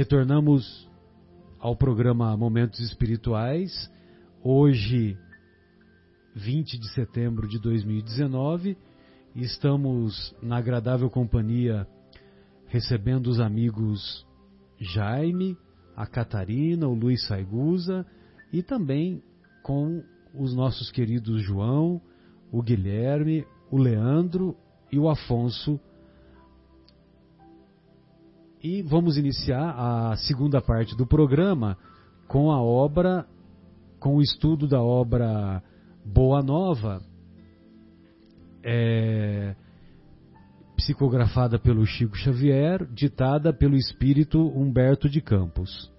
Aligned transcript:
retornamos 0.00 0.88
ao 1.58 1.76
programa 1.76 2.34
Momentos 2.34 2.80
Espirituais, 2.80 3.92
hoje, 4.42 5.14
20 6.34 6.78
de 6.78 6.88
setembro 6.94 7.46
de 7.46 7.58
2019. 7.58 8.78
Estamos 9.36 10.34
na 10.40 10.56
agradável 10.56 11.10
companhia 11.10 11.86
recebendo 12.68 13.26
os 13.26 13.40
amigos 13.40 14.26
Jaime, 14.78 15.54
a 15.94 16.06
Catarina, 16.06 16.88
o 16.88 16.94
Luiz 16.94 17.26
Saigusa 17.26 18.06
e 18.50 18.62
também 18.62 19.22
com 19.62 20.02
os 20.34 20.54
nossos 20.54 20.90
queridos 20.90 21.42
João, 21.42 22.00
o 22.50 22.62
Guilherme, 22.62 23.46
o 23.70 23.76
Leandro 23.76 24.56
e 24.90 24.98
o 24.98 25.10
Afonso. 25.10 25.78
E 28.62 28.82
vamos 28.82 29.16
iniciar 29.16 29.74
a 29.74 30.16
segunda 30.16 30.60
parte 30.60 30.94
do 30.94 31.06
programa 31.06 31.78
com 32.28 32.52
a 32.52 32.60
obra, 32.60 33.26
com 33.98 34.16
o 34.16 34.20
estudo 34.20 34.68
da 34.68 34.82
obra 34.82 35.62
Boa 36.04 36.42
Nova, 36.42 37.02
é, 38.62 39.56
psicografada 40.76 41.58
pelo 41.58 41.86
Chico 41.86 42.14
Xavier, 42.14 42.86
ditada 42.92 43.50
pelo 43.50 43.76
espírito 43.76 44.38
Humberto 44.48 45.08
de 45.08 45.22
Campos. 45.22 45.90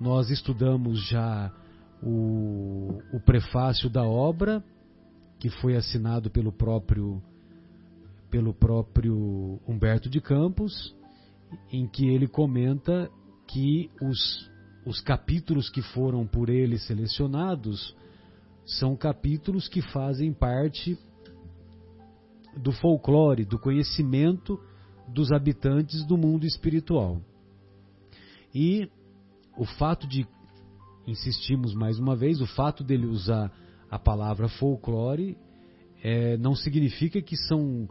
Nós 0.00 0.30
estudamos 0.30 1.08
já 1.08 1.52
o, 2.00 3.02
o 3.12 3.18
prefácio 3.18 3.90
da 3.90 4.04
obra, 4.04 4.62
que 5.40 5.50
foi 5.50 5.74
assinado 5.74 6.30
pelo 6.30 6.52
próprio 6.52 7.20
pelo 8.30 8.54
próprio 8.54 9.60
Humberto 9.66 10.08
de 10.08 10.20
Campos, 10.20 10.94
em 11.72 11.86
que 11.86 12.06
ele 12.08 12.26
comenta 12.26 13.10
que 13.46 13.90
os, 14.00 14.50
os 14.84 15.00
capítulos 15.00 15.68
que 15.70 15.82
foram 15.82 16.26
por 16.26 16.48
ele 16.48 16.78
selecionados 16.78 17.94
são 18.64 18.96
capítulos 18.96 19.68
que 19.68 19.80
fazem 19.80 20.32
parte 20.32 20.98
do 22.56 22.72
folclore, 22.72 23.44
do 23.44 23.58
conhecimento 23.58 24.58
dos 25.08 25.30
habitantes 25.30 26.04
do 26.04 26.16
mundo 26.16 26.44
espiritual. 26.44 27.20
E 28.54 28.90
o 29.56 29.64
fato 29.64 30.06
de, 30.08 30.26
insistimos 31.06 31.74
mais 31.74 31.98
uma 31.98 32.16
vez, 32.16 32.40
o 32.40 32.46
fato 32.46 32.82
dele 32.82 33.06
usar 33.06 33.52
a 33.90 33.98
palavra 33.98 34.48
folclore 34.48 35.36
é, 36.02 36.36
não 36.38 36.54
significa 36.54 37.22
que 37.22 37.36
são 37.36 37.88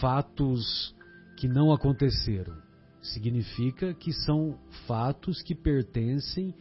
fatos 0.00 0.94
que 1.36 1.48
não 1.48 1.72
aconteceram. 1.72 2.63
Significa 3.04 3.92
que 3.92 4.12
são 4.12 4.58
fatos 4.86 5.42
que 5.42 5.54
pertencem 5.54 6.54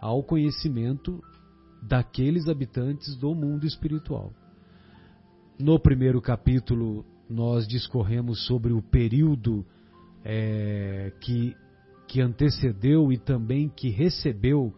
ao 0.00 0.22
conhecimento 0.22 1.20
daqueles 1.82 2.48
habitantes 2.48 3.16
do 3.16 3.34
mundo 3.34 3.66
espiritual. 3.66 4.32
No 5.58 5.78
primeiro 5.78 6.20
capítulo, 6.22 7.04
nós 7.28 7.66
discorremos 7.66 8.46
sobre 8.46 8.72
o 8.72 8.80
período 8.80 9.66
é, 10.24 11.12
que, 11.20 11.56
que 12.06 12.20
antecedeu 12.20 13.12
e 13.12 13.18
também 13.18 13.68
que 13.68 13.90
recebeu 13.90 14.72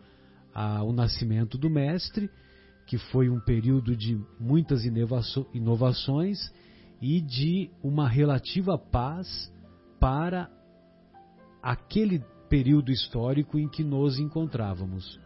a, 0.54 0.82
o 0.82 0.92
nascimento 0.92 1.58
do 1.58 1.68
Mestre, 1.68 2.30
que 2.86 2.96
foi 2.96 3.28
um 3.28 3.38
período 3.41 3.94
de 3.94 4.18
muitas 4.38 4.84
inovações 5.52 6.38
e 7.00 7.20
de 7.20 7.70
uma 7.82 8.08
relativa 8.08 8.78
paz 8.78 9.52
para 10.00 10.50
aquele 11.62 12.25
período 12.48 12.91
histórico 12.91 13.58
em 13.58 13.69
que 13.69 13.84
nos 13.84 14.19
encontrávamos 14.19 15.19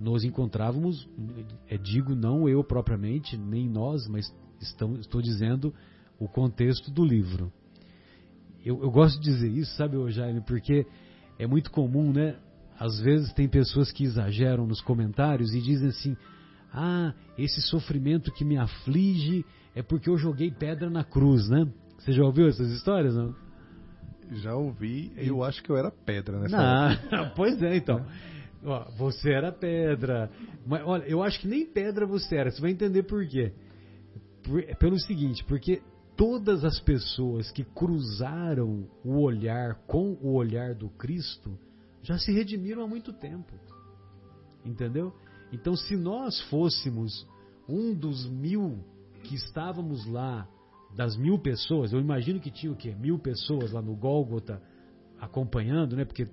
nos 0.00 0.24
encontrávamos, 0.24 1.06
é, 1.68 1.76
digo 1.76 2.14
não 2.14 2.48
eu 2.48 2.64
propriamente, 2.64 3.36
nem 3.36 3.68
nós, 3.68 4.08
mas 4.08 4.34
estão, 4.58 4.94
estou 4.94 5.20
dizendo 5.20 5.74
o 6.18 6.26
contexto 6.26 6.90
do 6.90 7.04
livro. 7.04 7.52
Eu, 8.64 8.82
eu 8.82 8.90
gosto 8.90 9.20
de 9.20 9.30
dizer 9.30 9.50
isso, 9.50 9.76
sabe, 9.76 9.96
Jaime, 10.10 10.40
porque 10.40 10.86
é 11.38 11.46
muito 11.46 11.70
comum, 11.70 12.12
né? 12.12 12.36
Às 12.78 12.98
vezes 13.00 13.32
tem 13.34 13.46
pessoas 13.46 13.92
que 13.92 14.04
exageram 14.04 14.66
nos 14.66 14.80
comentários 14.80 15.54
e 15.54 15.60
dizem 15.60 15.88
assim: 15.88 16.16
ah, 16.72 17.12
esse 17.36 17.60
sofrimento 17.62 18.32
que 18.32 18.44
me 18.44 18.56
aflige 18.56 19.44
é 19.74 19.82
porque 19.82 20.08
eu 20.08 20.16
joguei 20.16 20.50
pedra 20.50 20.88
na 20.88 21.04
cruz, 21.04 21.48
né? 21.48 21.70
Você 21.98 22.12
já 22.12 22.24
ouviu 22.24 22.48
essas 22.48 22.70
histórias, 22.70 23.14
não? 23.14 23.34
Já 24.32 24.54
ouvi, 24.54 25.12
eu 25.16 25.42
acho 25.42 25.62
que 25.62 25.70
eu 25.70 25.76
era 25.76 25.90
pedra 25.90 26.38
nessa 26.38 26.56
não, 27.10 27.30
Pois 27.34 27.60
é, 27.62 27.76
então. 27.76 28.04
Ó, 28.64 28.90
você 28.96 29.30
era 29.30 29.50
pedra. 29.50 30.30
Mas, 30.66 30.82
olha, 30.84 31.04
eu 31.04 31.22
acho 31.22 31.40
que 31.40 31.48
nem 31.48 31.66
pedra 31.66 32.06
você 32.06 32.36
era. 32.36 32.50
Você 32.50 32.60
vai 32.60 32.70
entender 32.70 33.02
por 33.04 33.26
quê. 33.26 33.52
Por, 34.42 34.62
pelo 34.76 34.98
seguinte, 35.00 35.44
porque 35.44 35.82
todas 36.16 36.64
as 36.64 36.78
pessoas 36.80 37.50
que 37.50 37.64
cruzaram 37.64 38.88
o 39.04 39.20
olhar 39.20 39.74
com 39.86 40.16
o 40.20 40.34
olhar 40.34 40.74
do 40.74 40.88
Cristo 40.90 41.58
já 42.02 42.18
se 42.18 42.32
redimiram 42.32 42.82
há 42.82 42.86
muito 42.86 43.12
tempo. 43.12 43.52
Entendeu? 44.64 45.14
Então, 45.52 45.74
se 45.74 45.96
nós 45.96 46.40
fôssemos 46.42 47.26
um 47.68 47.94
dos 47.94 48.28
mil 48.28 48.78
que 49.24 49.34
estávamos 49.34 50.06
lá, 50.06 50.48
das 50.96 51.16
mil 51.16 51.38
pessoas, 51.38 51.92
eu 51.92 52.00
imagino 52.00 52.40
que 52.40 52.50
tinha 52.50 52.72
o 52.72 52.76
quê? 52.76 52.94
Mil 52.94 53.18
pessoas 53.18 53.72
lá 53.72 53.80
no 53.80 53.94
Gólgota 53.94 54.60
acompanhando, 55.20 55.96
né? 55.96 56.04
Porque 56.04 56.26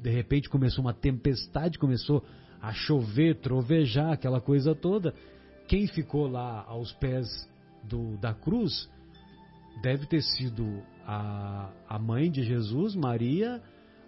de 0.00 0.10
repente 0.10 0.48
começou 0.48 0.84
uma 0.84 0.94
tempestade, 0.94 1.78
começou 1.78 2.24
a 2.60 2.72
chover, 2.72 3.40
trovejar, 3.40 4.12
aquela 4.12 4.40
coisa 4.40 4.74
toda. 4.74 5.14
Quem 5.68 5.86
ficou 5.86 6.26
lá 6.26 6.64
aos 6.66 6.92
pés 6.92 7.26
do, 7.82 8.16
da 8.18 8.32
cruz 8.32 8.88
deve 9.82 10.06
ter 10.06 10.22
sido 10.22 10.82
a, 11.06 11.70
a 11.88 11.98
mãe 11.98 12.30
de 12.30 12.42
Jesus, 12.42 12.94
Maria, 12.94 13.62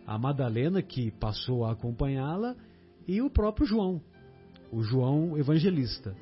a 0.06 0.18
Madalena, 0.18 0.80
que 0.82 1.10
passou 1.10 1.64
a 1.64 1.72
acompanhá-la, 1.72 2.54
e 3.06 3.20
o 3.20 3.30
próprio 3.30 3.66
João, 3.66 4.00
o 4.72 4.82
João 4.82 5.36
evangelista. 5.36 6.14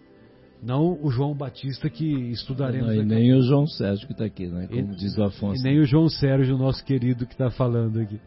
Não 0.64 0.98
o 1.02 1.10
João 1.10 1.34
Batista 1.34 1.90
que 1.90 2.06
estudaremos 2.30 2.88
não, 2.88 2.94
e 2.94 3.00
aqui. 3.00 3.08
nem 3.08 3.34
o 3.34 3.42
João 3.42 3.66
Sérgio 3.66 4.06
que 4.06 4.12
está 4.12 4.24
aqui, 4.24 4.46
né? 4.46 4.66
Como 4.66 4.92
e, 4.92 4.96
diz 4.96 5.16
o 5.18 5.22
Afonso. 5.24 5.60
E 5.60 5.62
nem 5.62 5.78
o 5.78 5.84
João 5.84 6.08
Sérgio, 6.08 6.56
nosso 6.56 6.82
querido, 6.84 7.26
que 7.26 7.34
está 7.34 7.50
falando 7.50 8.00
aqui. 8.00 8.18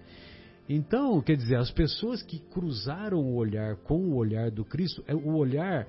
Então, 0.70 1.20
quer 1.22 1.36
dizer, 1.36 1.56
as 1.56 1.72
pessoas 1.72 2.22
que 2.22 2.38
cruzaram 2.38 3.20
o 3.20 3.36
olhar 3.36 3.78
com 3.78 3.96
o 3.96 4.16
olhar 4.16 4.52
do 4.52 4.64
Cristo, 4.64 5.04
é, 5.08 5.16
o 5.16 5.36
olhar 5.36 5.88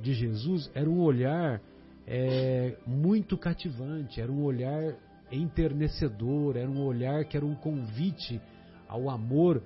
de 0.00 0.14
Jesus 0.14 0.70
era 0.72 0.88
um 0.88 1.00
olhar 1.00 1.60
é, 2.06 2.76
muito 2.86 3.36
cativante, 3.36 4.20
era 4.20 4.30
um 4.30 4.44
olhar 4.44 4.94
enternecedor, 5.32 6.56
era 6.56 6.70
um 6.70 6.80
olhar 6.80 7.24
que 7.24 7.36
era 7.36 7.44
um 7.44 7.54
convite 7.54 8.40
ao 8.86 9.10
amor 9.10 9.62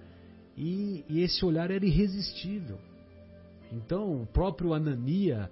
e, 0.57 1.05
e 1.09 1.21
esse 1.21 1.45
olhar 1.45 1.71
era 1.71 1.85
irresistível. 1.85 2.79
Então, 3.71 4.23
o 4.23 4.27
próprio 4.27 4.75
Anania, 4.75 5.51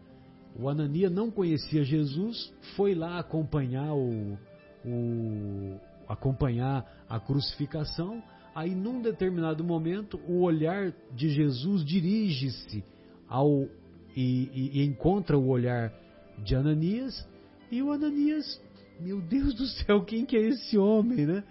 o 0.59 0.69
Anania 0.69 1.09
não 1.09 1.31
conhecia 1.31 1.85
Jesus, 1.85 2.53
foi 2.77 2.95
lá 2.95 3.19
acompanhar 3.19 3.95
o, 3.95 4.39
o 4.85 5.81
acompanhar 6.09 6.85
a 7.09 7.21
crucificação 7.21 8.23
Aí, 8.55 8.75
num 8.75 9.01
determinado 9.01 9.63
momento, 9.63 10.21
o 10.27 10.43
olhar 10.43 10.93
de 11.15 11.29
Jesus 11.29 11.85
dirige-se 11.85 12.85
ao 13.29 13.69
e, 14.17 14.51
e, 14.53 14.81
e, 14.81 14.85
encontra 14.85 15.39
o 15.39 15.49
olhar 15.49 15.93
de 16.39 16.57
Ananias 16.57 17.27
e 17.71 17.81
o 17.81 17.93
Ananias, 17.93 18.61
meu 18.99 19.21
Deus 19.21 19.55
do 19.55 19.67
céu, 19.67 20.05
quem 20.05 20.27
que 20.27 20.37
é 20.37 20.41
esse 20.41 20.77
homem, 20.77 21.27
né? 21.27 21.45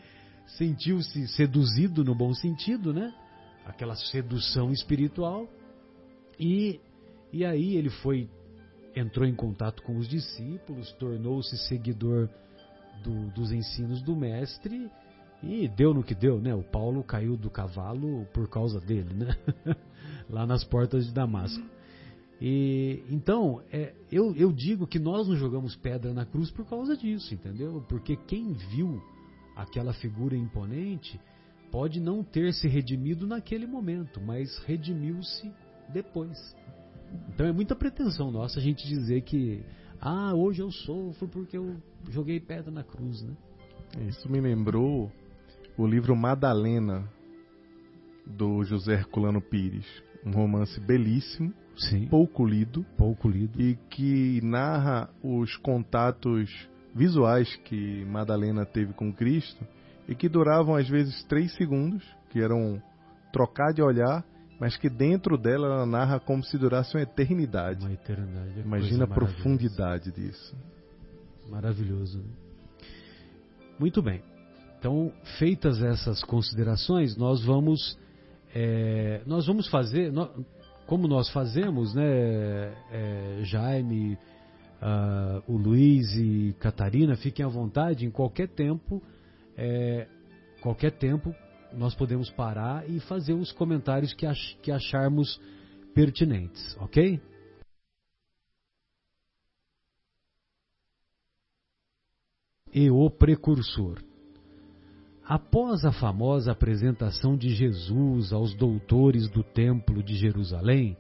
Sentiu-se 0.58 1.28
seduzido 1.30 2.04
no 2.04 2.14
bom 2.14 2.34
sentido, 2.34 2.94
né? 2.94 3.14
Aquela 3.66 3.96
sedução 3.96 4.72
espiritual 4.72 5.48
e 6.38 6.82
e 7.32 7.46
aí 7.46 7.78
ele 7.78 7.90
foi 7.90 8.28
entrou 9.00 9.28
em 9.28 9.34
contato 9.34 9.82
com 9.84 9.98
os 9.98 10.08
discípulos, 10.08 10.92
tornou-se 10.94 11.58
seguidor 11.68 12.30
do, 13.04 13.30
dos 13.32 13.52
ensinos 13.52 14.02
do 14.02 14.16
mestre 14.16 14.90
e 15.42 15.68
deu 15.70 15.94
no 15.94 16.04
que 16.04 16.14
deu, 16.14 16.40
né? 16.40 16.54
O 16.54 16.64
Paulo 16.64 17.04
caiu 17.04 17.38
do 17.38 17.50
cavalo 17.50 18.26
por 18.34 18.50
causa 18.50 18.80
dele, 18.80 19.14
né? 19.14 19.36
Lá 20.30 20.46
nas 20.46 20.64
portas 20.64 21.06
de 21.06 21.14
Damasco. 21.14 21.64
E 22.42 23.04
então, 23.10 23.62
é, 23.72 23.94
eu, 24.12 24.36
eu 24.36 24.52
digo 24.52 24.88
que 24.88 25.00
nós 25.00 25.28
não 25.28 25.36
jogamos 25.36 25.76
pedra 25.76 26.14
na 26.14 26.26
cruz 26.26 26.52
por 26.52 26.66
causa 26.66 26.96
disso, 26.96 27.34
entendeu? 27.34 27.84
Porque 27.88 28.16
quem 28.16 28.54
viu 28.54 29.02
aquela 29.56 29.94
figura 29.94 30.36
imponente 30.36 31.20
pode 31.72 32.00
não 32.00 32.24
ter 32.24 32.54
se 32.54 32.68
redimido 32.68 33.28
naquele 33.28 33.68
momento, 33.68 34.22
mas 34.22 34.58
redimiu-se 34.60 35.52
depois. 35.90 36.38
Então 37.30 37.46
é 37.46 37.52
muita 37.52 37.76
pretensão 37.76 38.32
nossa 38.32 38.60
a 38.60 38.62
gente 38.62 38.88
dizer 38.88 39.22
que, 39.22 39.64
ah, 40.02 40.34
hoje 40.34 40.62
eu 40.62 40.72
sofro 40.72 41.28
porque 41.28 41.58
eu 41.58 41.78
joguei 42.10 42.40
pedra 42.40 42.72
na 42.72 42.84
cruz, 42.84 43.22
né? 43.22 43.34
Isso 44.08 44.30
me 44.32 44.40
lembrou 44.40 45.12
o 45.78 45.88
livro 45.88 46.16
Madalena, 46.16 47.08
do 48.26 48.64
José 48.64 48.94
Herculano 48.94 49.42
Pires. 49.42 49.86
Um 50.26 50.32
romance 50.32 50.80
belíssimo, 50.82 51.54
Sim. 51.78 52.08
pouco 52.08 52.46
lido, 52.46 52.86
Pouco 52.98 53.28
lido. 53.28 53.60
e 53.60 53.76
que 53.90 54.40
narra 54.44 55.10
os 55.24 55.56
contatos 55.58 56.50
visuais 56.94 57.56
que 57.66 58.04
Madalena 58.06 58.66
teve 58.66 58.94
com 58.94 59.14
Cristo 59.14 59.66
e 60.08 60.14
que 60.14 60.28
duravam 60.28 60.76
às 60.76 60.90
vezes 60.90 61.24
três 61.24 61.56
segundos, 61.56 62.04
que 62.30 62.40
eram 62.42 62.82
trocar 63.32 63.74
de 63.74 63.82
olhar, 63.82 64.26
mas 64.60 64.76
que 64.78 64.90
dentro 64.90 65.38
dela 65.38 65.68
ela 65.68 65.86
narra 65.86 66.20
como 66.20 66.44
se 66.44 66.58
durasse 66.58 66.96
uma 66.96 67.04
eternidade. 67.04 67.86
Uma 67.86 67.94
eternidade. 67.94 68.60
é 68.60 68.62
Imagina 68.62 69.06
a 69.06 69.08
profundidade 69.08 70.12
disso. 70.12 70.56
Maravilhoso. 71.50 72.24
Muito 73.80 74.02
bem. 74.02 74.22
Então, 74.78 75.12
feitas 75.38 75.82
essas 75.82 76.24
considerações, 76.24 77.16
nós 77.18 77.44
vamos 77.44 77.98
é, 78.54 79.22
nós 79.26 79.46
vamos 79.46 79.68
fazer, 79.68 80.12
nó- 80.12 80.30
como 80.88 81.08
nós 81.08 81.30
fazemos, 81.30 81.94
né, 81.94 82.74
é, 82.92 83.40
Jaime, 83.44 84.18
ah, 84.82 85.42
o 85.48 85.56
Luiz 85.56 86.16
e 86.16 86.56
Catarina, 86.60 87.16
fiquem 87.16 87.46
à 87.46 87.50
vontade 87.50 88.06
em 88.06 88.10
qualquer 88.10 88.48
tempo, 88.48 89.02
é, 89.56 90.08
qualquer 90.62 90.92
tempo 90.94 91.34
nós 91.74 91.96
podemos 91.96 92.30
parar 92.32 92.90
e 92.90 93.00
fazer 93.02 93.34
os 93.34 93.52
comentários 93.52 94.14
que, 94.14 94.26
ach- 94.26 94.56
que 94.62 94.72
acharmos 94.72 95.40
pertinentes, 95.94 96.76
ok? 96.80 97.22
e 102.74 102.90
o 102.90 103.10
precursor. 103.10 104.02
Após 105.26 105.86
a 105.86 105.92
famosa 105.92 106.52
apresentação 106.52 107.38
de 107.38 107.50
Jesus 107.50 108.34
aos 108.34 108.54
doutores 108.56 109.30
do 109.30 109.44
Templo 109.44 110.02
de 110.02 110.16
Jerusalém, 110.16 110.98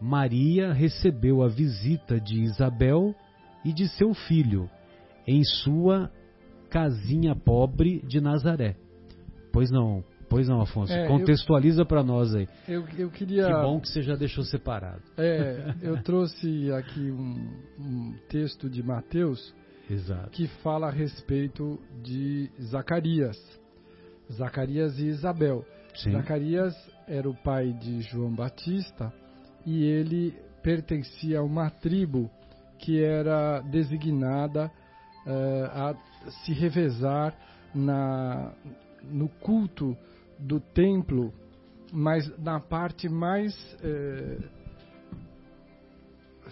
Maria 0.00 0.72
recebeu 0.72 1.42
a 1.42 1.48
visita 1.48 2.20
de 2.20 2.40
Isabel 2.40 3.14
e 3.64 3.72
de 3.72 3.88
seu 3.88 4.14
filho 4.14 4.70
em 5.26 5.42
sua 5.44 6.10
casinha 6.70 7.34
pobre 7.34 8.00
de 8.06 8.20
Nazaré. 8.20 8.76
Pois 9.52 9.70
não, 9.70 10.04
pois 10.28 10.48
não, 10.48 10.60
Afonso. 10.60 10.92
É, 10.92 11.06
Contextualiza 11.06 11.84
para 11.84 12.02
nós 12.02 12.34
aí. 12.34 12.48
Eu, 12.66 12.86
eu 12.96 13.10
queria. 13.10 13.46
Que 13.46 13.52
bom 13.52 13.80
que 13.80 13.88
você 13.88 14.02
já 14.02 14.14
deixou 14.14 14.44
separado. 14.44 15.02
É, 15.16 15.74
eu 15.82 16.02
trouxe 16.02 16.70
aqui 16.72 17.10
um, 17.10 17.48
um 17.78 18.14
texto 18.28 18.68
de 18.68 18.82
Mateus 18.82 19.54
Exato. 19.90 20.30
que 20.30 20.46
fala 20.62 20.88
a 20.88 20.90
respeito 20.90 21.78
de 22.02 22.50
Zacarias. 22.62 23.36
Zacarias 24.32 24.98
e 24.98 25.06
Isabel. 25.06 25.64
Sim. 25.94 26.12
Zacarias 26.12 26.74
era 27.06 27.28
o 27.28 27.34
pai 27.34 27.72
de 27.72 28.02
João 28.02 28.34
Batista 28.34 29.12
e 29.64 29.84
ele 29.84 30.34
pertencia 30.62 31.38
a 31.38 31.42
uma 31.42 31.70
tribo 31.70 32.30
que 32.78 33.02
era 33.02 33.60
designada 33.60 34.70
eh, 35.26 35.70
a 35.72 35.94
se 36.44 36.52
revezar 36.52 37.34
na, 37.74 38.52
no 39.02 39.28
culto 39.28 39.96
do 40.38 40.60
templo, 40.60 41.32
mas 41.92 42.28
na 42.38 42.60
parte 42.60 43.08
mais 43.08 43.54
eh, 43.82 44.38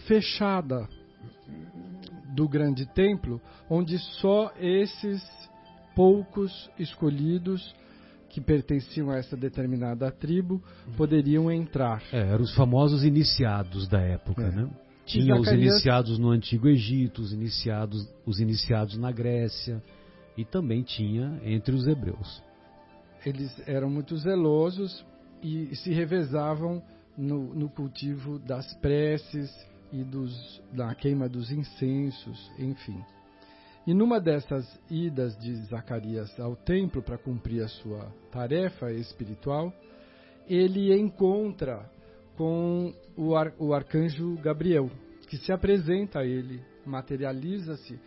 fechada 0.06 0.88
do 2.34 2.48
grande 2.48 2.86
templo, 2.86 3.40
onde 3.68 3.98
só 4.20 4.52
esses 4.60 5.22
poucos 5.94 6.70
escolhidos 6.78 7.74
que 8.28 8.40
pertenciam 8.40 9.10
a 9.10 9.16
essa 9.16 9.36
determinada 9.36 10.10
tribo 10.10 10.62
poderiam 10.96 11.50
entrar. 11.50 12.02
É, 12.12 12.18
eram 12.18 12.42
os 12.42 12.54
famosos 12.54 13.04
iniciados 13.04 13.88
da 13.88 14.00
época, 14.00 14.42
É. 14.42 14.50
né? 14.50 14.68
Tinha 15.06 15.34
os 15.36 15.44
Zacarias- 15.46 15.72
iniciados 15.74 16.18
no 16.18 16.30
Antigo 16.30 16.68
Egito, 16.68 17.22
os 17.22 17.32
iniciados, 17.32 18.12
os 18.26 18.40
iniciados 18.40 18.98
na 18.98 19.12
Grécia 19.12 19.80
e 20.36 20.44
também 20.44 20.82
tinha 20.82 21.40
entre 21.44 21.74
os 21.74 21.86
hebreus. 21.86 22.42
Eles 23.24 23.50
eram 23.66 23.90
muito 23.90 24.16
zelosos 24.16 25.04
e 25.42 25.74
se 25.76 25.92
revezavam 25.92 26.82
no, 27.16 27.54
no 27.54 27.68
cultivo 27.68 28.38
das 28.38 28.72
preces 28.74 29.50
e 29.92 30.04
dos, 30.04 30.62
da 30.72 30.94
queima 30.94 31.28
dos 31.28 31.50
incensos, 31.50 32.50
enfim. 32.58 33.02
E 33.86 33.94
numa 33.94 34.20
dessas 34.20 34.66
idas 34.90 35.38
de 35.38 35.54
Zacarias 35.66 36.38
ao 36.40 36.56
templo 36.56 37.02
para 37.02 37.16
cumprir 37.16 37.62
a 37.62 37.68
sua 37.68 38.12
tarefa 38.32 38.92
espiritual, 38.92 39.72
ele 40.48 40.92
encontra 40.92 41.88
com 42.36 42.92
o, 43.16 43.34
ar- 43.34 43.54
o 43.58 43.72
arcanjo 43.72 44.36
Gabriel, 44.42 44.90
que 45.28 45.36
se 45.36 45.52
apresenta 45.52 46.20
a 46.20 46.24
ele, 46.26 46.60
materializa-se, 46.84 47.98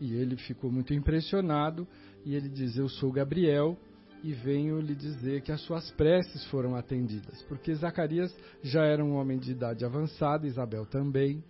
e 0.00 0.14
ele 0.14 0.36
ficou 0.36 0.70
muito 0.70 0.92
impressionado, 0.94 1.86
e 2.24 2.34
ele 2.34 2.48
diz: 2.48 2.76
Eu 2.76 2.88
sou 2.88 3.12
Gabriel 3.12 3.78
e 4.22 4.32
venho 4.32 4.80
lhe 4.80 4.94
dizer 4.94 5.42
que 5.42 5.52
as 5.52 5.60
suas 5.62 5.90
preces 5.92 6.44
foram 6.46 6.74
atendidas, 6.74 7.42
porque 7.42 7.74
Zacarias 7.74 8.34
já 8.62 8.84
era 8.84 9.04
um 9.04 9.14
homem 9.14 9.38
de 9.38 9.52
idade 9.52 9.84
avançada, 9.84 10.46
Isabel 10.46 10.86
também, 10.86 11.44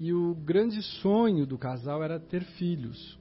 e 0.00 0.12
o 0.12 0.34
grande 0.34 0.82
sonho 1.00 1.46
do 1.46 1.58
casal 1.58 2.02
era 2.02 2.18
ter 2.18 2.42
filhos. 2.42 3.18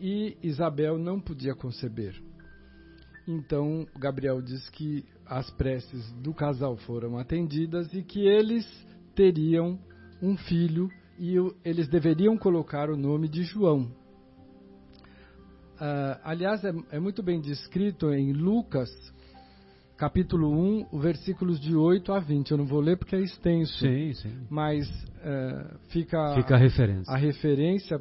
E 0.00 0.36
Isabel 0.42 0.98
não 0.98 1.20
podia 1.20 1.54
conceber. 1.54 2.20
Então 3.26 3.86
Gabriel 3.98 4.42
diz 4.42 4.68
que 4.70 5.04
as 5.24 5.50
preces 5.52 6.12
do 6.22 6.34
casal 6.34 6.76
foram 6.76 7.18
atendidas 7.18 7.92
e 7.94 8.02
que 8.02 8.20
eles 8.26 8.66
teriam 9.14 9.78
um 10.22 10.36
filho 10.36 10.90
e 11.18 11.38
o- 11.38 11.54
eles 11.64 11.88
deveriam 11.88 12.36
colocar 12.36 12.90
o 12.90 12.96
nome 12.96 13.28
de 13.28 13.42
João. 13.44 13.90
Ah, 15.78 16.20
aliás, 16.24 16.64
é, 16.64 16.72
é 16.90 16.98
muito 17.00 17.22
bem 17.22 17.40
descrito 17.40 18.10
em 18.12 18.32
Lucas, 18.32 18.88
capítulo 19.96 20.50
1, 20.50 20.86
o 20.90 20.98
versículos 20.98 21.60
de 21.60 21.74
8 21.74 22.12
a 22.12 22.18
20. 22.18 22.50
Eu 22.50 22.58
não 22.58 22.66
vou 22.66 22.80
ler 22.80 22.96
porque 22.96 23.14
é 23.16 23.20
extenso, 23.20 23.78
Sim, 23.78 24.12
sim. 24.14 24.32
mas 24.48 24.86
eh, 25.22 25.74
fica, 25.88 26.34
Fica 26.34 26.54
a 26.54 26.58
referência. 26.58 27.12
a 27.12 27.16
referência 27.16 28.00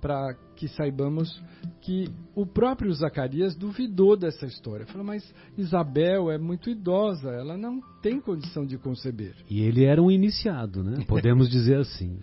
para 0.00 0.34
que 0.56 0.66
saibamos 0.66 1.40
que 1.80 2.08
o 2.34 2.44
próprio 2.44 2.92
Zacarias 2.92 3.54
duvidou 3.54 4.16
dessa 4.16 4.46
história. 4.46 4.84
Falou, 4.86 5.06
mas 5.06 5.22
Isabel 5.56 6.28
é 6.28 6.38
muito 6.38 6.68
idosa, 6.68 7.30
ela 7.30 7.56
não 7.56 7.80
tem 8.00 8.20
condição 8.20 8.66
de 8.66 8.76
conceber. 8.78 9.32
E 9.48 9.60
ele 9.62 9.84
era 9.84 10.02
um 10.02 10.10
iniciado, 10.10 10.82
né? 10.82 11.04
Podemos 11.06 11.48
dizer 11.48 11.76
assim. 11.78 12.18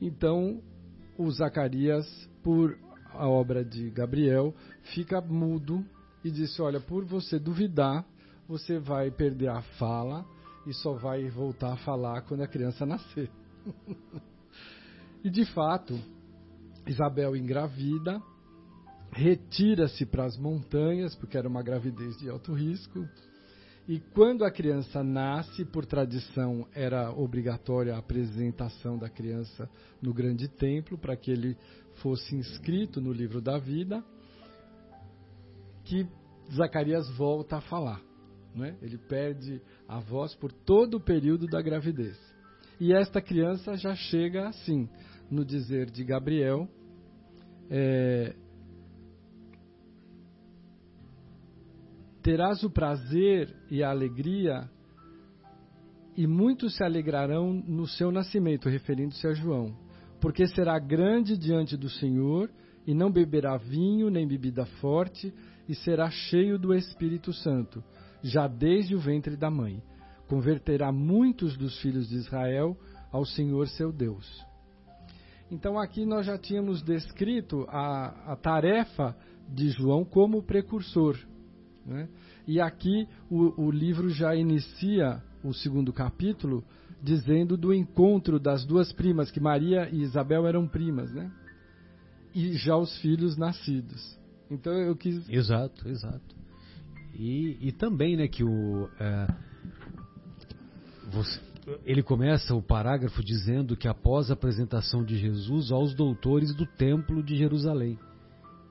Então, 0.00 0.62
o 1.18 1.30
Zacarias, 1.30 2.06
por 2.42 2.78
a 3.12 3.28
obra 3.28 3.64
de 3.64 3.90
Gabriel, 3.90 4.54
fica 4.94 5.20
mudo 5.20 5.84
e 6.24 6.30
disse: 6.30 6.60
Olha, 6.60 6.80
por 6.80 7.04
você 7.04 7.38
duvidar, 7.38 8.04
você 8.48 8.78
vai 8.78 9.10
perder 9.10 9.48
a 9.48 9.62
fala 9.78 10.24
e 10.66 10.74
só 10.74 10.92
vai 10.94 11.28
voltar 11.28 11.72
a 11.72 11.76
falar 11.78 12.22
quando 12.22 12.42
a 12.42 12.46
criança 12.46 12.84
nascer. 12.84 13.30
e 15.24 15.30
de 15.30 15.44
fato, 15.46 15.98
Isabel 16.86 17.36
engravida, 17.36 18.20
retira-se 19.10 20.04
para 20.04 20.24
as 20.24 20.36
montanhas, 20.36 21.14
porque 21.14 21.38
era 21.38 21.48
uma 21.48 21.62
gravidez 21.62 22.16
de 22.18 22.28
alto 22.28 22.52
risco. 22.52 23.08
E 23.88 24.00
quando 24.00 24.44
a 24.44 24.50
criança 24.50 25.04
nasce, 25.04 25.64
por 25.64 25.86
tradição, 25.86 26.66
era 26.74 27.10
obrigatória 27.12 27.94
a 27.94 27.98
apresentação 27.98 28.98
da 28.98 29.08
criança 29.08 29.70
no 30.02 30.12
grande 30.12 30.48
templo 30.48 30.98
para 30.98 31.16
que 31.16 31.30
ele 31.30 31.56
fosse 32.02 32.34
inscrito 32.34 33.00
no 33.00 33.12
livro 33.12 33.40
da 33.40 33.58
vida, 33.58 34.04
que 35.84 36.04
Zacarias 36.52 37.08
volta 37.16 37.58
a 37.58 37.60
falar. 37.60 38.00
Né? 38.52 38.76
Ele 38.82 38.98
perde 38.98 39.62
a 39.86 40.00
voz 40.00 40.34
por 40.34 40.50
todo 40.50 40.96
o 40.96 41.00
período 41.00 41.46
da 41.46 41.62
gravidez. 41.62 42.18
E 42.80 42.92
esta 42.92 43.20
criança 43.20 43.76
já 43.76 43.94
chega 43.94 44.48
assim, 44.48 44.88
no 45.30 45.44
dizer 45.44 45.90
de 45.90 46.02
Gabriel, 46.02 46.68
é, 47.70 48.34
terás 52.26 52.64
o 52.64 52.68
prazer 52.68 53.54
e 53.70 53.84
a 53.84 53.90
alegria, 53.90 54.68
e 56.16 56.26
muitos 56.26 56.74
se 56.74 56.82
alegrarão 56.82 57.52
no 57.52 57.86
seu 57.86 58.10
nascimento, 58.10 58.68
referindo-se 58.68 59.24
a 59.28 59.32
João, 59.32 59.78
porque 60.20 60.44
será 60.48 60.76
grande 60.76 61.38
diante 61.38 61.76
do 61.76 61.88
Senhor, 61.88 62.50
e 62.84 62.92
não 62.92 63.12
beberá 63.12 63.56
vinho 63.56 64.10
nem 64.10 64.26
bebida 64.26 64.66
forte, 64.80 65.32
e 65.68 65.74
será 65.76 66.10
cheio 66.10 66.58
do 66.58 66.74
Espírito 66.74 67.32
Santo, 67.32 67.80
já 68.24 68.48
desde 68.48 68.96
o 68.96 68.98
ventre 68.98 69.36
da 69.36 69.48
mãe. 69.48 69.80
Converterá 70.26 70.90
muitos 70.90 71.56
dos 71.56 71.80
filhos 71.80 72.08
de 72.08 72.16
Israel 72.16 72.76
ao 73.12 73.24
Senhor 73.24 73.68
seu 73.68 73.92
Deus. 73.92 74.26
Então 75.48 75.78
aqui 75.78 76.04
nós 76.04 76.26
já 76.26 76.36
tínhamos 76.36 76.82
descrito 76.82 77.64
a, 77.68 78.32
a 78.32 78.36
tarefa 78.36 79.16
de 79.48 79.68
João 79.68 80.04
como 80.04 80.42
precursor. 80.42 81.16
Né? 81.86 82.08
E 82.46 82.60
aqui 82.60 83.08
o, 83.30 83.66
o 83.66 83.70
livro 83.70 84.10
já 84.10 84.34
inicia 84.34 85.22
o 85.42 85.54
segundo 85.54 85.92
capítulo 85.92 86.64
dizendo 87.02 87.56
do 87.56 87.72
encontro 87.72 88.40
das 88.40 88.64
duas 88.64 88.92
primas, 88.92 89.30
que 89.30 89.38
Maria 89.38 89.88
e 89.90 90.02
Isabel 90.02 90.46
eram 90.46 90.66
primas, 90.66 91.12
né? 91.12 91.30
E 92.34 92.52
já 92.54 92.76
os 92.76 92.96
filhos 92.98 93.36
nascidos. 93.36 94.18
Então 94.50 94.72
eu 94.72 94.96
quis. 94.96 95.28
Exato, 95.28 95.88
exato. 95.88 96.34
E, 97.14 97.56
e 97.60 97.72
também, 97.72 98.16
né, 98.16 98.28
que 98.28 98.42
o. 98.42 98.88
É, 98.98 99.26
você, 101.10 101.40
ele 101.84 102.02
começa 102.02 102.54
o 102.54 102.62
parágrafo 102.62 103.22
dizendo 103.24 103.76
que 103.76 103.88
após 103.88 104.30
a 104.30 104.34
apresentação 104.34 105.04
de 105.04 105.16
Jesus 105.16 105.70
aos 105.70 105.94
doutores 105.94 106.54
do 106.54 106.66
Templo 106.66 107.22
de 107.22 107.36
Jerusalém, 107.36 107.98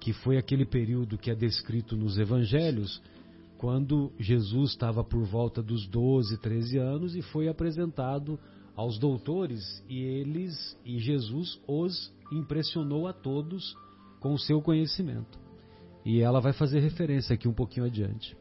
que 0.06 0.14
foi 0.14 0.38
aquele 0.38 0.68
período 0.68 1.18
que 1.18 1.32
é 1.32 1.36
descrito 1.36 1.98
nos 1.98 2.20
evangelhos, 2.20 3.02
quando 3.58 4.12
Jesus 4.20 4.70
estava 4.70 5.04
por 5.04 5.24
volta 5.24 5.64
dos 5.64 5.88
12, 5.88 6.38
13 6.38 6.78
anos 6.78 7.16
e 7.16 7.24
foi 7.24 7.48
apresentado 7.48 8.40
aos 8.76 9.00
doutores 9.00 9.84
e 9.90 10.04
eles 10.04 10.78
e 10.86 11.00
Jesus 11.00 11.60
os 11.68 12.14
impressionou 12.32 13.08
a 13.08 13.14
todos 13.14 13.76
com 14.20 14.32
o 14.32 14.38
seu 14.38 14.62
conhecimento. 14.62 15.40
E 16.06 16.22
ela 16.22 16.40
vai 16.40 16.54
fazer 16.54 16.82
referência 16.82 17.34
aqui 17.34 17.48
um 17.48 17.54
pouquinho 17.54 17.88
adiante. 17.88 18.38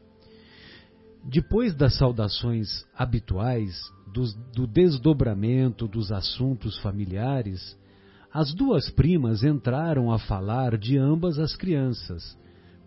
Depois 1.23 1.73
das 1.73 1.97
saudações 1.97 2.85
habituais, 2.95 3.75
do, 4.13 4.23
do 4.53 4.67
desdobramento 4.67 5.87
dos 5.87 6.11
assuntos 6.11 6.77
familiares, 6.83 7.75
as 8.35 8.53
duas 8.53 8.89
primas 8.89 9.45
entraram 9.45 10.11
a 10.11 10.19
falar 10.19 10.77
de 10.77 10.97
ambas 10.97 11.39
as 11.39 11.55
crianças, 11.55 12.37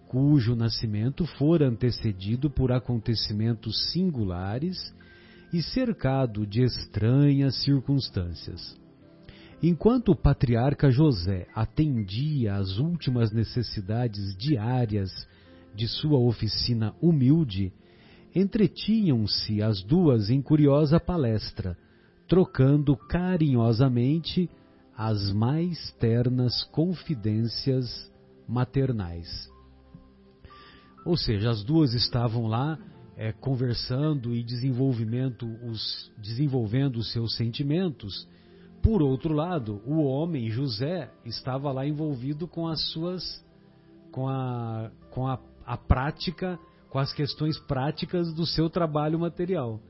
cujo 0.06 0.54
nascimento 0.54 1.24
fora 1.24 1.66
antecedido 1.66 2.50
por 2.50 2.70
acontecimentos 2.70 3.90
singulares 3.90 4.76
e 5.50 5.62
cercado 5.62 6.46
de 6.46 6.60
estranhas 6.60 7.54
circunstâncias. 7.62 8.78
Enquanto 9.62 10.12
o 10.12 10.14
patriarca 10.14 10.90
José 10.90 11.46
atendia 11.54 12.56
às 12.56 12.76
últimas 12.76 13.32
necessidades 13.32 14.36
diárias 14.36 15.10
de 15.74 15.88
sua 15.88 16.18
oficina 16.18 16.94
humilde, 17.00 17.72
entretinham-se 18.34 19.62
as 19.62 19.82
duas 19.82 20.28
em 20.28 20.42
curiosa 20.42 21.00
palestra, 21.00 21.74
trocando 22.28 22.94
carinhosamente 22.94 24.50
as 24.98 25.32
mais 25.32 25.92
ternas 25.92 26.64
confidências 26.64 28.12
maternais. 28.48 29.48
Ou 31.06 31.16
seja, 31.16 31.50
as 31.50 31.62
duas 31.62 31.94
estavam 31.94 32.48
lá 32.48 32.76
é, 33.16 33.32
conversando 33.32 34.34
e 34.34 34.42
os, 35.70 36.12
desenvolvendo 36.18 36.96
os 36.96 37.12
seus 37.12 37.36
sentimentos. 37.36 38.28
Por 38.82 39.00
outro 39.00 39.32
lado, 39.32 39.80
o 39.86 40.02
homem 40.02 40.50
José 40.50 41.08
estava 41.24 41.70
lá 41.70 41.86
envolvido 41.86 42.48
com 42.48 42.66
as 42.66 42.80
suas, 42.90 43.22
com 44.10 44.28
a, 44.28 44.90
com 45.10 45.28
a, 45.28 45.38
a 45.64 45.76
prática 45.76 46.58
com 46.88 46.98
as 46.98 47.12
questões 47.12 47.58
práticas 47.58 48.32
do 48.32 48.46
seu 48.46 48.70
trabalho 48.70 49.18
material. 49.18 49.80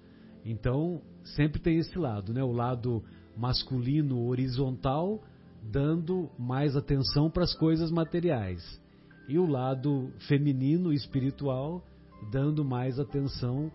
Então, 0.45 1.01
sempre 1.37 1.61
tem 1.61 1.79
esse 1.79 1.97
lado, 1.99 2.33
né? 2.33 2.43
O 2.43 2.53
lado 2.53 3.05
masculino 3.39 4.27
horizontal 4.27 5.23
dando 5.63 6.29
mais 6.39 6.77
atenção 6.77 7.31
para 7.31 7.45
as 7.45 7.55
coisas 7.55 7.91
materiais 7.91 8.81
e 9.29 9.39
o 9.39 9.47
lado 9.47 10.13
feminino 10.27 10.93
espiritual 10.93 11.85
dando 12.33 12.65
mais 12.65 12.99
atenção 12.99 13.71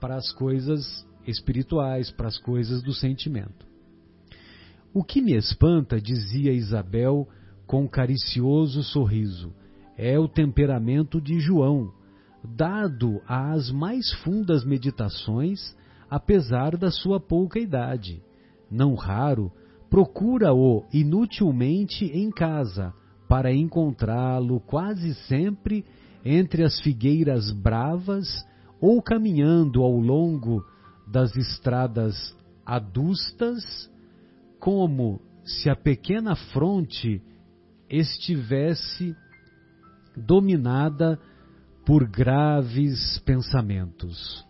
para 0.00 0.16
as 0.16 0.32
coisas 0.32 1.06
espirituais, 1.26 2.10
para 2.10 2.28
as 2.28 2.38
coisas 2.38 2.82
do 2.82 2.92
sentimento. 2.92 3.66
O 4.94 5.04
que 5.04 5.20
me 5.20 5.34
espanta, 5.34 6.00
dizia 6.00 6.52
Isabel 6.52 7.28
com 7.66 7.88
caricioso 7.88 8.82
sorriso, 8.82 9.52
é 9.96 10.18
o 10.18 10.28
temperamento 10.28 11.20
de 11.20 11.38
João, 11.38 11.92
dado 12.44 13.20
às 13.26 13.70
mais 13.70 14.12
fundas 14.22 14.64
meditações, 14.64 15.76
apesar 16.10 16.76
da 16.76 16.90
sua 16.90 17.20
pouca 17.20 17.58
idade. 17.58 18.22
Não 18.72 18.94
raro, 18.94 19.52
procura-o 19.90 20.86
inutilmente 20.90 22.06
em 22.06 22.30
casa, 22.30 22.94
para 23.28 23.52
encontrá-lo 23.52 24.60
quase 24.60 25.14
sempre 25.26 25.84
entre 26.24 26.64
as 26.64 26.80
figueiras 26.80 27.50
bravas 27.50 28.26
ou 28.80 29.02
caminhando 29.02 29.82
ao 29.82 29.94
longo 29.98 30.64
das 31.06 31.36
estradas 31.36 32.34
adustas, 32.64 33.90
como 34.58 35.20
se 35.44 35.68
a 35.68 35.76
pequena 35.76 36.34
fronte 36.34 37.20
estivesse 37.90 39.14
dominada 40.16 41.20
por 41.84 42.08
graves 42.08 43.18
pensamentos. 43.18 44.46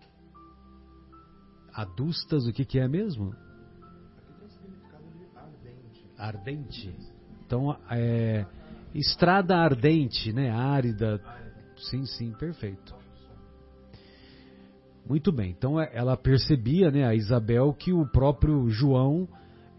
Adustas, 1.75 2.47
o 2.47 2.53
que, 2.53 2.65
que 2.65 2.79
é 2.79 2.87
mesmo? 2.87 3.35
Ardente. 6.23 6.95
Então, 7.45 7.77
é, 7.91 8.47
estrada 8.95 9.57
ardente, 9.57 10.33
né? 10.33 10.51
Árida. 10.51 11.21
Sim, 11.77 12.07
sim, 12.07 12.31
perfeito. 12.33 12.95
Muito 15.05 15.33
bem. 15.33 15.51
Então, 15.51 15.81
é, 15.81 15.91
ela 15.93 16.17
percebia, 16.17 16.93
né, 16.93 17.05
a 17.05 17.13
Isabel, 17.13 17.75
que 17.75 17.93
o 17.93 18.07
próprio 18.07 18.69
João 18.69 19.29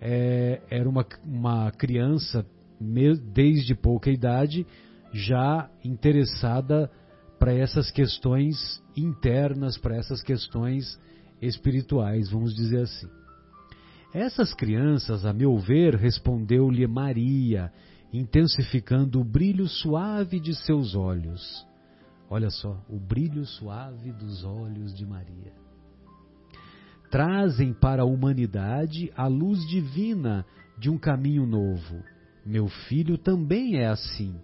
é, 0.02 0.62
era 0.70 0.88
uma, 0.90 1.06
uma 1.24 1.72
criança 1.72 2.46
desde 3.34 3.74
pouca 3.74 4.12
idade, 4.12 4.68
já 5.14 5.70
interessada 5.82 6.92
para 7.40 7.54
essas 7.54 7.90
questões 7.90 8.84
internas, 8.98 9.78
para 9.78 9.96
essas 9.96 10.22
questões 10.22 11.00
espirituais, 11.42 12.30
vamos 12.30 12.54
dizer 12.54 12.82
assim. 12.82 13.23
Essas 14.14 14.54
crianças, 14.54 15.26
a 15.26 15.34
meu 15.34 15.58
ver, 15.58 15.96
respondeu-lhe 15.96 16.86
Maria, 16.86 17.72
intensificando 18.12 19.20
o 19.20 19.24
brilho 19.24 19.68
suave 19.68 20.40
de 20.40 20.54
seus 20.56 20.96
olhos. 20.96 21.66
Olha 22.30 22.50
só, 22.50 22.80
o 22.90 23.00
brilho 23.00 23.46
suave 23.46 24.12
dos 24.12 24.44
olhos 24.44 24.94
de 24.94 25.06
Maria. 25.06 25.54
Trazem 27.10 27.74
para 27.74 28.04
a 28.04 28.06
humanidade 28.06 29.12
a 29.16 29.28
luz 29.28 29.60
divina 29.68 30.46
de 30.78 30.90
um 30.90 30.98
caminho 30.98 31.46
novo. 31.46 32.04
Meu 32.46 32.68
filho 32.68 33.18
também 33.18 33.78
é 33.78 33.88
assim 33.88 34.36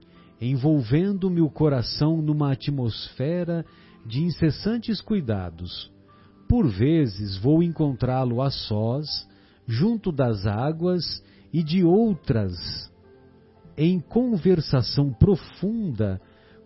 envolvendo-me 0.42 1.42
o 1.42 1.50
coração 1.50 2.22
numa 2.22 2.54
atmosfera 2.54 3.66
de 4.06 4.24
incessantes 4.24 5.02
cuidados. 5.02 5.92
Por 6.48 6.68
vezes 6.68 7.38
vou 7.38 7.62
encontrá-lo 7.62 8.42
a 8.42 8.50
sós, 8.50 9.28
junto 9.70 10.12
das 10.12 10.48
águas, 10.48 11.24
e 11.54 11.64
de 11.64 11.84
outras, 11.84 12.54
em 13.78 14.00
conversação 14.00 15.12
profunda 15.14 16.20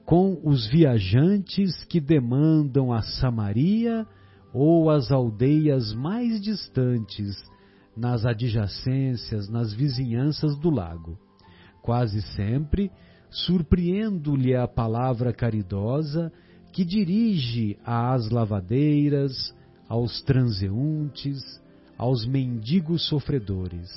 com 0.06 0.40
os 0.44 0.68
viajantes 0.68 1.84
que 1.86 2.02
demandam 2.02 2.92
a 2.92 3.02
Samaria 3.02 4.06
ou 4.54 4.90
as 4.90 5.12
aldeias 5.12 5.94
mais 5.94 6.42
distantes, 6.42 7.42
nas 7.96 8.26
adjacências, 8.26 9.48
nas 9.50 9.74
vizinhanças 9.74 10.58
do 10.58 10.70
lago. 10.70 11.18
Quase 11.82 12.22
sempre 12.22 12.92
surpreendo-lhe 13.30 14.56
a 14.56 14.68
palavra 14.68 15.32
caridosa 15.32 16.32
que 16.72 16.84
dirige 16.84 17.78
às 17.86 18.30
lavadeiras, 18.30 19.56
aos 19.88 20.22
transeuntes, 20.22 21.62
aos 22.04 22.26
mendigos 22.26 23.08
sofredores. 23.08 23.90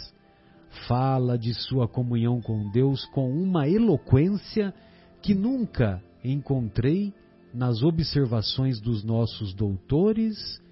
Fala 0.87 1.37
de 1.37 1.53
sua 1.53 1.89
comunhão 1.89 2.41
com 2.41 2.71
Deus 2.71 3.05
com 3.07 3.29
uma 3.33 3.69
eloquência 3.69 4.73
que 5.21 5.35
nunca 5.35 6.01
encontrei 6.23 7.13
nas 7.53 7.83
observações 7.83 8.81
dos 8.81 9.03
nossos 9.03 9.53
doutores 9.55 10.63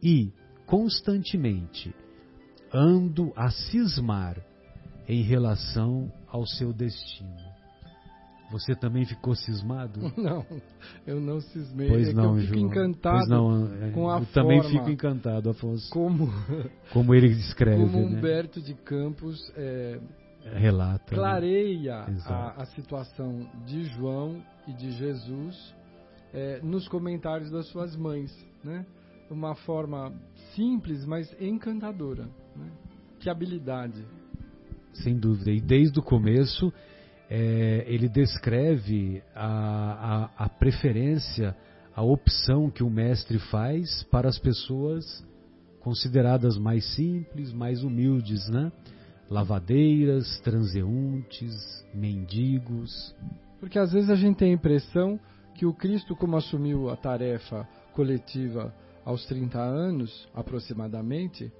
e, 0.00 0.30
constantemente, 0.66 1.92
ando 2.72 3.32
a 3.34 3.50
cismar 3.50 4.40
em 5.08 5.20
relação 5.20 6.12
ao 6.28 6.46
seu 6.46 6.72
destino. 6.72 7.53
Você 8.54 8.72
também 8.76 9.04
ficou 9.04 9.34
cismado? 9.34 9.98
Não, 10.16 10.46
eu 11.04 11.20
não 11.20 11.40
cismei. 11.40 11.88
Pois 11.88 12.08
é 12.08 12.12
não, 12.12 12.36
eu 12.36 12.42
fico 12.42 12.54
João. 12.54 12.66
encantado 12.66 13.18
pois 13.18 13.28
não, 13.28 13.66
é, 13.82 13.90
com 13.90 14.08
a 14.08 14.20
eu 14.20 14.24
forma. 14.24 14.26
também 14.32 14.62
fico 14.70 14.90
encantado, 14.90 15.50
Afonso. 15.50 15.90
Como, 15.90 16.28
como 16.92 17.12
ele 17.12 17.26
escreve, 17.28 17.82
como 17.82 17.98
né? 18.08 18.16
Humberto 18.16 18.62
de 18.62 18.74
Campos 18.74 19.40
é, 19.56 19.98
relata, 20.54 21.10
né? 21.10 21.16
clareia 21.16 22.04
Exato. 22.08 22.60
a, 22.60 22.62
a 22.62 22.66
situação 22.66 23.44
de 23.66 23.84
João 23.86 24.40
e 24.68 24.72
de 24.72 24.92
Jesus 24.92 25.74
é, 26.32 26.60
nos 26.62 26.86
comentários 26.86 27.50
das 27.50 27.66
suas 27.68 27.96
mães, 27.96 28.32
né? 28.62 28.86
Uma 29.28 29.56
forma 29.56 30.12
simples, 30.54 31.04
mas 31.04 31.28
encantadora. 31.40 32.28
Né? 32.54 32.70
Que 33.18 33.28
habilidade. 33.28 34.04
Sem 34.92 35.18
dúvida. 35.18 35.50
E 35.50 35.60
desde 35.60 35.98
o 35.98 36.02
começo, 36.02 36.72
é, 37.36 37.84
ele 37.88 38.08
descreve 38.08 39.20
a, 39.34 40.30
a, 40.36 40.44
a 40.44 40.48
preferência, 40.48 41.56
a 41.92 42.00
opção 42.00 42.70
que 42.70 42.84
o 42.84 42.88
mestre 42.88 43.40
faz 43.50 44.04
para 44.04 44.28
as 44.28 44.38
pessoas 44.38 45.04
consideradas 45.80 46.56
mais 46.56 46.84
simples, 46.94 47.52
mais 47.52 47.82
humildes, 47.82 48.48
né? 48.48 48.70
Lavadeiras, 49.28 50.38
transeuntes, 50.44 51.84
mendigos. 51.92 53.12
Porque 53.58 53.80
às 53.80 53.92
vezes 53.92 54.10
a 54.10 54.14
gente 54.14 54.36
tem 54.36 54.52
a 54.52 54.54
impressão 54.54 55.18
que 55.56 55.66
o 55.66 55.74
Cristo, 55.74 56.14
como 56.14 56.36
assumiu 56.36 56.88
a 56.88 56.96
tarefa 56.96 57.66
coletiva 57.94 58.72
aos 59.04 59.26
30 59.26 59.58
anos, 59.58 60.28
aproximadamente, 60.32 61.52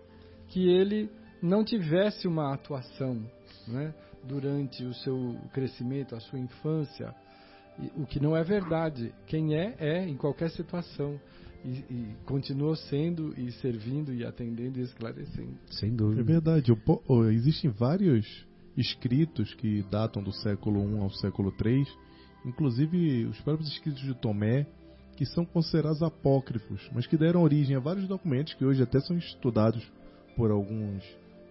que 0.46 0.68
ele 0.68 1.10
não 1.42 1.64
tivesse 1.64 2.28
uma 2.28 2.54
atuação 2.54 3.20
né, 3.66 3.92
durante 4.26 4.84
o 4.84 4.94
seu 4.94 5.36
crescimento, 5.52 6.14
a 6.14 6.20
sua 6.20 6.38
infância, 6.38 7.14
o 7.96 8.06
que 8.06 8.20
não 8.20 8.36
é 8.36 8.42
verdade. 8.42 9.12
Quem 9.26 9.54
é, 9.54 9.74
é 9.78 10.08
em 10.08 10.16
qualquer 10.16 10.50
situação. 10.50 11.18
E, 11.64 11.78
e 11.90 12.16
continuou 12.26 12.76
sendo 12.76 13.32
e 13.40 13.50
servindo 13.52 14.12
e 14.12 14.22
atendendo 14.22 14.78
e 14.78 14.82
esclarecendo. 14.82 15.54
Sem 15.70 15.96
dúvida. 15.96 16.20
É 16.20 16.24
verdade. 16.24 16.70
Existem 17.32 17.70
vários 17.70 18.46
escritos 18.76 19.54
que 19.54 19.82
datam 19.90 20.22
do 20.22 20.30
século 20.30 20.80
I 20.80 20.98
ao 20.98 21.10
século 21.10 21.54
III, 21.64 21.86
inclusive 22.44 23.24
os 23.24 23.40
próprios 23.40 23.70
escritos 23.72 24.02
de 24.02 24.14
Tomé, 24.14 24.66
que 25.16 25.24
são 25.24 25.46
considerados 25.46 26.02
apócrifos, 26.02 26.86
mas 26.92 27.06
que 27.06 27.16
deram 27.16 27.42
origem 27.42 27.76
a 27.76 27.80
vários 27.80 28.06
documentos 28.06 28.52
que 28.54 28.64
hoje 28.64 28.82
até 28.82 29.00
são 29.00 29.16
estudados 29.16 29.82
por 30.36 30.50
alguns 30.50 31.02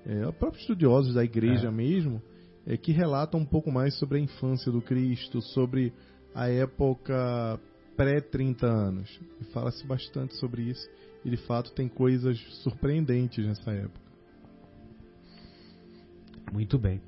é, 0.05 0.31
próprios 0.33 0.61
estudiosos 0.61 1.13
da 1.13 1.23
igreja 1.23 1.69
é. 1.69 1.71
mesmo, 1.71 2.21
é, 2.65 2.77
que 2.77 2.91
relatam 2.91 3.39
um 3.39 3.45
pouco 3.45 3.71
mais 3.71 3.97
sobre 3.97 4.17
a 4.17 4.21
infância 4.21 4.71
do 4.71 4.81
Cristo, 4.81 5.41
sobre 5.41 5.93
a 6.33 6.49
época 6.49 7.59
pré-30 7.95 8.63
anos. 8.63 9.19
Fala-se 9.53 9.85
bastante 9.85 10.35
sobre 10.37 10.63
isso. 10.63 10.87
E 11.23 11.29
de 11.29 11.37
fato 11.37 11.71
tem 11.71 11.87
coisas 11.87 12.37
surpreendentes 12.63 13.45
nessa 13.45 13.71
época. 13.71 14.01
Muito 16.51 16.77
bem. 16.77 17.01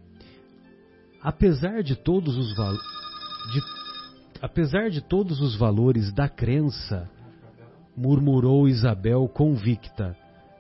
Apesar 1.21 1.83
de 1.83 1.95
todos 1.95 2.38
os 2.38 2.55
valores. 2.55 2.85
Apesar 4.41 4.89
de 4.89 5.01
todos 5.01 5.41
os 5.41 5.55
valores 5.57 6.13
da 6.13 6.29
crença, 6.29 7.09
murmurou 7.95 8.67
Isabel 8.67 9.27
convicta, 9.27 10.15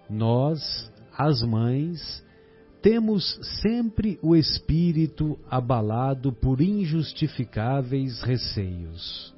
nós, 0.09 0.91
as 1.17 1.41
mães, 1.43 2.24
temos 2.85 3.39
sempre 3.63 4.19
o 4.21 4.35
espírito 4.35 5.39
abalado 5.49 6.31
por 6.31 6.61
injustificáveis 6.61 8.21
receios 8.21 9.33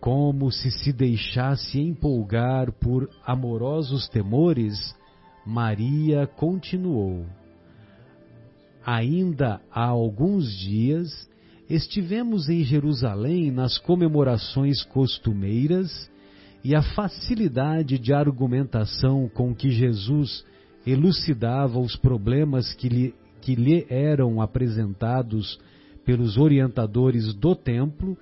como 0.00 0.50
se 0.50 0.70
se 0.70 0.94
deixasse 0.94 1.78
empolgar 1.78 2.72
por 2.72 3.08
amorosos 3.24 4.08
temores, 4.08 4.96
Maria 5.46 6.26
continuou. 6.26 7.26
Ainda 8.84 9.60
há 9.70 9.84
alguns 9.84 10.50
dias 10.58 11.28
estivemos 11.68 12.48
em 12.48 12.64
Jerusalém 12.64 13.50
nas 13.50 13.76
comemorações 13.76 14.82
costumeiras 14.82 16.10
e 16.64 16.74
a 16.74 16.82
facilidade 16.82 17.98
de 17.98 18.14
argumentação 18.14 19.28
com 19.28 19.54
que 19.54 19.70
Jesus 19.70 20.44
elucidava 20.86 21.78
os 21.78 21.96
problemas 21.96 22.72
que 22.74 22.88
lhe, 22.88 23.14
que 23.40 23.54
lhe 23.54 23.86
eram 23.88 24.40
apresentados 24.40 25.58
pelos 26.04 26.36
orientadores 26.36 27.32
do 27.34 27.54
templo 27.54 28.16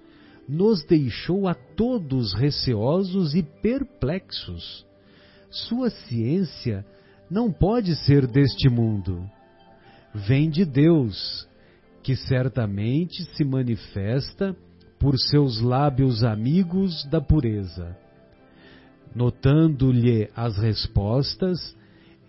nos 0.48 0.84
deixou 0.84 1.46
a 1.46 1.54
todos 1.54 2.34
receosos 2.34 3.34
e 3.34 3.42
perplexos. 3.42 4.84
Sua 5.48 5.90
ciência 5.90 6.84
não 7.30 7.52
pode 7.52 7.94
ser 8.04 8.26
deste 8.26 8.68
mundo. 8.68 9.24
Vem 10.12 10.50
de 10.50 10.64
Deus, 10.64 11.48
que 12.02 12.16
certamente 12.16 13.24
se 13.36 13.44
manifesta 13.44 14.56
por 14.98 15.16
seus 15.16 15.60
lábios 15.60 16.24
amigos 16.24 17.04
da 17.04 17.20
pureza. 17.20 17.96
Notando-lhe 19.14 20.28
as 20.34 20.58
respostas, 20.58 21.76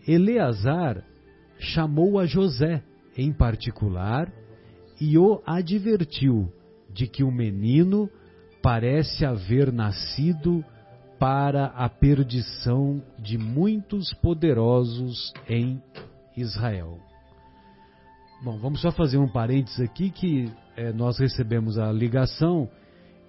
Eleazar 0.08 1.04
chamou 1.60 2.20
a 2.20 2.26
José 2.26 2.84
em 3.18 3.32
particular 3.32 4.32
e 5.00 5.18
o 5.18 5.42
advertiu 5.46 6.52
de 6.90 7.08
que 7.08 7.24
o 7.24 7.32
menino 7.32 8.10
parece 8.62 9.26
haver 9.26 9.72
nascido 9.72 10.64
para 11.20 11.66
a 11.68 11.88
perdição 11.88 13.02
de 13.20 13.38
muitos 13.38 14.14
poderosos 14.16 15.34
em 15.48 15.82
Israel. 16.36 16.98
Bom, 18.44 18.58
vamos 18.58 18.82
só 18.82 18.92
fazer 18.92 19.20
um 19.20 19.28
parênteses 19.28 19.80
aqui 19.80 20.10
que 20.10 20.52
é, 20.76 20.92
nós 20.92 21.20
recebemos 21.20 21.78
a 21.78 21.92
ligação 21.92 22.68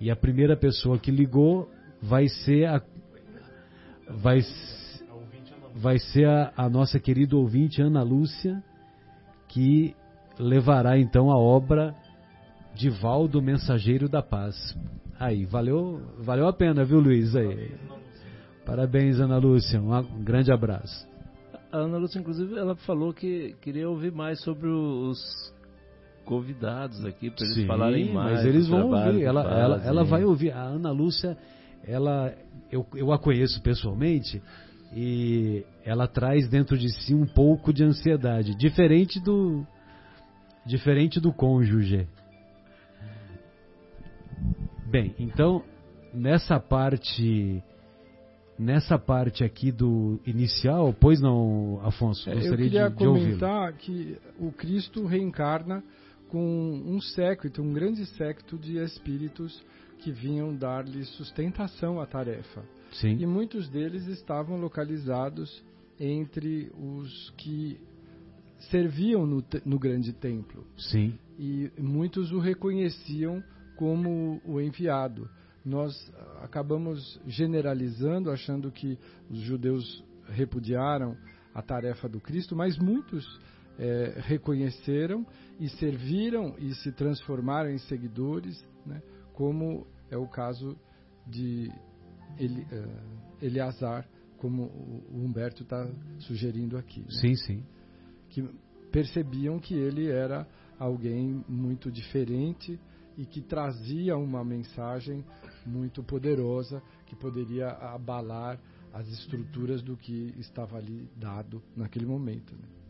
e 0.01 0.11
a 0.11 0.17
primeira 0.17 0.57
pessoa 0.57 0.99
que 0.99 1.11
ligou 1.11 1.71
vai 2.01 2.29
ser 2.29 2.67
a 2.67 2.83
vai, 4.09 4.41
vai 5.83 5.99
ser 5.99 6.29
a, 6.29 6.53
a 6.57 6.71
nossa 6.71 7.01
querida 7.01 7.37
ouvinte 7.37 7.83
Ana 7.83 8.05
Lúcia 8.05 8.63
que 9.49 9.95
levará 10.39 10.97
então 10.97 11.31
a 11.31 11.37
obra 11.37 11.95
Divaldo 12.75 13.43
Mensageiro 13.43 14.09
da 14.09 14.23
Paz. 14.23 14.79
Aí, 15.19 15.45
valeu, 15.45 16.01
valeu 16.21 16.47
a 16.47 16.53
pena, 16.53 16.85
viu, 16.85 17.01
Luiz? 17.01 17.35
Aí. 17.37 17.75
Parabéns, 18.65 19.21
Ana 19.21 19.37
Lúcia. 19.37 19.81
Um 19.81 20.23
grande 20.23 20.51
abraço. 20.53 21.07
A 21.71 21.79
Ana 21.79 21.99
Lúcia, 21.99 22.19
inclusive, 22.19 22.57
ela 22.57 22.75
falou 22.77 23.13
que 23.13 23.55
queria 23.61 23.89
ouvir 23.89 24.13
mais 24.13 24.41
sobre 24.41 24.69
os 24.69 25.53
convidados 26.25 27.05
aqui 27.05 27.31
para 27.31 27.45
eles 27.45 27.55
Sim, 27.57 27.67
falarem 27.67 28.13
mais. 28.13 28.39
Mas 28.39 28.47
eles 28.47 28.69
vão 28.69 28.89
ouvir. 28.89 29.23
Ela, 29.23 29.43
ela, 29.43 29.83
ela 29.85 30.05
vai 30.05 30.25
ouvir. 30.25 30.53
A 30.53 30.63
Ana 30.63 30.93
Lúcia, 30.93 31.37
ela, 31.85 32.33
eu, 32.71 32.87
eu 32.95 33.13
a 33.13 33.19
conheço 33.19 33.61
pessoalmente 33.63 34.41
e 34.95 35.65
ela 35.85 36.07
traz 36.07 36.49
dentro 36.49 36.77
de 36.77 36.89
si 36.91 37.15
um 37.15 37.27
pouco 37.27 37.73
de 37.73 37.83
ansiedade, 37.83 38.55
diferente 38.55 39.21
do 39.21 39.67
diferente 40.65 41.21
do 41.21 41.33
cônjuge. 41.33 42.07
Bem, 44.87 45.15
então 45.19 45.65
nessa 46.13 46.61
parte 46.61 47.63
nessa 48.59 48.99
parte 48.99 49.43
aqui 49.43 49.73
do 49.73 50.21
inicial, 50.27 50.95
pois 50.99 51.21
não, 51.21 51.81
Afonso? 51.83 52.31
Gostaria 52.31 52.45
é, 52.45 52.53
eu 52.53 52.57
queria 52.57 52.89
de, 52.89 52.97
de 52.97 53.05
comentar 53.05 53.73
que 53.73 54.19
o 54.39 54.53
Cristo 54.53 55.07
reencarna 55.07 55.83
com 56.29 56.83
um 56.87 57.01
séquito, 57.01 57.63
um 57.63 57.73
grande 57.73 58.07
séquito 58.07 58.57
de 58.57 58.79
espíritos 58.79 59.63
que 59.99 60.13
vinham 60.13 60.55
dar-lhe 60.55 61.05
sustentação 61.05 62.01
à 62.01 62.07
tarefa. 62.07 62.63
Sim. 62.93 63.17
E 63.19 63.27
muitos 63.27 63.69
deles 63.69 64.07
estavam 64.07 64.61
localizados 64.61 65.63
entre 65.99 66.71
os 66.79 67.31
que 67.37 67.81
serviam 68.71 69.27
no, 69.27 69.45
no 69.65 69.79
grande 69.79 70.13
templo. 70.13 70.67
Sim. 70.77 71.19
E 71.39 71.71
muitos 71.79 72.33
o 72.33 72.39
reconheciam 72.39 73.43
como 73.77 74.41
o 74.45 74.61
enviado. 74.61 75.29
Nós 75.65 75.95
acabamos 76.41 77.21
generalizando, 77.27 78.31
achando 78.31 78.71
que 78.71 78.99
os 79.31 79.39
judeus 79.41 80.05
repudiaram 80.29 81.17
a 81.55 81.63
tarefa 81.63 82.09
do 82.09 82.21
Cristo, 82.21 82.57
mas 82.57 82.79
muitos 82.79 83.25
é, 83.79 84.15
reconheceram 84.25 85.27
e 85.59 85.69
serviram 85.69 86.55
e 86.59 86.75
se 86.75 86.93
transformaram 86.93 87.71
em 87.71 87.79
seguidores, 87.79 88.65
né, 88.85 89.03
como 89.33 89.87
é 90.11 90.17
o 90.17 90.27
caso 90.27 90.77
de 91.27 91.71
Eli, 92.39 92.63
uh, 92.63 93.45
Eleazar, 93.45 94.07
como 94.39 94.65
o 94.65 95.23
Humberto 95.25 95.63
está 95.63 95.89
sugerindo 96.19 96.77
aqui. 96.77 97.01
Né, 97.01 97.11
sim, 97.11 97.35
sim. 97.37 97.65
Que 98.29 98.49
percebiam 98.91 99.59
que 99.59 99.75
ele 99.75 100.09
era 100.09 100.47
alguém 100.79 101.45
muito 101.49 101.91
diferente 101.91 102.79
e 103.17 103.25
que 103.25 103.41
trazia 103.41 104.17
uma 104.17 104.45
mensagem 104.45 105.25
muito 105.67 106.03
poderosa 106.03 106.83
que 107.07 107.15
poderia 107.15 107.69
abalar 107.69 108.59
as 108.93 109.09
estruturas 109.09 109.83
do 109.83 109.97
que 109.97 110.35
estava 110.39 110.77
ali 110.77 111.09
dado 111.17 111.63
naquele 111.77 112.07
momento. 112.07 112.55
Né? 112.55 112.83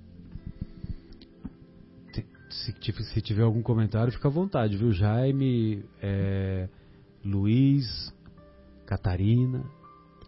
Se, 2.50 2.92
se, 2.92 3.20
tiver 3.22 3.42
algum 3.42 3.62
comentário, 3.62 4.12
fica 4.12 4.28
à 4.28 4.30
vontade, 4.30 4.76
viu? 4.76 4.92
Jaime, 4.92 5.84
é, 6.02 6.68
Luiz, 7.24 8.12
Catarina. 8.92 9.64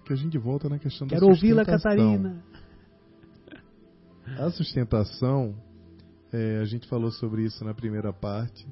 Que 0.05 0.12
a 0.12 0.16
gente 0.16 0.38
volta 0.38 0.68
na 0.68 0.79
questão 0.79 1.07
Quero 1.07 1.20
da 1.20 1.27
ouvi-la. 1.27 1.64
Catarina. 1.64 2.42
A 4.38 4.50
sustentação, 4.50 5.55
é, 6.33 6.59
a 6.59 6.64
gente 6.64 6.88
falou 6.88 7.11
sobre 7.11 7.44
isso 7.44 7.64
na 7.64 7.74
primeira 7.74 8.12
parte, 8.12 8.66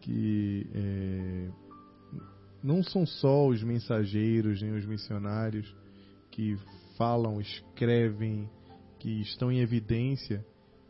que 0.00 0.66
é, 0.74 1.48
não 2.62 2.82
são 2.82 3.06
só 3.06 3.46
os 3.46 3.62
mensageiros 3.62 4.62
nem 4.62 4.72
os 4.72 4.86
missionários 4.86 5.74
que 6.30 6.56
falam, 6.96 7.40
escrevem, 7.40 8.48
que 8.98 9.20
estão 9.20 9.52
em 9.52 9.60
evidência, 9.60 10.44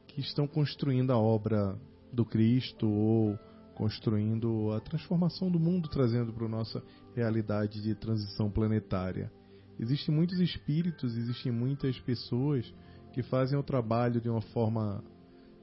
que 0.07 0.21
estão 0.21 0.47
construindo 0.47 1.11
a 1.11 1.19
obra 1.19 1.77
do 2.13 2.25
Cristo 2.25 2.89
ou 2.89 3.39
construindo 3.79 4.73
a 4.73 4.81
transformação 4.81 5.49
do 5.49 5.61
mundo, 5.61 5.89
trazendo 5.89 6.33
para 6.33 6.47
a 6.47 6.49
nossa 6.49 6.83
realidade 7.15 7.81
de 7.81 7.95
transição 7.95 8.51
planetária. 8.51 9.31
Existem 9.79 10.13
muitos 10.13 10.41
espíritos, 10.41 11.17
existem 11.17 11.53
muitas 11.53 11.97
pessoas 12.01 12.75
que 13.13 13.23
fazem 13.23 13.57
o 13.57 13.63
trabalho 13.63 14.21
de 14.21 14.29
uma 14.29 14.41
forma 14.41 15.03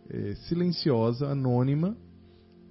é, 0.10 0.34
silenciosa, 0.47 1.28
anônima, 1.28 1.97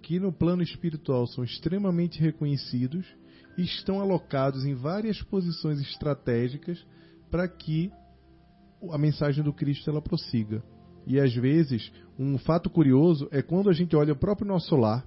que 0.03 0.19
no 0.19 0.33
plano 0.33 0.63
espiritual 0.63 1.27
são 1.27 1.45
extremamente 1.45 2.19
reconhecidos 2.19 3.07
e 3.59 3.63
estão 3.63 4.01
alocados 4.01 4.65
em 4.65 4.75
várias 4.75 5.21
posições 5.21 5.79
estratégicas 5.79 6.83
para 7.31 7.47
que 7.47 7.93
a 8.91 8.97
mensagem 8.97 9.45
do 9.45 9.53
Cristo 9.53 9.91
ela 9.91 10.01
prossiga. 10.01 10.63
E 11.07 11.21
às 11.21 11.35
vezes, 11.35 11.93
um 12.19 12.39
fato 12.39 12.71
curioso 12.71 13.29
é 13.31 13.43
quando 13.43 13.69
a 13.69 13.75
gente 13.75 13.95
olha 13.95 14.15
o 14.15 14.19
próprio 14.19 14.49
nosso 14.49 14.75
lar, 14.75 15.07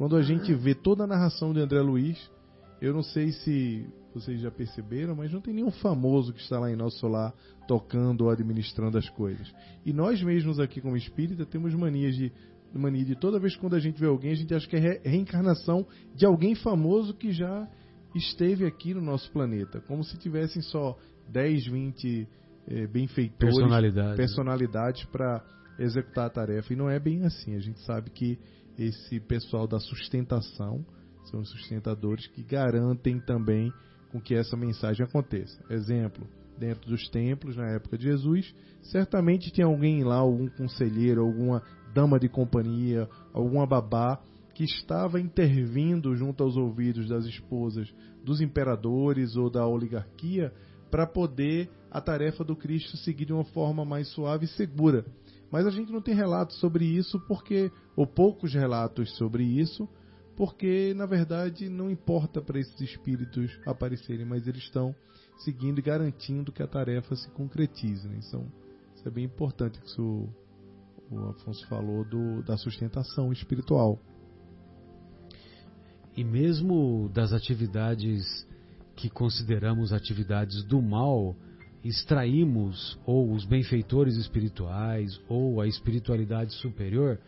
quando 0.00 0.16
a 0.16 0.22
gente 0.22 0.54
vê 0.54 0.74
toda 0.74 1.04
a 1.04 1.06
narração 1.06 1.52
de 1.52 1.60
André 1.60 1.78
Luiz, 1.82 2.18
eu 2.80 2.94
não 2.94 3.02
sei 3.02 3.32
se 3.32 3.86
vocês 4.14 4.40
já 4.40 4.50
perceberam, 4.50 5.14
mas 5.14 5.30
não 5.30 5.42
tem 5.42 5.52
nenhum 5.52 5.70
famoso 5.70 6.32
que 6.32 6.40
está 6.40 6.58
lá 6.58 6.72
em 6.72 6.74
nosso 6.74 7.06
lar 7.06 7.34
tocando 7.68 8.22
ou 8.22 8.30
administrando 8.30 8.96
as 8.96 9.06
coisas. 9.10 9.52
E 9.84 9.92
nós 9.92 10.22
mesmos 10.22 10.58
aqui 10.58 10.80
como 10.80 10.96
espírita 10.96 11.44
temos 11.44 11.74
manias 11.74 12.16
de 12.16 12.32
mania 12.72 13.04
de 13.04 13.14
toda 13.14 13.38
vez 13.38 13.54
que 13.54 13.60
quando 13.60 13.76
a 13.76 13.78
gente 13.78 14.00
vê 14.00 14.06
alguém, 14.06 14.32
a 14.32 14.36
gente 14.36 14.54
acha 14.54 14.66
que 14.66 14.74
é 14.74 15.02
reencarnação 15.04 15.86
de 16.16 16.24
alguém 16.24 16.54
famoso 16.54 17.12
que 17.12 17.30
já 17.30 17.68
esteve 18.14 18.64
aqui 18.64 18.94
no 18.94 19.02
nosso 19.02 19.30
planeta, 19.30 19.82
como 19.82 20.02
se 20.02 20.16
tivessem 20.16 20.62
só 20.62 20.96
10, 21.28 21.66
20 21.66 22.28
eh, 22.68 22.86
benfeitores, 22.86 23.54
Personalidades. 23.54 24.16
personalidades 24.16 25.04
para 25.04 25.44
executar 25.78 26.24
a 26.24 26.30
tarefa. 26.30 26.72
E 26.72 26.76
não 26.76 26.88
é 26.88 26.98
bem 26.98 27.22
assim. 27.24 27.54
A 27.54 27.60
gente 27.60 27.80
sabe 27.80 28.08
que 28.08 28.38
esse 28.80 29.20
pessoal 29.20 29.66
da 29.66 29.78
sustentação 29.78 30.84
são 31.24 31.40
os 31.40 31.50
sustentadores 31.50 32.26
que 32.28 32.42
garantem 32.42 33.20
também 33.20 33.70
com 34.10 34.18
que 34.18 34.34
essa 34.34 34.56
mensagem 34.56 35.04
aconteça. 35.04 35.62
Exemplo, 35.70 36.26
dentro 36.58 36.88
dos 36.88 37.08
templos 37.10 37.56
na 37.56 37.68
época 37.68 37.98
de 37.98 38.04
Jesus, 38.04 38.54
certamente 38.82 39.52
tinha 39.52 39.66
alguém 39.66 40.02
lá, 40.02 40.16
algum 40.16 40.48
conselheiro, 40.48 41.22
alguma 41.22 41.62
dama 41.92 42.18
de 42.18 42.28
companhia, 42.28 43.06
alguma 43.34 43.66
babá 43.66 44.18
que 44.54 44.64
estava 44.64 45.20
intervindo 45.20 46.16
junto 46.16 46.42
aos 46.42 46.56
ouvidos 46.56 47.08
das 47.08 47.26
esposas 47.26 47.92
dos 48.24 48.40
imperadores 48.40 49.36
ou 49.36 49.50
da 49.50 49.66
oligarquia 49.66 50.52
para 50.90 51.06
poder 51.06 51.70
a 51.90 52.00
tarefa 52.00 52.42
do 52.42 52.56
Cristo 52.56 52.96
seguir 52.96 53.26
de 53.26 53.32
uma 53.32 53.44
forma 53.44 53.84
mais 53.84 54.08
suave 54.08 54.46
e 54.46 54.48
segura. 54.48 55.04
Mas 55.50 55.66
a 55.66 55.70
gente 55.70 55.92
não 55.92 56.00
tem 56.00 56.14
relatos 56.14 56.58
sobre 56.58 56.84
isso 56.84 57.18
porque 57.26 57.70
ou 57.96 58.06
poucos 58.06 58.54
relatos 58.54 59.16
sobre 59.16 59.42
isso, 59.44 59.88
porque 60.36 60.94
na 60.94 61.06
verdade 61.06 61.68
não 61.68 61.90
importa 61.90 62.40
para 62.40 62.58
esses 62.58 62.80
espíritos 62.80 63.50
aparecerem, 63.66 64.24
mas 64.24 64.46
eles 64.46 64.62
estão 64.62 64.94
seguindo 65.38 65.78
e 65.78 65.82
garantindo 65.82 66.52
que 66.52 66.62
a 66.62 66.66
tarefa 66.66 67.16
se 67.16 67.28
concretize. 67.30 68.06
Né? 68.08 68.20
Então, 68.26 68.46
isso 68.94 69.08
é 69.08 69.10
bem 69.10 69.24
importante 69.24 69.80
que 69.80 69.86
isso, 69.86 70.28
o 71.10 71.18
Afonso 71.30 71.66
falou 71.66 72.04
do, 72.04 72.42
da 72.42 72.56
sustentação 72.56 73.32
espiritual. 73.32 73.98
E 76.16 76.24
mesmo 76.24 77.08
das 77.08 77.32
atividades 77.32 78.46
que 78.96 79.08
consideramos 79.08 79.92
atividades 79.92 80.62
do 80.64 80.82
mal, 80.82 81.34
extraímos, 81.84 82.98
ou 83.06 83.32
os 83.32 83.44
benfeitores 83.44 84.16
espirituais, 84.16 85.20
ou 85.28 85.60
a 85.60 85.66
espiritualidade 85.66 86.52
superior, 86.54 87.18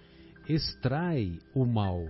extrai 0.49 1.39
o 1.55 1.65
mal, 1.65 2.07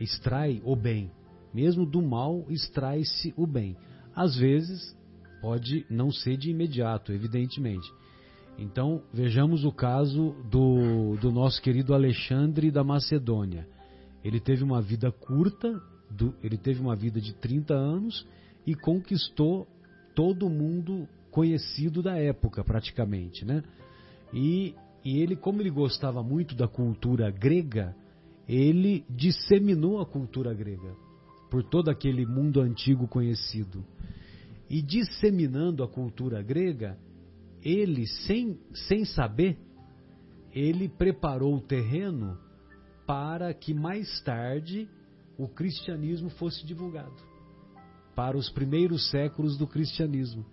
extrai 0.00 0.60
o 0.64 0.74
bem. 0.74 1.10
Mesmo 1.52 1.84
do 1.84 2.00
mal 2.00 2.46
extrai-se 2.48 3.34
o 3.36 3.46
bem. 3.46 3.76
Às 4.14 4.36
vezes, 4.36 4.96
pode 5.40 5.84
não 5.90 6.10
ser 6.10 6.36
de 6.36 6.50
imediato, 6.50 7.12
evidentemente. 7.12 7.86
Então, 8.58 9.02
vejamos 9.12 9.64
o 9.64 9.72
caso 9.72 10.34
do, 10.50 11.16
do 11.16 11.30
nosso 11.30 11.60
querido 11.60 11.94
Alexandre 11.94 12.70
da 12.70 12.84
Macedônia. 12.84 13.66
Ele 14.24 14.38
teve 14.38 14.62
uma 14.62 14.80
vida 14.80 15.10
curta, 15.10 15.82
do, 16.10 16.34
ele 16.42 16.56
teve 16.56 16.80
uma 16.80 16.94
vida 16.94 17.20
de 17.20 17.34
30 17.34 17.74
anos 17.74 18.26
e 18.66 18.74
conquistou 18.74 19.66
todo 20.14 20.48
mundo 20.48 21.08
conhecido 21.32 22.02
da 22.02 22.16
época, 22.16 22.62
praticamente, 22.62 23.44
né? 23.44 23.64
E, 24.32 24.74
e 25.04 25.20
ele, 25.20 25.34
como 25.34 25.60
ele 25.60 25.70
gostava 25.70 26.22
muito 26.22 26.54
da 26.54 26.68
cultura 26.68 27.30
grega, 27.30 27.96
ele 28.46 29.04
disseminou 29.08 30.00
a 30.00 30.06
cultura 30.06 30.52
grega 30.52 30.94
por 31.50 31.64
todo 31.64 31.90
aquele 31.90 32.26
mundo 32.26 32.60
antigo 32.60 33.08
conhecido. 33.08 33.84
E 34.68 34.80
disseminando 34.80 35.82
a 35.82 35.88
cultura 35.88 36.42
grega, 36.42 36.98
ele, 37.62 38.06
sem, 38.06 38.58
sem 38.88 39.04
saber, 39.04 39.58
ele 40.52 40.88
preparou 40.88 41.56
o 41.56 41.60
terreno 41.60 42.38
para 43.06 43.52
que 43.54 43.72
mais 43.72 44.20
tarde 44.22 44.88
o 45.38 45.48
cristianismo 45.48 46.28
fosse 46.30 46.64
divulgado. 46.64 47.16
Para 48.14 48.36
os 48.36 48.50
primeiros 48.50 49.10
séculos 49.10 49.56
do 49.56 49.66
cristianismo, 49.66 50.44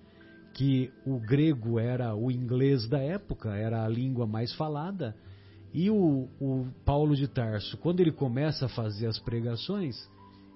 que 0.60 0.91
o 1.06 1.17
grego 1.17 1.80
era 1.80 2.13
o 2.13 2.30
inglês 2.30 2.86
da 2.86 3.00
época, 3.00 3.56
era 3.56 3.86
a 3.86 3.88
língua 3.88 4.28
mais 4.28 4.54
falada, 4.56 5.15
e 5.74 5.89
o, 5.89 6.28
o 6.38 6.67
Paulo 6.84 7.15
de 7.15 7.30
Tarso, 7.30 7.78
quando 7.78 8.02
ele 8.02 8.12
começa 8.12 8.65
a 8.65 8.69
fazer 8.69 9.08
as 9.08 9.17
pregações, 9.17 9.95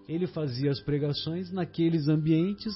ele 0.06 0.28
fazia 0.28 0.72
as 0.72 0.82
pregações 0.82 1.54
naqueles 1.54 2.10
ambientes 2.10 2.74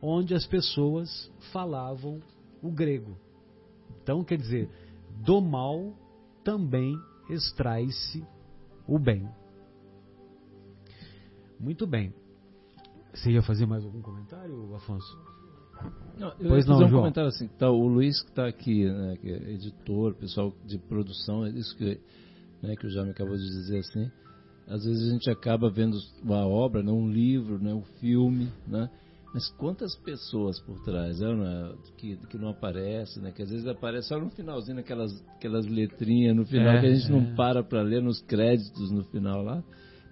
onde 0.00 0.36
as 0.36 0.46
pessoas 0.46 1.28
falavam 1.52 2.20
o 2.62 2.70
grego. 2.70 3.18
Então, 4.00 4.22
quer 4.22 4.38
dizer, 4.38 4.70
do 5.24 5.40
mal 5.40 5.92
também 6.44 6.96
extrai-se 7.28 8.24
o 8.86 9.00
bem. 9.00 9.28
Muito 11.58 11.88
bem. 11.88 12.14
Você 13.12 13.32
ia 13.32 13.42
fazer 13.42 13.66
mais 13.66 13.84
algum 13.84 14.00
comentário, 14.00 14.72
Afonso? 14.76 15.31
Não, 16.18 16.28
eu 16.40 16.48
Pois 16.48 16.66
não, 16.66 16.74
fazer 16.74 16.84
um 16.84 16.88
João. 16.88 17.00
comentário 17.02 17.28
assim, 17.28 17.48
tá, 17.58 17.70
o 17.70 17.86
Luiz 17.86 18.20
que 18.22 18.28
está 18.30 18.46
aqui, 18.46 18.84
né, 18.84 19.16
que 19.20 19.28
é 19.30 19.50
editor, 19.52 20.14
pessoal 20.14 20.52
de 20.66 20.78
produção, 20.78 21.44
é 21.46 21.50
isso 21.50 21.76
que, 21.76 21.98
né, 22.62 22.74
que 22.76 22.86
o 22.86 22.90
Jaime 22.90 23.10
acabou 23.10 23.36
de 23.36 23.42
dizer 23.42 23.78
assim, 23.78 24.10
às 24.68 24.84
vezes 24.84 25.08
a 25.08 25.12
gente 25.12 25.30
acaba 25.30 25.70
vendo 25.70 25.96
uma 26.22 26.46
obra, 26.46 26.82
né, 26.82 26.92
um 26.92 27.08
livro, 27.08 27.58
né, 27.58 27.72
um 27.74 27.82
filme, 28.00 28.48
né, 28.66 28.88
mas 29.34 29.48
quantas 29.56 29.96
pessoas 29.96 30.60
por 30.60 30.78
trás, 30.84 31.18
né, 31.20 31.34
né, 31.34 31.74
que, 31.96 32.16
que 32.28 32.36
não 32.38 32.50
aparece, 32.50 33.18
né, 33.20 33.32
que 33.32 33.42
às 33.42 33.50
vezes 33.50 33.66
aparece 33.66 34.08
só 34.08 34.18
no 34.20 34.28
finalzinho, 34.30 34.78
aquelas, 34.78 35.10
aquelas 35.36 35.66
letrinhas 35.66 36.36
no 36.36 36.44
final 36.44 36.74
É, 36.74 36.80
que 36.80 36.86
a 36.86 36.94
gente 36.94 37.08
é. 37.08 37.10
não 37.10 37.34
para 37.34 37.62
para 37.64 37.80
ler 37.82 38.02
nos 38.02 38.20
créditos 38.22 38.90
no 38.90 39.04
final 39.04 39.42
lá, 39.42 39.64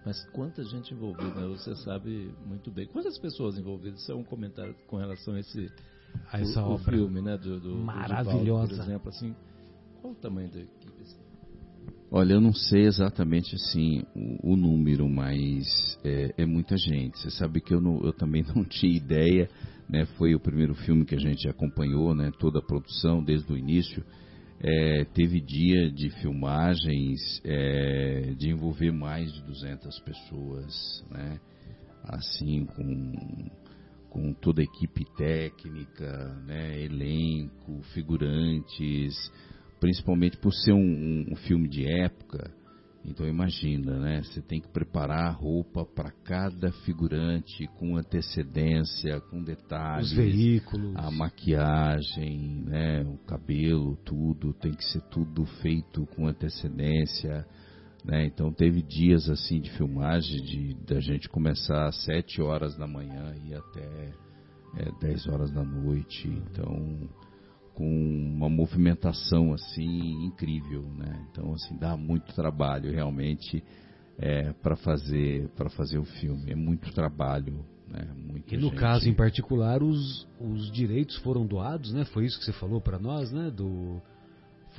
mas 0.06 0.24
quanta 0.32 0.64
gente 0.64 0.94
envolvida, 0.94 1.34
né, 1.42 1.46
você 1.46 1.74
sabe 1.76 2.32
muito 2.46 2.70
bem. 2.70 2.86
Quantas 2.86 3.18
pessoas 3.18 3.58
envolvidas? 3.58 4.00
Isso 4.00 4.10
é 4.10 4.14
um 4.14 4.24
comentário 4.24 4.74
com 4.86 4.96
relação 4.96 5.34
a 5.34 5.40
esse 5.40 5.70
A 6.32 6.40
essa 6.40 6.60
o, 6.62 6.70
o 6.70 6.74
obra. 6.74 6.92
filme, 6.92 7.20
né, 7.20 7.36
do, 7.36 7.60
do 7.60 7.60
do 7.60 7.76
Maravilhosa. 7.84 8.44
Divaldo, 8.44 8.68
por 8.68 8.82
exemplo, 8.82 9.08
assim, 9.08 9.34
qual 10.00 10.12
o 10.12 10.16
tamanho 10.16 10.50
da 10.50 10.60
equipe? 10.60 11.02
assim? 11.02 11.18
Olha, 12.12 12.32
eu 12.34 12.40
não 12.40 12.52
sei 12.52 12.86
exatamente 12.86 13.54
assim 13.54 14.02
o, 14.16 14.52
o 14.52 14.56
número, 14.56 15.08
mas 15.08 15.64
é, 16.04 16.34
é 16.38 16.46
muita 16.46 16.76
gente. 16.76 17.18
Você 17.20 17.30
sabe 17.30 17.60
que 17.60 17.72
eu, 17.72 17.80
não- 17.80 18.00
eu 18.02 18.12
também 18.12 18.42
não 18.54 18.64
tinha 18.64 18.96
ideia, 18.96 19.48
né? 19.88 20.06
Foi 20.18 20.34
o 20.34 20.40
primeiro 20.40 20.74
filme 20.74 21.04
que 21.04 21.14
a 21.14 21.20
gente 21.20 21.48
acompanhou, 21.48 22.14
né? 22.14 22.30
Toda 22.38 22.58
a 22.58 22.62
produção 22.62 23.22
desde 23.22 23.52
o 23.52 23.56
início. 23.56 24.04
É, 24.62 25.04
teve 25.14 25.40
dia 25.40 25.90
de 25.90 26.10
filmagens 26.20 27.40
é, 27.44 28.34
de 28.36 28.50
envolver 28.50 28.92
mais 28.92 29.32
de 29.32 29.42
200 29.42 29.98
pessoas, 30.00 31.04
né? 31.10 31.40
Assim, 32.04 32.66
com, 32.66 33.12
com 34.10 34.32
toda 34.34 34.60
a 34.60 34.64
equipe 34.64 35.04
técnica, 35.16 36.34
né? 36.46 36.82
Elenco, 36.82 37.80
figurantes, 37.94 39.14
principalmente 39.80 40.36
por 40.36 40.52
ser 40.52 40.72
um, 40.72 41.26
um- 41.32 41.36
filme 41.36 41.68
de 41.68 41.86
época, 41.86 42.50
Então 43.02 43.26
imagina, 43.26 43.98
né? 43.98 44.22
Você 44.22 44.42
tem 44.42 44.60
que 44.60 44.68
preparar 44.68 45.28
a 45.28 45.30
roupa 45.30 45.86
para 45.86 46.10
cada 46.22 46.70
figurante 46.84 47.66
com 47.78 47.96
antecedência, 47.96 49.18
com 49.30 49.42
detalhes. 49.42 50.10
Os 50.10 50.16
veículos. 50.16 50.94
A 50.96 51.10
maquiagem, 51.10 52.62
né? 52.66 53.02
O 53.04 53.16
cabelo, 53.26 53.96
tudo 54.04 54.52
tem 54.52 54.72
que 54.72 54.84
ser 54.84 55.00
tudo 55.10 55.46
feito 55.62 56.04
com 56.14 56.26
antecedência. 56.26 57.46
Né? 58.04 58.26
Então 58.26 58.52
teve 58.52 58.82
dias 58.82 59.28
assim 59.28 59.60
de 59.60 59.70
filmagem 59.72 60.42
de 60.42 60.74
da 60.86 61.00
gente 61.00 61.28
começar 61.28 61.86
às 61.86 62.02
7 62.04 62.40
horas 62.40 62.74
da 62.76 62.86
manhã 62.86 63.34
e 63.44 63.54
até 63.54 64.14
é, 64.76 64.90
10 65.00 65.26
horas 65.28 65.50
da 65.50 65.62
noite. 65.62 66.26
Então 66.28 67.08
com 67.74 67.86
uma 67.86 68.48
movimentação 68.48 69.52
assim 69.52 70.24
incrível, 70.24 70.82
né? 70.96 71.26
Então 71.30 71.52
assim 71.54 71.76
dá 71.76 71.96
muito 71.96 72.34
trabalho 72.34 72.90
realmente 72.92 73.62
é, 74.18 74.52
para 74.54 74.76
fazer 74.76 75.48
para 75.50 75.68
fazer 75.70 75.98
o 75.98 76.04
filme. 76.04 76.50
É 76.52 76.54
muito 76.56 76.92
trabalho, 76.92 77.64
né? 77.88 78.06
Muita 78.16 78.54
E 78.54 78.58
no 78.58 78.68
gente- 78.68 78.76
caso 78.78 79.08
em 79.08 79.14
particular, 79.14 79.82
os, 79.82 80.26
os 80.40 80.70
direitos 80.72 81.16
foram 81.18 81.46
doados, 81.46 81.92
né? 81.92 82.04
Foi 82.06 82.24
isso 82.24 82.38
que 82.38 82.44
você 82.46 82.52
falou 82.52 82.80
para 82.80 82.98
nós, 82.98 83.30
né? 83.30 83.50
Do, 83.50 84.00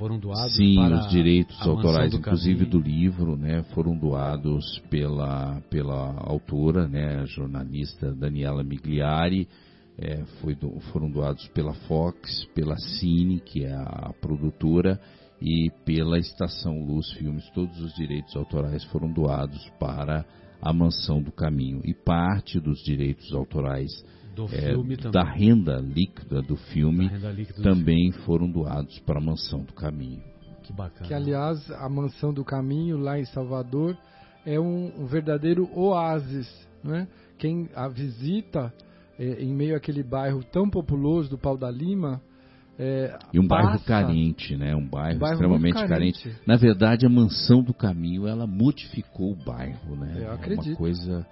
foram 0.02 0.18
doados 0.18 0.56
Sim, 0.56 0.80
os 0.94 1.08
direitos 1.10 1.56
autorais, 1.64 2.10
do 2.10 2.18
inclusive 2.18 2.64
do 2.64 2.80
livro, 2.80 3.36
né, 3.36 3.62
foram 3.72 3.96
doados 3.96 4.80
pela, 4.90 5.60
pela 5.70 6.16
autora, 6.26 6.88
né, 6.88 7.20
a 7.20 7.24
jornalista 7.24 8.12
Daniela 8.12 8.64
Migliari, 8.64 9.46
é, 9.96 10.24
foi 10.40 10.56
do- 10.56 10.80
foram 10.92 11.08
doados 11.08 11.46
pela 11.54 11.72
Fox, 11.86 12.44
pela 12.52 12.76
Cine, 12.78 13.38
que 13.38 13.64
é 13.64 13.72
a 13.72 14.12
produtora, 14.20 15.00
e 15.40 15.70
pela 15.84 16.18
Estação 16.18 16.84
Luz 16.84 17.12
Filmes. 17.12 17.48
Todos 17.50 17.78
os 17.80 17.94
direitos 17.94 18.34
autorais 18.34 18.82
foram 18.86 19.12
doados 19.12 19.70
para 19.78 20.24
a 20.60 20.72
Mansão 20.72 21.22
do 21.22 21.30
Caminho. 21.30 21.80
E 21.84 21.94
parte 21.94 22.58
dos 22.58 22.82
direitos 22.82 23.32
autorais 23.32 23.90
é, 24.52 24.70
filme 24.72 24.96
também. 24.96 25.12
da 25.12 25.22
renda 25.24 25.76
líquida 25.78 26.42
do 26.42 26.56
filme 26.56 27.08
Da 27.08 27.14
renda 27.16 27.30
líquida 27.32 27.58
do 27.58 27.62
também 27.62 28.10
foram 28.24 28.50
doados 28.50 28.98
para 29.00 29.18
a 29.18 29.22
Mansão 29.22 29.62
do 29.62 29.72
Caminho. 29.72 30.20
filme. 30.20 30.56
Que 30.62 30.72
bacana. 30.72 31.06
Que, 31.08 31.14
aliás, 31.14 31.70
a 31.72 31.88
Mansão 31.88 32.32
do 32.32 32.44
Caminho, 32.44 32.96
lá 32.96 33.18
em 33.18 33.24
Salvador, 33.26 33.96
é 34.46 34.58
um, 34.60 34.92
um 35.02 35.06
verdadeiro 35.06 35.68
oásis. 35.76 36.48
Né? 36.84 37.06
Quem 37.38 37.68
a 37.74 37.88
visita, 37.88 38.72
é, 39.18 39.42
em 39.42 39.52
meio 39.54 39.76
àquele 39.76 40.02
bairro 40.02 40.42
tão 40.44 40.68
populoso 40.70 41.28
do 41.30 41.36
Pau 41.38 41.56
da 41.58 41.70
Lima. 41.70 42.20
é, 42.78 43.16
E 43.32 43.38
um 43.40 43.46
bairro 43.46 43.72
passa- 43.72 43.84
carente, 43.84 44.56
né? 44.56 44.74
Um 44.74 44.88
bairro, 44.88 45.16
Um 45.16 45.20
bairro 45.20 45.34
extremamente 45.34 45.74
carente. 45.74 46.22
carente. 46.24 46.40
Na 46.46 46.56
verdade, 46.56 47.04
a 47.06 47.08
mansão 47.08 47.62
do 47.62 47.74
caminho, 47.74 48.26
ela 48.26 48.46
modificou 48.46 49.32
o 49.32 49.36
bairro, 49.44 49.94
né? 49.96 50.14
Eu 50.18 50.32
É 50.32 50.34
uma 50.34 50.76
coisa, 50.76 51.26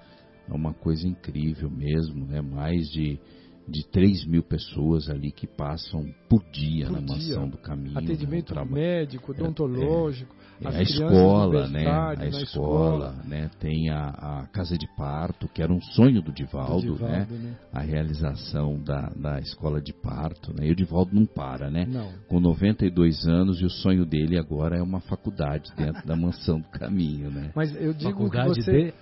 é 0.51 0.55
uma 0.55 0.75
coisa 0.75 1.07
incrível 1.07 1.71
mesmo, 1.71 2.27
né? 2.27 2.41
Mais 2.41 2.89
de 2.91 3.19
de 3.69 3.87
3 3.87 4.25
mil 4.27 4.43
pessoas 4.43 5.09
ali 5.09 5.31
que 5.31 5.47
passam 5.47 6.05
por 6.29 6.43
dia 6.51 6.87
Por 6.87 6.93
na 6.95 6.99
dia. 7.01 7.15
mansão 7.15 7.49
do 7.49 7.57
caminho. 7.57 7.95
né? 7.95 8.01
atendimento 8.03 8.47
traba- 8.47 8.69
médico, 8.75 9.31
odontológico, 9.31 10.35
É, 10.61 10.67
as 10.67 10.75
a 10.75 10.83
escola, 10.83 11.69
né? 11.69 11.87
A 11.87 12.15
na 12.17 12.27
escola, 12.27 13.13
né? 13.25 13.49
Tem 13.61 13.89
a, 13.91 14.09
a 14.09 14.47
casa 14.49 14.77
de 14.77 14.89
parto, 14.97 15.47
que 15.49 15.63
era 15.63 15.73
um 15.73 15.81
sonho 15.81 16.21
do 16.21 16.33
Divaldo, 16.33 16.95
do 16.97 17.03
né? 17.05 17.21
Divaldo, 17.27 17.35
né? 17.45 17.57
A 17.73 17.81
realização 17.81 18.77
da, 18.83 19.09
da 19.11 19.39
escola 19.39 19.81
de 19.81 19.93
parto, 19.93 20.53
né? 20.53 20.67
E 20.67 20.73
o 20.73 20.75
Divaldo 20.75 21.15
não 21.15 21.25
para, 21.25 21.71
né? 21.71 21.87
Não. 21.87 22.11
com 22.29 22.41
92 22.41 23.25
anos 23.29 23.61
e 23.61 23.65
o 23.65 23.71
sonho 23.71 24.05
dele 24.05 24.37
agora 24.37 24.77
é 24.79 24.83
uma 24.83 25.01
faculdade 25.01 25.71
dentro 25.77 26.05
da 26.07 26.17
mansão 26.17 26.59
do 26.61 26.69
caminho, 26.71 27.31
né? 27.31 27.53
Mas 27.55 27.73
eu 27.77 27.93
digo 27.95 28.11
Faculdade 28.11 28.55
que 28.55 28.63
você 28.63 28.85
de... 28.87 28.95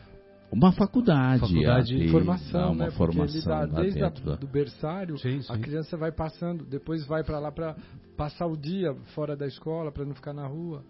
Uma 0.50 0.72
faculdade, 0.72 1.40
Faculdade 1.40 1.94
a 1.94 1.98
de 1.98 2.08
formação, 2.08 2.72
uma 2.72 2.74
né? 2.74 2.84
Ele 2.86 2.94
formação 2.94 3.42
dá 3.52 3.58
lá 3.60 3.66
desde 3.82 4.02
a, 4.02 4.08
do 4.08 4.46
berçário, 4.46 5.18
Sim, 5.18 5.40
a 5.48 5.56
sim. 5.56 5.60
criança 5.60 5.96
vai 5.96 6.10
passando, 6.10 6.64
depois 6.64 7.06
vai 7.06 7.22
para 7.22 7.38
lá 7.38 7.52
para 7.52 7.76
passar 8.16 8.46
o 8.46 8.56
dia 8.56 8.94
fora 9.14 9.36
da 9.36 9.46
escola 9.46 9.92
para 9.92 10.04
não 10.06 10.14
ficar 10.14 10.32
na 10.32 10.46
rua. 10.46 10.82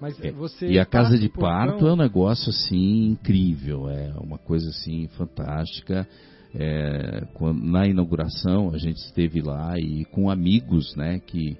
Mas 0.00 0.18
É, 0.22 0.30
você 0.32 0.66
E 0.66 0.78
a 0.78 0.84
casa 0.86 1.18
de 1.18 1.28
parto 1.28 1.86
é 1.86 1.92
um 1.92 1.96
negócio 1.96 2.50
assim 2.50 3.08
incrível, 3.10 3.88
é 3.88 4.12
uma 4.18 4.38
coisa 4.38 4.68
assim 4.70 5.08
fantástica. 5.08 6.06
É, 6.54 7.26
quando- 7.34 7.62
na 7.62 7.86
inauguração 7.86 8.72
a 8.72 8.78
gente 8.78 8.96
esteve 8.96 9.42
lá 9.42 9.78
e 9.78 10.04
com 10.06 10.30
amigos, 10.30 10.94
né, 10.96 11.20
que 11.20 11.56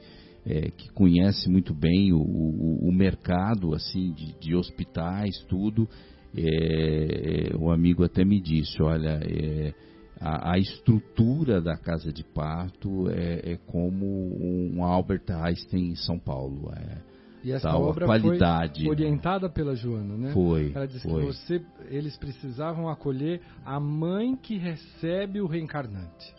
é, 0.48 0.70
que 0.70 0.88
conhece 0.92 1.50
muito 1.50 1.74
bem 1.74 2.12
o, 2.12 2.18
o, 2.18 2.88
o 2.88 2.92
mercado 2.92 3.74
assim 3.74 4.12
de, 4.12 4.32
de 4.38 4.54
hospitais, 4.54 5.36
tudo. 5.48 5.88
É, 6.36 7.50
é, 7.52 7.56
o 7.56 7.70
amigo 7.70 8.04
até 8.04 8.24
me 8.24 8.40
disse, 8.40 8.82
olha, 8.82 9.20
é, 9.24 9.72
a, 10.20 10.52
a 10.52 10.58
estrutura 10.58 11.60
da 11.60 11.76
casa 11.76 12.12
de 12.12 12.22
parto 12.24 13.08
é, 13.10 13.52
é 13.52 13.56
como 13.66 14.06
um 14.06 14.84
Albert 14.84 15.24
Einstein 15.30 15.90
em 15.90 15.96
São 15.96 16.18
Paulo. 16.18 16.70
É, 16.76 16.98
E 17.42 17.52
essa 17.52 17.70
tal, 17.70 17.82
obra 17.82 18.06
qualidade. 18.06 18.82
foi 18.82 18.90
orientada 18.90 19.48
pela 19.48 19.74
Joana, 19.74 20.16
né? 20.16 20.32
Foi, 20.32 20.72
Ela 20.74 20.86
disse 20.86 21.08
foi. 21.08 21.20
que 21.22 21.26
você, 21.26 21.62
eles 21.88 22.16
precisavam 22.16 22.88
acolher 22.88 23.40
a 23.64 23.80
mãe 23.80 24.36
que 24.36 24.56
recebe 24.58 25.40
o 25.40 25.46
reencarnante. 25.46 26.34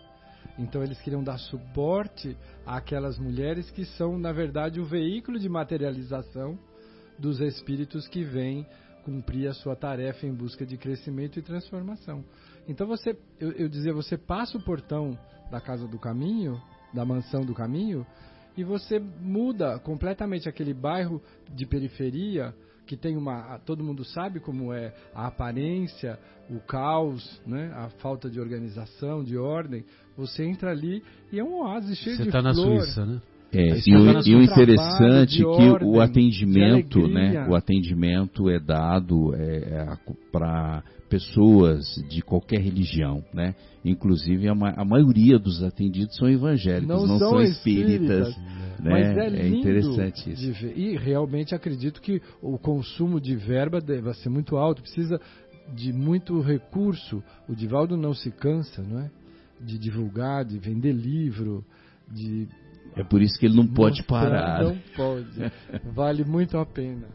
Então 0.59 0.83
eles 0.83 0.99
queriam 1.01 1.23
dar 1.23 1.37
suporte 1.37 2.35
àquelas 2.65 3.19
mulheres 3.19 3.69
que 3.69 3.85
são, 3.85 4.17
na 4.17 4.31
verdade, 4.31 4.79
o 4.79 4.85
veículo 4.85 5.39
de 5.39 5.47
materialização 5.47 6.57
dos 7.19 7.39
espíritos 7.39 8.07
que 8.07 8.23
vêm 8.23 8.65
cumprir 9.07 9.47
a 9.47 9.53
sua 9.53 9.73
tarefa 9.73 10.27
em 10.27 10.33
busca 10.33 10.65
de 10.65 10.75
crescimento 10.75 11.39
e 11.39 11.41
transformação. 11.41 12.25
Então 12.67 12.85
você, 12.85 13.17
eu, 13.39 13.53
eu 13.53 13.69
dizia, 13.69 13.93
você 13.93 14.17
passa 14.17 14.57
o 14.57 14.61
portão 14.61 15.17
da 15.49 15.61
casa 15.61 15.87
do 15.87 15.97
caminho, 15.97 16.61
da 16.93 17.05
mansão 17.05 17.45
do 17.45 17.53
caminho, 17.53 18.05
e 18.57 18.65
você 18.65 18.99
muda 18.99 19.79
completamente 19.79 20.49
aquele 20.49 20.73
bairro 20.73 21.21
de 21.49 21.65
periferia 21.65 22.53
que 22.85 22.97
tem 22.97 23.15
uma, 23.15 23.57
todo 23.59 23.81
mundo 23.81 24.03
sabe 24.03 24.41
como 24.41 24.73
é 24.73 24.93
a 25.15 25.27
aparência, 25.27 26.19
o 26.49 26.59
caos, 26.59 27.41
né, 27.45 27.71
a 27.75 27.89
falta 28.01 28.29
de 28.29 28.41
organização, 28.41 29.23
de 29.23 29.37
ordem. 29.37 29.85
Você 30.17 30.43
entra 30.43 30.71
ali 30.71 31.01
e 31.31 31.39
é 31.39 31.43
um 31.43 31.61
oásis 31.61 31.97
cheio 31.97 32.17
Você 32.17 32.23
de 32.23 32.29
está 32.29 32.41
na 32.41 32.53
flor. 32.53 32.81
Suíça, 32.81 33.05
né? 33.05 33.21
É, 33.59 33.79
e, 33.87 33.95
o, 33.95 34.21
e 34.27 34.35
o 34.35 34.41
interessante 34.43 35.37
trabalho 35.37 35.53
é 35.53 35.57
que 35.57 35.71
ordem, 35.73 35.89
o 35.89 35.99
atendimento, 36.01 37.07
né? 37.07 37.47
O 37.49 37.55
atendimento 37.55 38.49
é 38.49 38.59
dado 38.59 39.33
é, 39.35 39.97
para 40.31 40.83
pessoas 41.09 41.83
de 42.09 42.21
qualquer 42.21 42.59
religião, 42.59 43.23
né? 43.33 43.55
Inclusive 43.83 44.47
a, 44.47 44.53
ma- 44.53 44.73
a 44.75 44.85
maioria 44.85 45.39
dos 45.39 45.63
atendidos 45.63 46.15
são 46.17 46.29
evangélicos, 46.29 46.87
não, 46.87 47.07
Não 47.07 47.17
são 47.17 47.29
são 47.31 47.41
espíritas. 47.41 48.27
espíritas. 48.29 48.57
Né? 48.79 48.91
Mas 48.91 49.17
é 49.17 49.29
lindo 49.29 49.57
interessante 49.57 50.31
isso. 50.31 50.51
ver. 50.53 50.77
E 50.77 50.95
realmente 50.97 51.55
acredito 51.55 51.99
que 52.01 52.21
o 52.41 52.59
consumo 52.59 53.19
de 53.19 53.35
verba 53.35 53.81
deve 53.81 54.13
ser 54.15 54.29
muito 54.29 54.55
alto, 54.55 54.81
precisa 54.83 55.19
de 55.73 55.91
muito 55.91 56.39
recurso. 56.41 57.23
O 57.49 57.55
Divaldo 57.55 57.97
não 57.97 58.13
se 58.13 58.29
cansa, 58.29 58.83
não 58.83 58.99
é? 58.99 59.09
De 59.59 59.79
divulgar, 59.79 60.45
de 60.45 60.59
vender 60.59 60.91
livro, 60.93 61.65
de 62.11 62.47
É 62.97 63.03
por 63.03 63.21
isso 63.21 63.37
que 63.39 63.45
ele 63.45 63.55
não 63.55 63.67
pode 63.67 63.99
mostrar. 63.99 64.29
parar. 64.29 64.63
Não 64.63 64.77
pode. 64.95 65.29
Vale 65.93 66.23
muito 66.25 66.57
a 66.57 66.65
pena. 66.65 67.07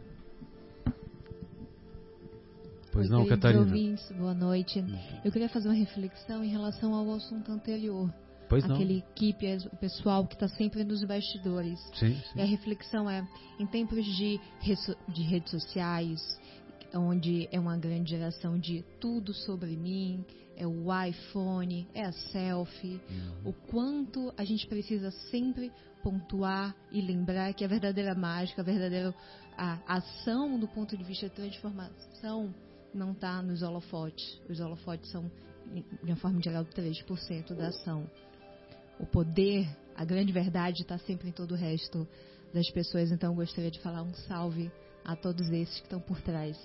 Pois 2.91 3.09
não, 3.09 3.25
Catarina? 3.25 3.61
ouvintes, 3.61 4.07
boa 4.11 4.33
noite. 4.35 4.83
Eu 5.25 5.31
queria 5.31 5.49
fazer 5.49 5.67
uma 5.67 5.73
reflexão 5.75 6.43
em 6.43 6.49
relação 6.49 6.93
ao 6.93 7.11
assunto 7.13 7.51
anterior. 7.51 8.13
Pois 8.47 8.63
não. 8.67 8.75
Aquele 8.75 8.99
equipe, 8.99 9.47
o 9.71 9.77
pessoal 9.77 10.27
que 10.27 10.35
está 10.35 10.47
sempre 10.47 10.83
nos 10.83 11.03
bastidores. 11.03 11.79
Sim, 11.95 12.15
E 12.35 12.41
a 12.41 12.45
sim. 12.45 12.51
reflexão 12.51 13.09
é, 13.09 13.27
em 13.59 13.65
tempos 13.65 14.05
de, 14.05 14.39
de 15.09 15.23
redes 15.23 15.49
sociais, 15.49 16.21
onde 16.93 17.47
é 17.51 17.59
uma 17.59 17.75
grande 17.77 18.11
geração 18.11 18.59
de 18.59 18.83
tudo 18.99 19.33
sobre 19.33 19.75
mim, 19.75 20.23
é 20.55 20.67
o 20.67 20.85
iPhone, 21.05 21.87
é 21.93 22.03
a 22.05 22.11
selfie, 22.11 22.99
Uhum. 23.09 23.49
o 23.49 23.53
quanto 23.53 24.33
a 24.37 24.43
gente 24.43 24.67
precisa 24.67 25.11
sempre 25.31 25.71
pontuar 26.03 26.75
e 26.91 27.01
lembrar 27.01 27.53
que 27.53 27.63
a 27.63 27.67
verdadeira 27.67 28.13
mágica, 28.13 28.61
a 28.61 28.65
verdadeira 28.65 29.13
a 29.57 29.79
ação 29.87 30.57
do 30.59 30.67
ponto 30.67 30.97
de 30.97 31.03
vista 31.03 31.29
de 31.29 31.35
transformação 31.35 32.53
não 32.93 33.11
está 33.11 33.41
nos 33.41 33.61
holofotes. 33.61 34.39
Os 34.49 34.59
holofotes 34.59 35.09
são, 35.11 35.29
de 36.03 36.11
uma 36.11 36.15
forma 36.15 36.41
geral, 36.41 36.65
3% 36.65 37.55
da 37.55 37.67
ação. 37.67 38.09
O 38.99 39.05
poder, 39.05 39.67
a 39.95 40.05
grande 40.05 40.31
verdade 40.31 40.81
está 40.81 40.97
sempre 40.99 41.29
em 41.29 41.31
todo 41.31 41.51
o 41.51 41.55
resto 41.55 42.07
das 42.53 42.69
pessoas. 42.71 43.11
Então, 43.11 43.31
eu 43.31 43.35
gostaria 43.35 43.71
de 43.71 43.79
falar 43.79 44.03
um 44.03 44.13
salve 44.13 44.71
a 45.03 45.15
todos 45.15 45.49
esses 45.49 45.75
que 45.79 45.85
estão 45.85 45.99
por 45.99 46.21
trás 46.21 46.57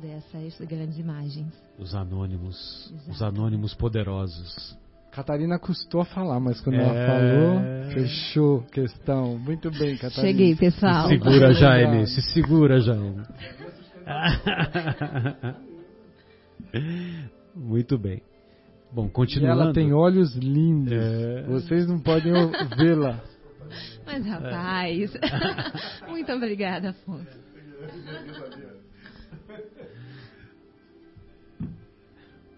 dessas 0.00 0.58
grandes 0.66 0.98
imagens. 0.98 1.52
Os 1.78 1.94
anônimos. 1.94 2.92
Os 3.08 3.16
Exato. 3.16 3.24
anônimos 3.36 3.74
poderosos. 3.74 4.76
Catarina 5.12 5.58
custou 5.58 6.00
a 6.00 6.04
falar, 6.06 6.40
mas 6.40 6.60
quando 6.62 6.76
É. 6.76 6.82
ela 6.82 7.06
falou, 7.06 7.92
fechou 7.92 8.62
questão. 8.72 9.38
Muito 9.38 9.70
bem, 9.70 9.96
Catarina. 9.96 10.22
Cheguei, 10.26 10.56
pessoal. 10.56 11.02
Se 11.08 11.14
segura. 11.18 11.52
Jaime. 11.52 12.06
Se 12.06 12.22
segura, 12.32 12.80
Jaime. 12.80 13.22
Muito 17.54 17.98
bem. 17.98 18.22
Bom, 18.90 19.08
continuando. 19.08 19.60
E 19.60 19.62
ela 19.64 19.72
tem 19.72 19.92
olhos 19.92 20.34
lindos. 20.36 20.92
É... 20.92 21.42
Vocês 21.44 21.86
não 21.86 21.98
podem 21.98 22.32
vê-la. 22.76 23.20
Mas, 24.06 24.26
rapaz. 24.26 25.12
Muito 26.08 26.32
obrigada, 26.32 26.90
Afonso. 26.90 27.42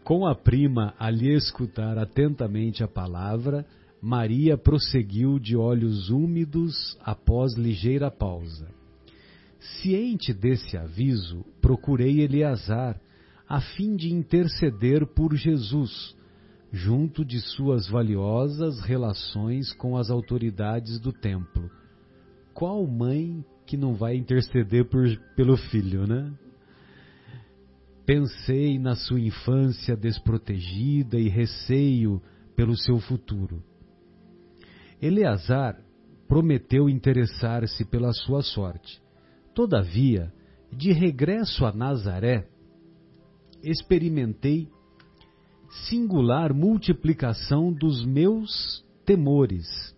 Com 0.05 0.27
a 0.27 0.35
prima 0.35 0.93
a 0.99 1.09
lhe 1.09 1.35
escutar 1.35 1.97
atentamente 1.97 2.85
a 2.85 2.89
palavra, 2.89 3.65
Maria 4.03 4.59
prosseguiu 4.59 5.39
de 5.39 5.57
olhos 5.57 6.11
úmidos 6.11 6.95
após 7.03 7.55
ligeira 7.55 8.11
pausa. 8.11 8.69
Ciente 9.81 10.35
desse 10.35 10.77
aviso, 10.77 11.43
procurei 11.59 12.21
Eleazar, 12.21 13.01
a 13.49 13.63
fim 13.63 13.97
de 13.97 14.13
interceder 14.13 15.07
por 15.07 15.35
Jesus, 15.35 16.15
junto 16.71 17.25
de 17.25 17.41
suas 17.41 17.89
valiosas 17.89 18.81
relações 18.81 19.73
com 19.73 19.97
as 19.97 20.11
autoridades 20.11 21.01
do 21.01 21.15
templo. 21.15 21.71
Qual 22.53 22.87
mãe 22.87 23.43
que 23.65 23.79
não 23.79 23.95
vai 23.95 24.17
interceder 24.17 24.85
por, 24.85 25.07
pelo 25.35 25.57
filho, 25.57 26.07
né? 26.07 26.31
Pensei 28.07 28.79
na 28.79 28.95
sua 28.95 29.21
infância 29.21 29.97
desprotegida 29.97 31.19
e 31.19 31.29
receio 31.29 32.21
pelo 32.55 32.77
seu 32.77 32.99
futuro. 32.99 33.63
Eleazar 35.01 35.79
prometeu 36.29 36.89
interessar-se 36.89 37.85
pela 37.85 38.13
sua 38.13 38.43
sorte. 38.43 39.03
Todavia, 39.55 40.33
de 40.71 40.93
regresso 40.93 41.65
a 41.65 41.73
Nazaré, 41.73 42.47
experimentei 43.63 44.69
singular 45.89 46.53
multiplicação 46.53 47.73
dos 47.73 48.05
meus 48.05 48.85
temores. 49.05 49.95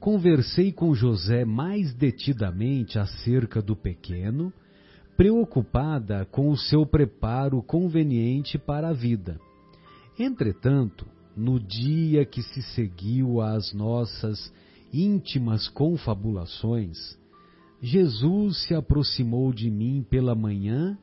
Conversei 0.00 0.72
com 0.72 0.94
José 0.94 1.44
mais 1.44 1.94
detidamente 1.94 2.98
acerca 2.98 3.62
do 3.62 3.76
pequeno, 3.76 4.52
preocupada 5.16 6.26
com 6.30 6.50
o 6.50 6.56
seu 6.56 6.86
preparo 6.86 7.62
conveniente 7.62 8.58
para 8.58 8.88
a 8.88 8.92
vida. 8.92 9.40
Entretanto, 10.18 11.06
no 11.36 11.58
dia 11.58 12.24
que 12.24 12.42
se 12.42 12.62
seguiu 12.74 13.40
às 13.40 13.72
nossas 13.72 14.52
íntimas 14.92 15.68
confabulações, 15.68 17.18
Jesus 17.80 18.66
se 18.66 18.74
aproximou 18.74 19.52
de 19.52 19.70
mim 19.70 20.06
pela 20.08 20.34
manhã 20.34 20.96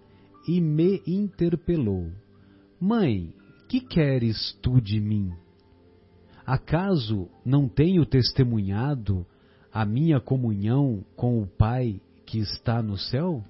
e 0.48 0.62
me 0.62 1.02
interpelou: 1.06 2.10
Mãe, 2.80 3.34
que 3.67 3.82
queres 3.82 4.58
tu 4.62 4.80
de 4.80 5.00
mim? 5.00 5.32
Acaso 6.45 7.28
não 7.45 7.67
tenho 7.67 8.06
testemunhado 8.06 9.26
a 9.72 9.86
minha 9.86 10.19
comunhão 10.19 11.06
com 11.15 11.41
o 11.41 11.45
Pai 11.45 12.02
que 12.26 12.39
está 12.39 12.82
no 12.82 12.98
céu? 12.98 13.43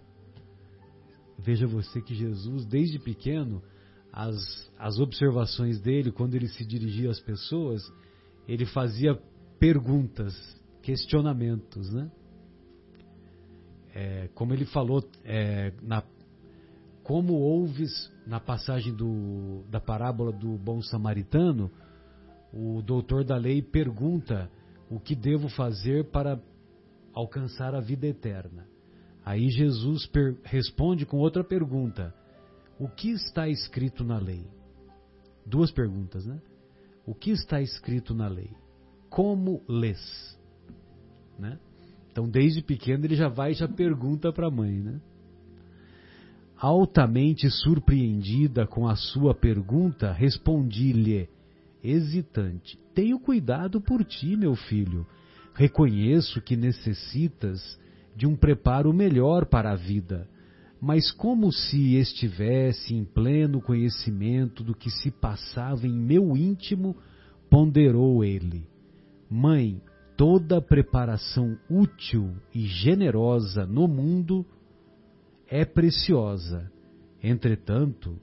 Veja 1.41 1.65
você 1.65 2.01
que 2.01 2.13
Jesus, 2.13 2.65
desde 2.65 2.99
pequeno, 2.99 3.61
as, 4.11 4.35
as 4.77 4.99
observações 4.99 5.79
dele, 5.79 6.11
quando 6.11 6.35
ele 6.35 6.47
se 6.47 6.65
dirigia 6.65 7.09
às 7.09 7.19
pessoas, 7.19 7.81
ele 8.47 8.65
fazia 8.65 9.17
perguntas, 9.59 10.33
questionamentos, 10.81 11.91
né? 11.93 12.11
É, 13.93 14.29
como 14.35 14.53
ele 14.53 14.65
falou 14.65 15.03
é, 15.23 15.73
na 15.81 16.03
como 17.03 17.33
ouves 17.33 18.11
na 18.27 18.39
passagem 18.39 18.93
do, 18.93 19.63
da 19.67 19.79
parábola 19.79 20.31
do 20.31 20.59
bom 20.59 20.79
samaritano, 20.79 21.71
o 22.53 22.83
doutor 22.83 23.23
da 23.23 23.35
lei 23.35 23.63
pergunta 23.63 24.49
o 24.91 24.99
que 24.99 25.15
devo 25.15 25.49
fazer 25.49 26.05
para 26.11 26.39
alcançar 27.11 27.73
a 27.73 27.79
vida 27.79 28.05
eterna. 28.05 28.67
Aí 29.29 29.47
Jesus 29.51 30.09
responde 30.43 31.05
com 31.05 31.17
outra 31.17 31.43
pergunta: 31.43 32.11
O 32.79 32.87
que 32.87 33.11
está 33.11 33.47
escrito 33.47 34.03
na 34.03 34.17
lei? 34.17 34.43
Duas 35.45 35.69
perguntas, 35.69 36.25
né? 36.25 36.41
O 37.05 37.13
que 37.13 37.29
está 37.29 37.61
escrito 37.61 38.15
na 38.15 38.27
lei? 38.27 38.49
Como 39.07 39.61
lês? 39.67 40.35
Né? 41.37 41.59
Então, 42.11 42.27
desde 42.27 42.63
pequeno, 42.63 43.05
ele 43.05 43.15
já 43.15 43.27
vai 43.27 43.51
e 43.51 43.53
já 43.53 43.67
pergunta 43.67 44.33
para 44.33 44.47
a 44.47 44.51
mãe, 44.51 44.79
né? 44.79 44.99
Altamente 46.57 47.51
surpreendida 47.51 48.65
com 48.65 48.87
a 48.87 48.95
sua 48.95 49.35
pergunta, 49.35 50.11
respondi-lhe, 50.11 51.29
hesitante: 51.83 52.79
Tenho 52.95 53.19
cuidado 53.19 53.79
por 53.79 54.03
ti, 54.03 54.35
meu 54.35 54.55
filho. 54.55 55.05
Reconheço 55.53 56.41
que 56.41 56.57
necessitas 56.57 57.77
de 58.19 58.27
um 58.27 58.35
preparo 58.35 58.91
melhor 58.91 59.45
para 59.45 59.71
a 59.71 59.77
vida, 59.77 60.27
mas 60.81 61.09
como 61.09 61.53
se 61.53 61.95
estivesse 61.95 62.93
em 62.93 63.05
pleno 63.05 63.61
conhecimento 63.61 64.61
do 64.61 64.75
que 64.75 64.89
se 64.89 65.09
passava 65.09 65.87
em 65.87 65.93
meu 65.93 66.35
íntimo, 66.35 66.97
ponderou 67.49 68.21
ele: 68.21 68.67
Mãe, 69.29 69.81
toda 70.17 70.61
preparação 70.61 71.57
útil 71.69 72.35
e 72.53 72.67
generosa 72.67 73.65
no 73.65 73.87
mundo 73.87 74.45
é 75.47 75.63
preciosa. 75.63 76.69
Entretanto, 77.23 78.19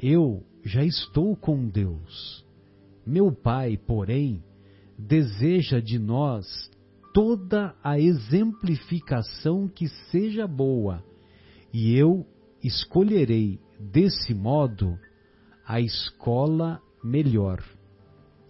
eu 0.00 0.42
já 0.64 0.84
estou 0.84 1.36
com 1.36 1.68
Deus. 1.68 2.44
Meu 3.06 3.30
Pai, 3.30 3.76
porém, 3.76 4.42
deseja 4.98 5.78
de 5.78 5.96
nós 5.96 6.68
toda 7.12 7.74
a 7.82 7.98
exemplificação 7.98 9.68
que 9.68 9.88
seja 10.10 10.46
boa, 10.46 11.02
e 11.72 11.96
eu 11.96 12.26
escolherei 12.62 13.58
desse 13.78 14.34
modo 14.34 14.98
a 15.66 15.80
escola 15.80 16.80
melhor. 17.02 17.62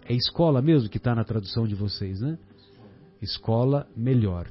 É 0.04 0.14
escola 0.14 0.62
mesmo 0.62 0.88
que 0.88 0.96
está 0.96 1.14
na 1.14 1.24
tradução 1.24 1.66
de 1.66 1.74
vocês, 1.74 2.20
né? 2.20 2.38
Escola 3.20 3.86
melhor. 3.96 4.48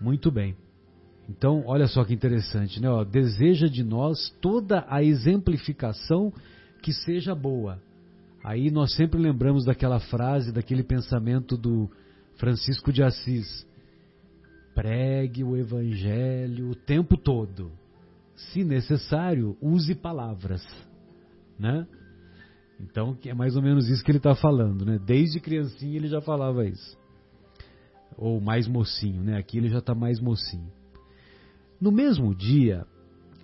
Muito 0.00 0.30
bem. 0.30 0.56
Então, 1.28 1.64
olha 1.66 1.86
só 1.86 2.04
que 2.04 2.14
interessante, 2.14 2.80
né? 2.80 2.88
Ó, 2.88 3.04
deseja 3.04 3.66
de 3.66 3.82
nós 3.82 4.30
toda 4.40 4.86
a 4.88 5.02
exemplificação 5.02 6.32
que 6.82 6.92
seja 6.92 7.34
boa. 7.34 7.82
Aí 8.42 8.70
nós 8.70 8.94
sempre 8.94 9.20
lembramos 9.20 9.64
daquela 9.64 9.98
frase, 9.98 10.52
daquele 10.52 10.82
pensamento 10.82 11.56
do 11.56 11.90
Francisco 12.38 12.92
de 12.92 13.02
Assis. 13.02 13.66
Pregue 14.74 15.42
o 15.42 15.56
evangelho 15.56 16.70
o 16.70 16.74
tempo 16.74 17.16
todo. 17.16 17.70
Se 18.34 18.62
necessário, 18.62 19.56
use 19.60 19.94
palavras, 19.94 20.64
né? 21.58 21.86
Então, 22.80 23.18
é 23.26 23.34
mais 23.34 23.56
ou 23.56 23.62
menos 23.62 23.88
isso 23.88 24.04
que 24.04 24.10
ele 24.12 24.18
está 24.18 24.36
falando, 24.36 24.86
né? 24.86 25.00
Desde 25.04 25.40
criancinha 25.40 25.96
ele 25.96 26.06
já 26.06 26.20
falava 26.20 26.64
isso. 26.64 26.96
Ou 28.16 28.40
mais 28.40 28.68
mocinho, 28.68 29.22
né? 29.22 29.36
Aqui 29.36 29.58
ele 29.58 29.68
já 29.68 29.78
está 29.78 29.94
mais 29.94 30.20
mocinho. 30.20 30.70
No 31.80 31.90
mesmo 31.90 32.32
dia, 32.32 32.86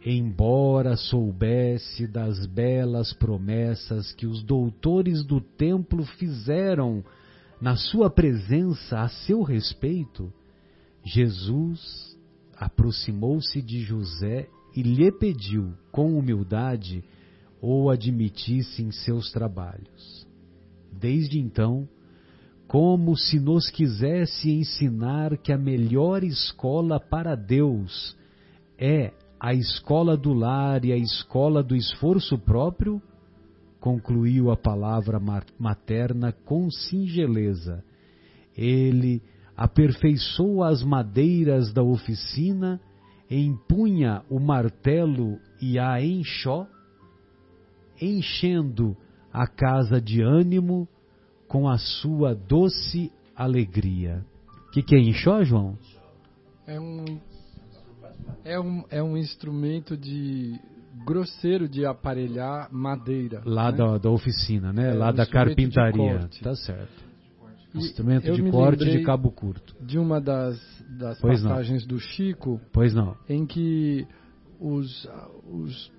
embora 0.06 0.96
soubesse 0.96 2.06
das 2.06 2.46
belas 2.46 3.12
promessas 3.12 4.12
que 4.12 4.26
os 4.26 4.40
doutores 4.44 5.24
do 5.24 5.40
templo 5.40 6.04
fizeram 6.04 7.04
na 7.60 7.76
sua 7.76 8.10
presença 8.10 9.00
a 9.00 9.08
seu 9.08 9.42
respeito, 9.42 10.32
Jesus 11.04 12.18
aproximou-se 12.56 13.60
de 13.60 13.80
José 13.80 14.48
e 14.74 14.82
lhe 14.82 15.10
pediu, 15.12 15.74
com 15.90 16.18
humildade, 16.18 17.04
o 17.60 17.88
admitisse 17.88 18.82
em 18.82 18.90
seus 18.90 19.30
trabalhos. 19.30 20.26
Desde 20.92 21.38
então, 21.38 21.88
como 22.66 23.16
se 23.16 23.38
nos 23.38 23.70
quisesse 23.70 24.50
ensinar 24.50 25.36
que 25.38 25.52
a 25.52 25.58
melhor 25.58 26.24
escola 26.24 26.98
para 26.98 27.34
Deus 27.34 28.16
é 28.78 29.12
a 29.38 29.52
escola 29.52 30.16
do 30.16 30.32
lar 30.32 30.84
e 30.84 30.92
a 30.92 30.96
escola 30.96 31.62
do 31.62 31.76
esforço 31.76 32.38
próprio, 32.38 33.00
concluiu 33.84 34.50
a 34.50 34.56
palavra 34.56 35.20
materna 35.58 36.32
com 36.32 36.70
singeleza. 36.70 37.84
Ele 38.56 39.20
aperfeiçoa 39.54 40.68
as 40.68 40.82
madeiras 40.82 41.70
da 41.70 41.82
oficina, 41.82 42.80
empunha 43.30 44.22
o 44.30 44.40
martelo 44.40 45.38
e 45.60 45.78
a 45.78 46.02
enxó, 46.02 46.66
enchendo 48.00 48.96
a 49.30 49.46
casa 49.46 50.00
de 50.00 50.22
ânimo 50.22 50.88
com 51.46 51.68
a 51.68 51.76
sua 51.76 52.34
doce 52.34 53.12
alegria. 53.36 54.24
O 54.66 54.70
que, 54.70 54.82
que 54.82 54.96
é 54.96 54.98
enxó, 54.98 55.44
João? 55.44 55.76
É 56.66 56.80
um 56.80 57.04
É 58.42 58.58
um, 58.58 58.84
é 58.88 59.02
um 59.02 59.14
instrumento 59.14 59.94
de 59.94 60.58
grosseiro 61.04 61.68
de 61.68 61.84
aparelhar 61.84 62.68
madeira. 62.72 63.42
Lá 63.44 63.70
né? 63.72 63.78
da, 63.78 63.98
da 63.98 64.10
oficina, 64.10 64.72
né? 64.72 64.90
É, 64.90 64.94
Lá 64.94 65.10
da 65.10 65.26
carpintaria. 65.26 66.28
Tá 66.42 66.54
certo. 66.54 67.04
E 67.74 67.78
Instrumento 67.78 68.32
de 68.32 68.50
corte 68.50 68.84
de 68.84 69.02
cabo 69.02 69.32
curto. 69.32 69.74
De 69.80 69.98
uma 69.98 70.20
das, 70.20 70.56
das 70.96 71.20
Pois 71.20 71.42
não. 71.42 71.50
passagens 71.50 71.84
do 71.84 71.98
Chico, 71.98 72.60
Pois 72.72 72.94
não. 72.94 73.16
em 73.28 73.44
que 73.44 74.06
os, 74.60 75.08
os 75.44 75.92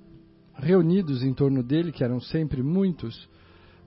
reunidos 0.56 1.22
em 1.22 1.34
torno 1.34 1.62
dele, 1.62 1.92
que 1.92 2.04
eram 2.04 2.22
sempre 2.22 2.64
muitos, 2.64 3.28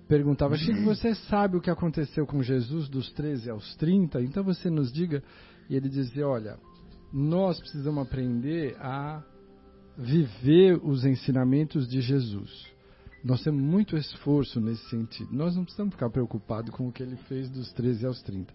perguntavam: 0.07 0.59
Chico, 0.59 0.83
você 0.83 1.15
sabe 1.15 1.57
o 1.57 1.61
que 1.63 1.71
aconteceu 1.71 2.27
com 2.27 2.43
Jesus 2.43 2.91
dos 2.91 3.11
13 3.13 3.49
aos 3.51 3.75
30? 3.77 4.21
Então 4.21 4.45
você 4.45 4.69
nos 4.69 4.93
diga. 4.93 5.23
E 5.71 5.75
ele 5.75 5.89
dizia: 5.89 6.29
Olha, 6.29 6.59
nós 7.11 7.59
precisamos 7.59 8.07
aprender 8.07 8.77
a 8.81 9.23
viver 9.99 10.79
os 10.83 11.05
ensinamentos 11.05 11.89
de 11.89 12.01
Jesus. 12.01 12.69
Nós 13.25 13.43
temos 13.43 13.61
muito 13.61 13.97
esforço 13.97 14.61
nesse 14.61 14.89
sentido. 14.89 15.29
Nós 15.33 15.57
não 15.57 15.65
precisamos 15.65 15.95
ficar 15.95 16.09
preocupados 16.09 16.71
com 16.71 16.87
o 16.87 16.93
que 16.93 17.03
ele 17.03 17.17
fez 17.29 17.51
dos 17.51 17.73
13 17.73 18.07
aos 18.07 18.23
30. 18.23 18.55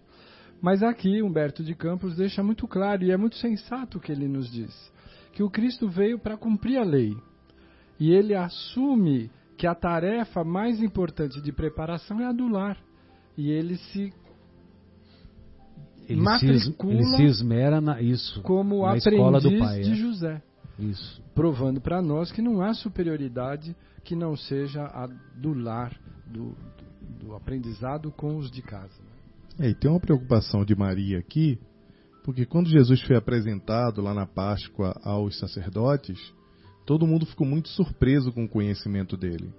Mas 0.62 0.82
aqui 0.82 1.22
Humberto 1.22 1.62
de 1.62 1.74
Campos 1.74 2.16
deixa 2.16 2.42
muito 2.42 2.66
claro, 2.66 3.04
e 3.04 3.10
é 3.10 3.16
muito 3.18 3.36
sensato 3.36 3.98
o 3.98 4.00
que 4.00 4.10
ele 4.10 4.26
nos 4.26 4.50
diz, 4.50 4.72
que 5.34 5.42
o 5.42 5.50
Cristo 5.50 5.86
veio 5.86 6.18
para 6.18 6.38
cumprir 6.38 6.78
a 6.78 6.84
lei. 6.84 7.14
E 8.00 8.10
ele 8.10 8.34
assume 8.34 9.30
que 9.58 9.66
a 9.66 9.74
tarefa 9.74 10.42
mais 10.42 10.82
importante 10.82 11.42
de 11.42 11.52
preparação 11.52 12.18
é 12.20 12.24
a 12.24 12.32
do 12.32 12.48
lar. 12.48 12.78
E 13.36 13.50
ele 13.50 13.76
se 13.76 14.12
Ele 16.08 16.18
se, 16.18 16.24
Matricula 16.24 16.94
ele 16.94 17.16
se 17.16 17.22
esmera 17.24 17.80
na, 17.80 18.00
isso, 18.00 18.40
como 18.42 18.86
na 18.86 18.96
escola 18.96 19.38
aprendiz 19.38 19.60
do 19.60 19.64
pai. 19.66 19.80
de 19.82 19.92
é. 19.92 19.94
José, 19.94 20.42
Isso. 20.78 21.22
provando 21.34 21.80
para 21.80 22.02
nós 22.02 22.32
que 22.32 22.42
não 22.42 22.60
há 22.60 22.74
superioridade 22.74 23.76
que 24.02 24.14
não 24.16 24.36
seja 24.36 24.82
a 24.84 25.06
do 25.36 25.54
lar, 25.54 25.96
do, 26.26 26.50
do- 26.50 27.26
do 27.26 27.34
aprendizado 27.34 28.10
com 28.10 28.36
os 28.36 28.50
de 28.50 28.60
casa. 28.60 29.00
É, 29.58 29.68
e 29.70 29.74
tem 29.74 29.90
uma 29.90 30.00
preocupação 30.00 30.64
de 30.64 30.74
Maria 30.74 31.18
aqui, 31.18 31.58
porque 32.24 32.44
quando 32.44 32.68
Jesus 32.68 33.00
foi 33.02 33.16
apresentado 33.16 34.02
lá 34.02 34.12
na 34.12 34.26
Páscoa 34.26 34.98
aos 35.04 35.38
sacerdotes, 35.38 36.18
todo 36.84 37.06
mundo 37.06 37.24
ficou 37.24 37.46
muito 37.46 37.68
surpreso 37.68 38.32
com 38.32 38.44
o 38.44 38.48
conhecimento 38.48 39.16
dele. 39.16 39.52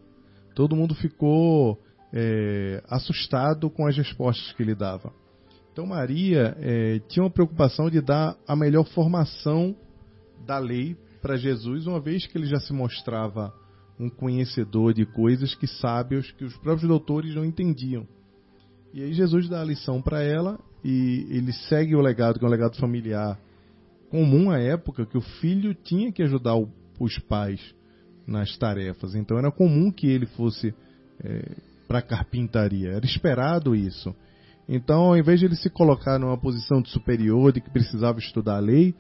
Todo 0.54 0.76
mundo 0.76 0.94
ficou 0.96 1.80
é, 2.14 2.84
assustado 2.88 3.70
com 3.70 3.88
as 3.88 3.96
respostas 3.98 4.52
que 4.54 4.62
ele 4.64 4.76
dava. 4.76 5.12
Então 5.72 5.86
Maria 5.88 6.56
é, 6.60 7.00
tinha 7.08 7.24
uma 7.24 7.30
preocupação 7.32 7.90
de 7.90 8.00
dar 8.02 8.36
a 8.48 8.56
melhor 8.56 8.86
formação 8.90 9.76
da 10.46 10.58
lei 10.60 10.96
para 11.26 11.38
Jesus, 11.38 11.88
uma 11.88 12.00
vez 12.00 12.28
que 12.28 12.38
ele 12.38 12.46
já 12.46 12.60
se 12.60 12.72
mostrava 12.72 13.52
um 14.00 14.12
conhecedor 14.12 14.94
de 14.94 15.08
coisas 15.08 15.56
que 15.56 15.66
sábios 15.66 16.30
que 16.34 16.46
os 16.46 16.56
próprios 16.58 16.88
doutores 16.88 17.34
não 17.34 17.44
entendiam. 17.44 18.08
E 18.94 19.02
aí 19.02 19.12
Jesus 19.12 19.50
dá 19.50 19.60
a 19.60 19.66
lição 19.66 20.04
para 20.04 20.22
ela 20.22 20.60
e 20.84 21.26
ele 21.32 21.52
segue 21.52 21.96
o 21.96 22.00
legado, 22.00 22.38
que 22.38 22.46
é 22.46 22.48
um 22.48 22.52
legado 22.52 22.78
familiar 22.78 23.40
comum 24.12 24.52
à 24.52 24.60
época, 24.60 25.04
que 25.04 25.18
o 25.18 25.22
filho 25.42 25.74
tinha 25.74 26.12
que 26.12 26.22
ajudar 26.22 26.58
o- 26.58 26.70
os 27.00 27.18
pais 27.18 27.60
nas 28.28 28.56
tarefas. 28.56 29.16
Então 29.16 29.36
era 29.36 29.52
comum 29.52 29.92
que 29.92 30.06
ele 30.06 30.28
fosse 30.28 30.76
para 31.88 32.00
a 32.00 32.04
carpintaria. 32.04 32.92
Era 32.92 33.06
esperado 33.06 33.76
isso. 33.76 34.16
Então, 34.70 35.06
ao 35.06 35.18
invés 35.18 35.40
de 35.40 35.48
ele 35.48 35.56
se 35.56 35.72
colocar 35.72 36.20
numa 36.20 36.38
posição 36.38 36.84
de 36.84 36.90
superior, 36.92 37.52
de 37.52 37.62
que 37.62 37.72
precisava 37.72 38.20
estudar 38.20 38.58
a 38.58 38.60
lei, 38.60 38.94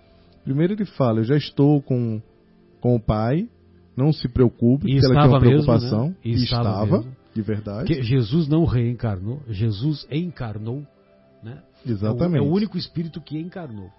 primeiro 0.45 0.73
ele 0.73 0.85
fala: 0.85 1.19
Eu 1.19 1.23
já 1.25 1.35
estou 1.35 1.81
com, 1.81 2.21
com 2.79 2.95
o 2.95 2.99
pai, 2.99 3.49
não 3.97 4.13
se 4.13 4.29
preocupe, 4.29 4.87
E 4.89 4.93
porque 4.93 5.05
ela 5.05 5.15
estava 5.15 5.33
uma 5.33 5.39
mesmo, 5.41 5.63
preocupação. 5.65 6.07
né? 6.09 6.15
E 6.23 6.29
E 6.31 6.43
estava 6.43 6.69
estava, 6.69 6.97
mesmo. 6.99 7.15
de 7.35 7.41
verdade. 7.41 7.87
Porque 7.87 8.01
Jesus 8.03 8.47
não 8.47 8.63
reencarnou, 8.63 9.41
Jesus 9.49 10.07
encarnou, 10.09 10.85
né? 11.43 11.61
É 11.85 11.89
o- 11.89 11.91
Exatamente. 11.91 12.45
É 12.45 12.47
o, 12.47 12.51
único 12.51 12.77
espírito 12.77 13.19
que 13.19 13.37
encarnou. 13.37 13.89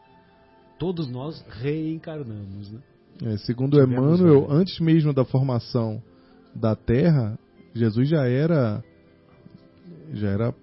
Todos 0.79 1.09
nós 1.09 1.45
reencarnamos, 1.63 2.71
né? 2.71 2.81
É, 3.25 3.37
segundo 3.39 3.79
Tivemos 3.81 4.21
Emmanuel, 4.21 4.47
antes 4.51 4.79
mesmo 4.79 5.13
da 5.13 5.25
formação 5.25 6.03
da 6.55 6.75
Terra, 6.77 7.39
Jesus 7.75 8.09
já 8.09 8.27
era 8.27 8.83
já 10.13 10.29
era 10.29 10.55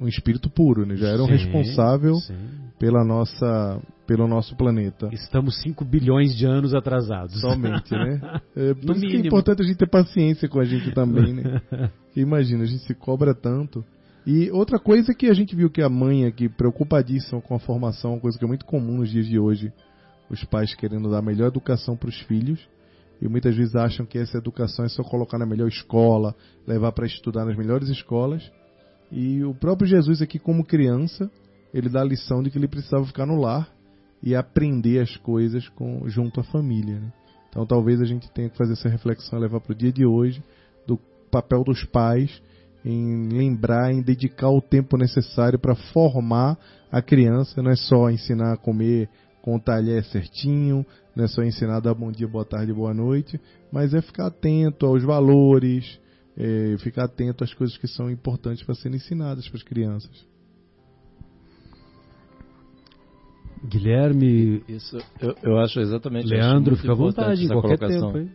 um 0.00 0.06
espírito 0.06 0.48
puro, 0.50 0.84
né? 0.86 0.96
já 0.96 1.08
era 1.08 1.22
um 1.22 1.26
Sim, 1.26 1.32
responsável 1.32 2.14
sim. 2.16 2.36
pela 2.78 3.02
nossa 3.04 3.80
pelo 4.08 4.26
nosso 4.26 4.56
planeta. 4.56 5.10
Estamos 5.12 5.60
5 5.60 5.84
bilhões 5.84 6.34
de 6.34 6.46
anos 6.46 6.74
atrasados. 6.74 7.38
Somente, 7.42 7.92
né? 7.92 8.40
É, 8.56 8.72
por 8.74 8.86
No 8.86 8.92
isso 8.92 9.00
que 9.02 9.06
é 9.06 9.10
mínimo. 9.10 9.26
importante 9.26 9.62
a 9.62 9.64
gente 9.64 9.76
ter 9.76 9.86
paciência 9.88 10.48
com 10.48 10.58
a 10.58 10.64
gente 10.64 10.90
também, 10.92 11.34
né? 11.34 11.60
Porque 12.06 12.20
Imagina, 12.20 12.64
a 12.64 12.66
gente 12.66 12.82
se 12.84 12.94
cobra 12.94 13.34
tanto. 13.34 13.84
E 14.26 14.50
outra 14.50 14.78
coisa 14.80 15.14
que 15.14 15.26
a 15.26 15.34
gente 15.34 15.54
viu 15.54 15.70
que 15.70 15.82
a 15.82 15.90
mãe 15.90 16.24
aqui, 16.24 16.48
preocupadíssima 16.48 17.40
com 17.42 17.54
a 17.54 17.58
formação, 17.58 18.14
uma 18.14 18.20
coisa 18.20 18.38
que 18.38 18.44
é 18.44 18.48
muito 18.48 18.64
comum 18.64 18.96
nos 18.96 19.10
dias 19.10 19.26
de 19.26 19.38
hoje, 19.38 19.70
os 20.30 20.42
pais 20.44 20.74
querendo 20.74 21.10
dar 21.10 21.18
a 21.18 21.22
melhor 21.22 21.48
educação 21.48 21.94
para 21.94 22.08
os 22.08 22.18
filhos, 22.22 22.58
e 23.20 23.28
muitas 23.28 23.54
vezes 23.54 23.76
acham 23.76 24.06
que 24.06 24.18
essa 24.18 24.38
educação 24.38 24.86
é 24.86 24.88
só 24.88 25.02
colocar 25.04 25.38
na 25.38 25.46
melhor 25.46 25.68
escola, 25.68 26.34
levar 26.66 26.92
para 26.92 27.06
estudar 27.06 27.44
nas 27.44 27.56
melhores 27.56 27.88
escolas. 27.90 28.50
E 29.12 29.44
o 29.44 29.54
próprio 29.54 29.86
Jesus 29.86 30.22
aqui, 30.22 30.38
como 30.38 30.64
criança, 30.64 31.30
ele 31.74 31.90
dá 31.90 32.00
a 32.00 32.04
lição 32.04 32.42
de 32.42 32.50
que 32.50 32.58
ele 32.58 32.68
precisava 32.68 33.04
ficar 33.04 33.26
no 33.26 33.38
lar 33.38 33.77
e 34.22 34.34
aprender 34.34 35.00
as 35.00 35.16
coisas 35.16 35.68
com, 35.68 36.08
junto 36.08 36.40
à 36.40 36.44
família. 36.44 36.98
né? 36.98 37.12
Então 37.48 37.66
talvez 37.66 38.00
a 38.00 38.04
gente 38.04 38.30
tenha 38.32 38.48
que 38.48 38.56
fazer 38.56 38.74
essa 38.74 38.88
reflexão, 38.88 39.38
levar 39.38 39.60
para 39.60 39.72
o 39.72 39.76
dia 39.76 39.92
de 39.92 40.04
hoje, 40.04 40.42
do 40.86 40.98
papel 41.30 41.64
dos 41.64 41.84
pais 41.84 42.40
em 42.84 43.28
lembrar, 43.28 43.92
em 43.92 44.02
dedicar 44.02 44.50
o 44.50 44.62
tempo 44.62 44.96
necessário 44.96 45.58
para 45.58 45.74
formar 45.74 46.56
a 46.90 47.02
criança. 47.02 47.62
Não 47.62 47.70
é 47.70 47.76
só 47.76 48.10
ensinar 48.10 48.52
a 48.52 48.56
comer 48.56 49.08
com 49.42 49.56
o 49.56 49.60
talher 49.60 50.04
certinho, 50.04 50.84
não 51.14 51.24
é 51.24 51.28
só 51.28 51.42
ensinar 51.42 51.76
a 51.76 51.80
dar 51.80 51.94
bom 51.94 52.12
dia, 52.12 52.28
boa 52.28 52.44
tarde, 52.44 52.72
boa 52.72 52.94
noite, 52.94 53.40
mas 53.72 53.94
é 53.94 54.00
ficar 54.00 54.26
atento 54.26 54.86
aos 54.86 55.02
valores, 55.02 55.98
é, 56.36 56.76
ficar 56.78 57.04
atento 57.04 57.44
às 57.44 57.52
coisas 57.52 57.76
que 57.76 57.88
são 57.88 58.10
importantes 58.10 58.62
para 58.62 58.74
serem 58.74 58.96
ensinadas 58.96 59.48
para 59.48 59.56
as 59.56 59.62
crianças. 59.62 60.27
Guilherme, 63.68 64.62
Isso, 64.68 64.98
eu, 65.20 65.34
eu 65.42 65.58
acho 65.58 65.80
exatamente. 65.80 66.24
acho 66.24 66.34
Leandro, 66.34 66.70
muito 66.70 66.80
fica 66.80 66.92
à 66.92 66.96
vontade, 66.96 67.44
em 67.44 67.48
qualquer 67.48 67.78
colocação, 67.78 68.12
tempo, 68.12 68.18
hein? 68.18 68.32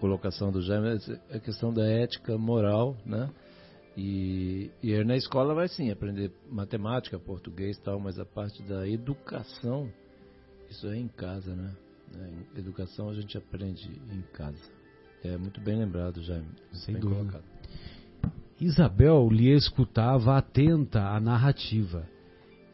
colocação 0.00 0.50
do 0.50 0.62
Jaime, 0.62 0.98
a 1.30 1.38
questão 1.38 1.72
da 1.72 1.86
ética 1.86 2.36
moral, 2.38 2.96
né? 3.04 3.30
E, 3.96 4.70
e 4.82 5.04
na 5.04 5.16
escola 5.16 5.54
vai 5.54 5.66
sim 5.66 5.90
aprender 5.90 6.30
matemática, 6.48 7.18
português 7.18 7.76
e 7.76 7.82
tal, 7.82 7.98
mas 7.98 8.18
a 8.18 8.24
parte 8.24 8.62
da 8.62 8.88
educação, 8.88 9.90
isso 10.70 10.86
é 10.86 10.96
em 10.96 11.08
casa, 11.08 11.54
né? 11.54 11.74
É, 12.14 12.60
educação 12.60 13.10
a 13.10 13.14
gente 13.14 13.36
aprende 13.36 13.90
em 14.10 14.22
casa. 14.32 14.62
É 15.24 15.36
muito 15.36 15.60
bem 15.60 15.76
lembrado, 15.76 16.22
Jaime. 16.22 16.46
Sem 16.72 16.94
bem 16.94 17.02
dúvida. 17.02 17.20
colocado. 17.20 17.44
Isabel 18.60 19.28
lhe 19.30 19.52
escutava 19.52 20.36
atenta 20.36 21.00
à 21.00 21.20
narrativa 21.20 22.08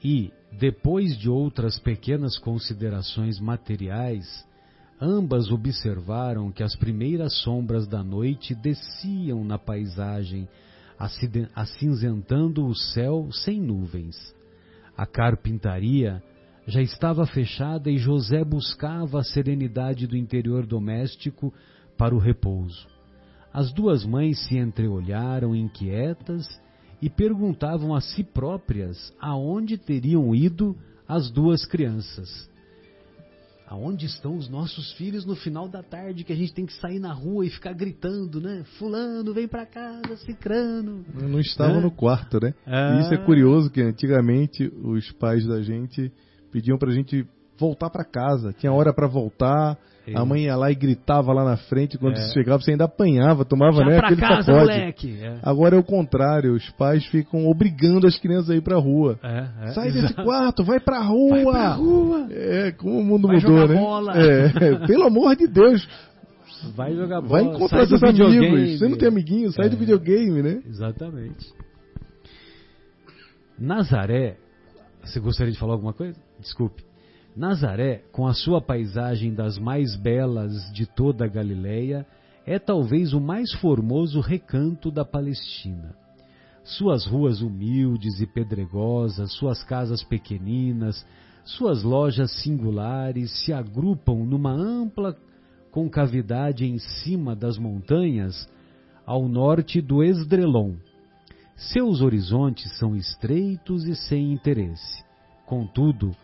e, 0.02 0.30
depois 0.58 1.16
de 1.18 1.28
outras 1.28 1.78
pequenas 1.78 2.38
considerações 2.38 3.40
materiais, 3.40 4.46
ambas 5.00 5.50
observaram 5.50 6.50
que 6.52 6.62
as 6.62 6.76
primeiras 6.76 7.34
sombras 7.42 7.86
da 7.86 8.02
noite 8.02 8.54
desciam 8.54 9.44
na 9.44 9.58
paisagem, 9.58 10.48
acinzentando 11.54 12.66
o 12.66 12.74
céu 12.74 13.28
sem 13.32 13.60
nuvens. 13.60 14.16
A 14.96 15.04
carpintaria 15.04 16.22
já 16.66 16.80
estava 16.80 17.26
fechada 17.26 17.90
e 17.90 17.98
José 17.98 18.44
buscava 18.44 19.18
a 19.18 19.24
serenidade 19.24 20.06
do 20.06 20.16
interior 20.16 20.64
doméstico 20.64 21.52
para 21.98 22.14
o 22.14 22.18
repouso. 22.18 22.86
As 23.52 23.72
duas 23.72 24.04
mães 24.04 24.46
se 24.46 24.56
entreolharam 24.56 25.54
inquietas 25.54 26.46
e 27.04 27.10
perguntavam 27.10 27.94
a 27.94 28.00
si 28.00 28.24
próprias 28.24 29.12
aonde 29.20 29.76
teriam 29.76 30.34
ido 30.34 30.74
as 31.06 31.30
duas 31.30 31.66
crianças. 31.66 32.48
Aonde 33.66 34.06
estão 34.06 34.38
os 34.38 34.48
nossos 34.48 34.90
filhos 34.92 35.26
no 35.26 35.36
final 35.36 35.68
da 35.68 35.82
tarde 35.82 36.24
que 36.24 36.32
a 36.32 36.36
gente 36.36 36.54
tem 36.54 36.64
que 36.64 36.72
sair 36.80 36.98
na 36.98 37.12
rua 37.12 37.44
e 37.44 37.50
ficar 37.50 37.74
gritando, 37.74 38.40
né? 38.40 38.64
Fulano, 38.78 39.34
vem 39.34 39.46
pra 39.46 39.66
casa, 39.66 40.16
cicrano. 40.24 41.04
Não 41.12 41.40
estavam 41.40 41.76
É. 41.76 41.82
no 41.82 41.90
quarto, 41.90 42.40
né? 42.40 42.54
Ah. 42.66 42.96
E 42.96 43.00
isso 43.02 43.12
é 43.12 43.18
curioso 43.18 43.70
que 43.70 43.82
antigamente 43.82 44.72
os 44.82 45.12
pais 45.12 45.46
da 45.46 45.60
gente 45.60 46.10
pediam 46.50 46.78
pra 46.78 46.90
gente 46.90 47.26
voltar 47.58 47.90
para 47.90 48.04
casa. 48.04 48.52
Tinha 48.52 48.72
hora 48.72 48.92
para 48.92 49.06
voltar. 49.06 49.76
É. 50.06 50.18
A 50.18 50.22
mãe 50.24 50.42
ia 50.44 50.54
lá 50.54 50.70
e 50.70 50.74
gritava 50.74 51.32
lá 51.32 51.44
na 51.44 51.56
frente. 51.56 51.96
Quando 51.96 52.12
É. 52.18 52.20
você 52.20 52.34
chegava, 52.34 52.62
você 52.62 52.72
ainda 52.72 52.84
apanhava, 52.84 53.42
tomava 53.42 53.78
Já 53.78 53.84
né, 53.86 53.96
pra 53.96 54.06
aquele 54.08 54.20
casa, 54.20 54.42
sacode. 54.42 54.60
moleque! 54.66 55.18
É, 55.22 55.38
Agora 55.42 55.76
é 55.76 55.78
o 55.78 55.82
contrário. 55.82 56.52
Os 56.54 56.68
pais 56.72 57.06
ficam 57.06 57.46
obrigando 57.48 58.06
as 58.06 58.18
crianças 58.18 58.50
a 58.50 58.54
ir 58.54 58.60
pra 58.60 58.76
rua. 58.76 59.18
é, 59.22 59.48
é, 59.62 59.66
Sai 59.72 59.88
exato. 59.88 60.02
desse 60.02 60.14
quarto, 60.22 60.62
vai 60.62 60.78
pra 60.78 61.00
rua! 61.00 61.30
Vai 61.30 61.44
pra 61.52 61.72
rua! 61.72 62.26
É, 62.30 62.72
como 62.72 62.98
o 62.98 63.04
mundo 63.04 63.28
Vai 63.28 63.36
mudou, 63.36 63.56
jogar 63.56 63.68
né? 63.74 63.80
bola. 63.80 64.12
É, 64.14 64.86
pelo 64.86 65.04
amor 65.04 65.34
de 65.36 65.46
Deus, 65.46 65.88
Vai 66.76 66.94
jogar 66.94 67.22
bola. 67.22 67.28
vai 67.28 67.42
encontrar 67.44 67.86
seus 67.86 68.02
amigos. 68.02 68.78
Você 68.78 68.88
não 68.88 68.98
tem 68.98 69.08
amiguinho, 69.08 69.52
sai 69.52 69.70
do 69.70 69.76
É. 69.76 69.78
videogame, 69.78 70.42
né? 70.42 70.60
Exatamente. 70.66 71.46
Nazaré, 73.58 74.36
você 75.02 75.20
gostaria 75.20 75.52
de 75.52 75.58
falar 75.58 75.74
alguma 75.74 75.92
coisa? 75.94 76.18
Desculpe. 76.40 76.82
Nazaré, 77.36 78.04
com 78.12 78.26
a 78.26 78.32
sua 78.32 78.60
paisagem 78.60 79.34
das 79.34 79.58
mais 79.58 79.96
belas 79.96 80.52
de 80.72 80.86
toda 80.86 81.24
a 81.24 81.28
Galileia, 81.28 82.06
é 82.46 82.60
talvez 82.60 83.12
o 83.12 83.20
mais 83.20 83.52
formoso 83.54 84.20
recanto 84.20 84.88
da 84.90 85.04
Palestina. 85.04 85.96
Suas 86.62 87.04
ruas 87.04 87.42
humildes 87.42 88.20
e 88.20 88.26
pedregosas, 88.26 89.32
suas 89.32 89.64
casas 89.64 90.04
pequeninas, 90.04 91.04
suas 91.44 91.82
lojas 91.82 92.30
singulares 92.42 93.44
se 93.44 93.52
agrupam 93.52 94.24
numa 94.24 94.52
ampla 94.52 95.16
concavidade 95.72 96.64
em 96.64 96.78
cima 96.78 97.34
das 97.34 97.58
montanhas 97.58 98.48
ao 99.04 99.28
norte 99.28 99.80
do 99.80 100.04
Esdrelon. 100.04 100.74
Seus 101.56 102.00
horizontes 102.00 102.78
são 102.78 102.94
estreitos 102.94 103.84
e 103.86 103.96
sem 103.96 104.32
interesse. 104.32 105.04
Contudo, 105.44 106.16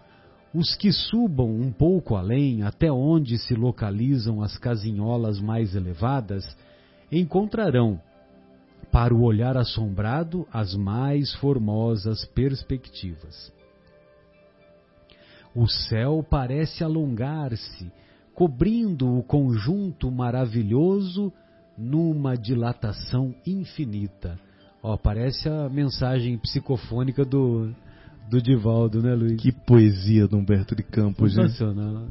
os 0.53 0.75
que 0.75 0.93
subam 0.93 1.49
um 1.49 1.71
pouco 1.71 2.17
além, 2.17 2.63
até 2.63 2.91
onde 2.91 3.39
se 3.39 3.55
localizam 3.55 4.43
as 4.43 4.59
casinholas 4.59 5.41
mais 5.41 5.77
elevadas, 5.77 6.45
encontrarão, 7.11 8.01
para 8.91 9.15
o 9.15 9.23
olhar 9.23 9.57
assombrado, 9.57 10.47
as 10.53 10.75
mais 10.75 11.33
formosas 11.37 12.25
perspectivas. 12.25 13.53
O 15.55 15.69
céu 15.69 16.27
parece 16.29 16.83
alongar-se, 16.83 17.93
cobrindo 18.35 19.17
o 19.17 19.23
conjunto 19.23 20.11
maravilhoso 20.11 21.33
numa 21.79 22.37
dilatação 22.37 23.35
infinita. 23.47 24.39
Ó, 24.83 24.97
parece 24.97 25.49
a 25.49 25.69
mensagem 25.69 26.39
psicofônica 26.39 27.25
do, 27.25 27.75
do 28.31 28.41
Divaldo, 28.41 29.03
né, 29.03 29.15
Luiz? 29.15 29.41
Que 29.41 29.53
poesia 29.53 30.27
do 30.27 30.37
Humberto 30.37 30.75
de 30.75 30.83
Campos, 30.83 31.37
né? 31.37 31.49
Sensacional. 31.49 32.09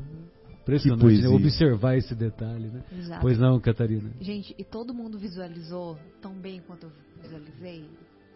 Impressionante, 0.61 1.21
né? 1.21 1.27
Observar 1.29 1.97
esse 1.97 2.13
detalhe, 2.13 2.67
né? 2.67 2.83
Exato. 2.91 3.21
Pois 3.21 3.39
não, 3.39 3.59
Catarina? 3.59 4.11
Gente, 4.19 4.53
e 4.57 4.63
todo 4.63 4.93
mundo 4.93 5.17
visualizou 5.17 5.97
tão 6.21 6.33
bem 6.33 6.61
quanto 6.67 6.83
eu 6.83 6.91
visualizei? 7.23 7.85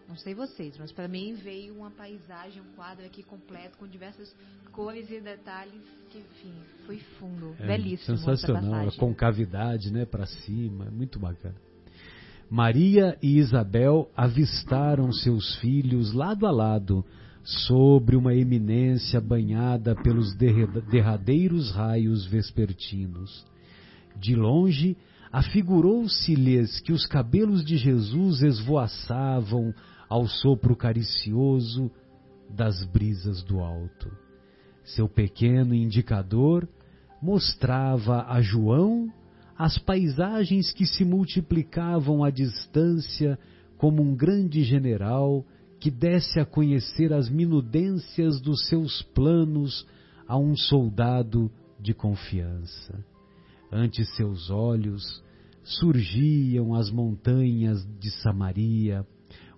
Não 0.08 0.16
sei 0.16 0.34
vocês, 0.34 0.76
mas 0.78 0.92
para 0.92 1.08
mim 1.08 1.34
veio 1.34 1.74
uma 1.74 1.90
paisagem, 1.90 2.60
um 2.60 2.76
quadro 2.76 3.06
aqui 3.06 3.22
completo 3.22 3.78
com 3.78 3.86
diversas 3.86 4.34
cores 4.72 5.10
e 5.10 5.20
detalhes 5.20 5.80
que, 6.10 6.18
enfim, 6.18 6.52
foi 6.86 6.98
fundo. 7.18 7.54
É, 7.58 7.66
Belíssimo 7.66 8.14
essa 8.14 8.36
Sensacional, 8.36 8.88
a 8.88 8.92
concavidade, 8.92 9.92
né, 9.92 10.04
para 10.04 10.26
cima, 10.26 10.86
muito 10.90 11.18
bacana. 11.18 11.54
Maria 12.50 13.16
e 13.22 13.38
Isabel 13.38 14.10
avistaram 14.14 15.10
seus 15.10 15.56
filhos 15.56 16.12
lado 16.12 16.46
a 16.46 16.50
lado, 16.50 17.04
sobre 17.44 18.16
uma 18.16 18.34
eminência 18.34 19.20
banhada 19.20 19.94
pelos 19.94 20.34
derradeiros 20.34 21.70
raios 21.70 22.24
vespertinos. 22.24 23.44
De 24.16 24.34
longe, 24.34 24.96
afigurou-se-lhes 25.30 26.80
que 26.80 26.92
os 26.92 27.04
cabelos 27.04 27.62
de 27.64 27.76
Jesus 27.76 28.40
esvoaçavam 28.42 29.74
ao 30.08 30.26
sopro 30.26 30.74
caricioso 30.74 31.90
das 32.48 32.82
brisas 32.84 33.42
do 33.42 33.60
alto. 33.60 34.10
Seu 34.84 35.08
pequeno 35.08 35.74
indicador 35.74 36.66
mostrava 37.20 38.24
a 38.28 38.40
João 38.40 39.12
as 39.56 39.78
paisagens 39.78 40.72
que 40.72 40.86
se 40.86 41.04
multiplicavam 41.04 42.24
à 42.24 42.30
distância 42.30 43.38
como 43.76 44.02
um 44.02 44.14
grande 44.14 44.62
general 44.62 45.44
que 45.84 45.90
desse 45.90 46.40
a 46.40 46.46
conhecer 46.46 47.12
as 47.12 47.28
minudências 47.28 48.40
dos 48.40 48.66
seus 48.68 49.02
planos 49.02 49.86
a 50.26 50.34
um 50.34 50.56
soldado 50.56 51.50
de 51.78 51.92
confiança. 51.92 53.04
Ante 53.70 54.02
seus 54.16 54.48
olhos 54.48 55.22
surgiam 55.62 56.74
as 56.74 56.90
montanhas 56.90 57.86
de 58.00 58.10
Samaria, 58.22 59.06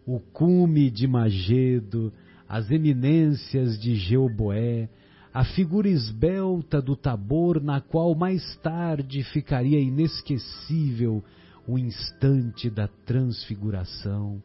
o 0.05 0.19
cume 0.19 0.91
de 0.91 1.07
Magedo, 1.07 2.13
as 2.49 2.73
eminências 2.73 3.79
de 3.79 3.95
Jeoboé, 3.95 4.89
a 5.33 5.45
figura 5.45 5.89
esbelta 5.89 6.83
do 6.83 6.97
Tabor, 6.97 7.63
na 7.63 7.81
qual 7.81 8.17
mais 8.17 8.57
tarde 8.57 9.23
ficaria 9.23 9.79
inesquecível 9.79 11.23
o 11.69 11.79
instante 11.79 12.69
da 12.69 12.89
transfiguração, 12.89 14.43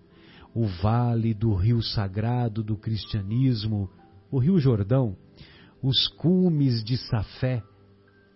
o 0.54 0.66
vale 0.66 1.34
do 1.34 1.54
rio 1.54 1.82
sagrado 1.82 2.64
do 2.64 2.76
cristianismo, 2.76 3.90
o 4.30 4.38
rio 4.38 4.60
Jordão, 4.60 5.16
os 5.82 6.08
cumes 6.08 6.84
de 6.84 6.98
Safé, 6.98 7.64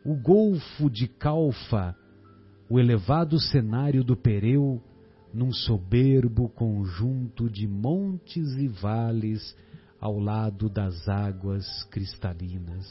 o 0.05 0.15
golfo 0.15 0.89
de 0.89 1.07
Calfa, 1.07 1.95
o 2.69 2.79
elevado 2.79 3.39
cenário 3.39 4.03
do 4.03 4.15
Pereu, 4.15 4.81
num 5.33 5.51
soberbo 5.51 6.47
conjunto 6.49 7.49
de 7.49 7.67
montes 7.67 8.53
e 8.53 8.67
vales 8.67 9.55
ao 9.99 10.17
lado 10.17 10.69
das 10.69 11.09
águas 11.09 11.83
cristalinas. 11.91 12.85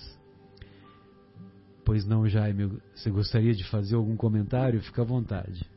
Pois 1.84 2.06
não, 2.06 2.26
Jaime, 2.28 2.78
você 2.94 3.10
gostaria 3.10 3.54
de 3.54 3.64
fazer 3.64 3.94
algum 3.94 4.16
comentário? 4.16 4.82
Fica 4.82 5.02
à 5.02 5.04
vontade. 5.04 5.68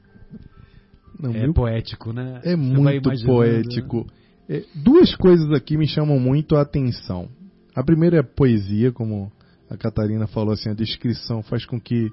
Não, 1.19 1.31
é 1.31 1.41
meu- 1.43 1.53
poético, 1.53 2.13
né? 2.13 2.39
É 2.43 2.51
Você 2.51 2.55
muito 2.55 3.09
poético. 3.25 3.97
né? 4.05 4.57
É, 4.57 4.63
duas 4.75 5.13
coisas 5.15 5.51
aqui 5.51 5.77
me 5.77 5.87
chamam 5.87 6.19
muito 6.19 6.55
a 6.55 6.61
atenção. 6.61 7.27
A 7.75 7.83
primeira 7.83 8.17
é 8.17 8.19
a 8.21 8.23
poesia, 8.23 8.91
como 8.91 9.31
a 9.69 9.75
Catarina 9.77 10.25
falou, 10.27 10.53
assim, 10.53 10.69
a 10.69 10.73
descrição 10.73 11.43
faz 11.43 11.65
com 11.65 11.79
que 11.79 12.09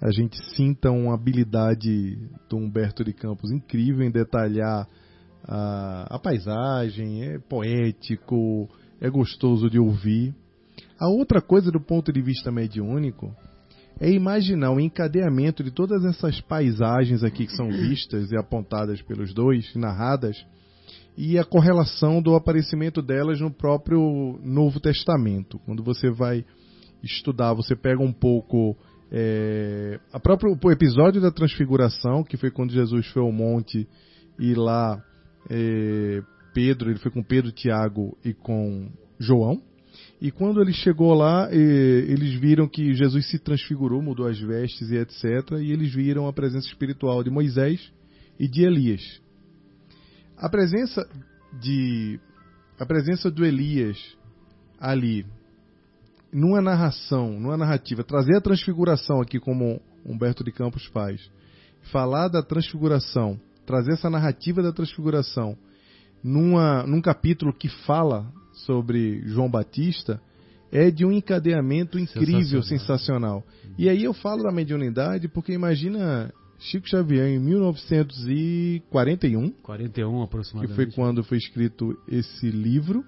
a 0.00 0.10
gente 0.10 0.36
sinta 0.54 0.90
uma 0.90 1.14
habilidade 1.14 2.18
do 2.48 2.56
Humberto 2.56 3.02
de 3.04 3.12
Campos 3.12 3.50
incrível 3.50 4.02
em 4.06 4.10
detalhar 4.10 4.86
a, 5.44 6.16
a 6.16 6.18
paisagem, 6.18 7.22
é 7.24 7.38
poético, 7.38 8.68
é 9.00 9.08
gostoso 9.08 9.68
de 9.70 9.78
ouvir. 9.78 10.34
A 10.98 11.08
outra 11.08 11.40
coisa 11.40 11.70
do 11.70 11.80
ponto 11.80 12.12
de 12.12 12.20
vista 12.20 12.50
mediúnico 12.52 13.34
é 14.00 14.10
imaginar 14.10 14.72
o 14.72 14.80
encadeamento 14.80 15.62
de 15.62 15.70
todas 15.70 16.04
essas 16.06 16.40
paisagens 16.40 17.22
aqui 17.22 17.46
que 17.46 17.54
são 17.54 17.70
vistas 17.70 18.32
e 18.32 18.36
apontadas 18.36 19.02
pelos 19.02 19.34
dois, 19.34 19.74
narradas, 19.76 20.42
e 21.16 21.38
a 21.38 21.44
correlação 21.44 22.22
do 22.22 22.34
aparecimento 22.34 23.02
delas 23.02 23.40
no 23.40 23.50
próprio 23.50 24.40
Novo 24.42 24.80
Testamento. 24.80 25.58
Quando 25.66 25.82
você 25.82 26.10
vai 26.10 26.44
estudar, 27.02 27.52
você 27.52 27.76
pega 27.76 28.02
um 28.02 28.12
pouco 28.12 28.74
é, 29.12 30.00
a 30.12 30.18
próprio 30.18 30.56
o 30.62 30.70
episódio 30.70 31.20
da 31.20 31.30
Transfiguração, 31.30 32.24
que 32.24 32.38
foi 32.38 32.50
quando 32.50 32.72
Jesus 32.72 33.06
foi 33.08 33.22
ao 33.22 33.32
monte 33.32 33.86
e 34.38 34.54
lá 34.54 35.02
é, 35.50 36.22
Pedro, 36.54 36.90
ele 36.90 36.98
foi 36.98 37.10
com 37.10 37.22
Pedro, 37.22 37.52
Tiago 37.52 38.16
e 38.24 38.32
com 38.32 38.88
João. 39.18 39.60
E 40.20 40.30
quando 40.30 40.60
ele 40.60 40.72
chegou 40.72 41.14
lá, 41.14 41.48
eles 41.50 42.34
viram 42.34 42.68
que 42.68 42.92
Jesus 42.92 43.26
se 43.30 43.38
transfigurou, 43.38 44.02
mudou 44.02 44.26
as 44.26 44.38
vestes 44.38 44.90
e 44.90 44.96
etc. 44.96 45.52
E 45.60 45.72
eles 45.72 45.94
viram 45.94 46.28
a 46.28 46.32
presença 46.32 46.68
espiritual 46.68 47.24
de 47.24 47.30
Moisés 47.30 47.90
e 48.38 48.46
de 48.46 48.62
Elias. 48.62 49.00
A 50.36 50.48
presença 50.48 51.08
de 51.58 52.20
a 52.78 52.84
presença 52.84 53.30
do 53.30 53.44
Elias 53.44 53.98
ali 54.78 55.26
numa 56.32 56.60
narração, 56.60 57.38
numa 57.40 57.56
narrativa, 57.56 58.04
trazer 58.04 58.36
a 58.36 58.40
transfiguração 58.40 59.20
aqui 59.20 59.40
como 59.40 59.80
Humberto 60.04 60.44
de 60.44 60.52
Campos 60.52 60.84
faz, 60.86 61.20
falar 61.90 62.28
da 62.28 62.42
transfiguração, 62.42 63.40
trazer 63.66 63.92
essa 63.92 64.08
narrativa 64.08 64.62
da 64.62 64.72
transfiguração 64.72 65.56
numa, 66.22 66.84
num 66.84 67.00
capítulo 67.00 67.52
que 67.52 67.68
fala 67.68 68.30
sobre 68.64 69.20
João 69.26 69.50
Batista 69.50 70.20
é 70.72 70.90
de 70.90 71.04
um 71.04 71.12
encadeamento 71.12 71.98
incrível, 71.98 72.62
sensacional. 72.62 73.42
Sensacional. 73.42 73.44
E 73.78 73.88
aí 73.88 74.04
eu 74.04 74.12
falo 74.12 74.42
da 74.42 74.52
mediunidade 74.52 75.28
porque 75.28 75.52
imagina 75.52 76.32
Chico 76.58 76.88
Xavier 76.88 77.28
em 77.28 77.38
1941, 77.40 79.50
41 79.62 80.18
que 80.18 80.24
aproximadamente. 80.24 80.76
foi 80.76 80.86
quando 80.92 81.24
foi 81.24 81.38
escrito 81.38 81.96
esse 82.06 82.50
livro, 82.50 83.02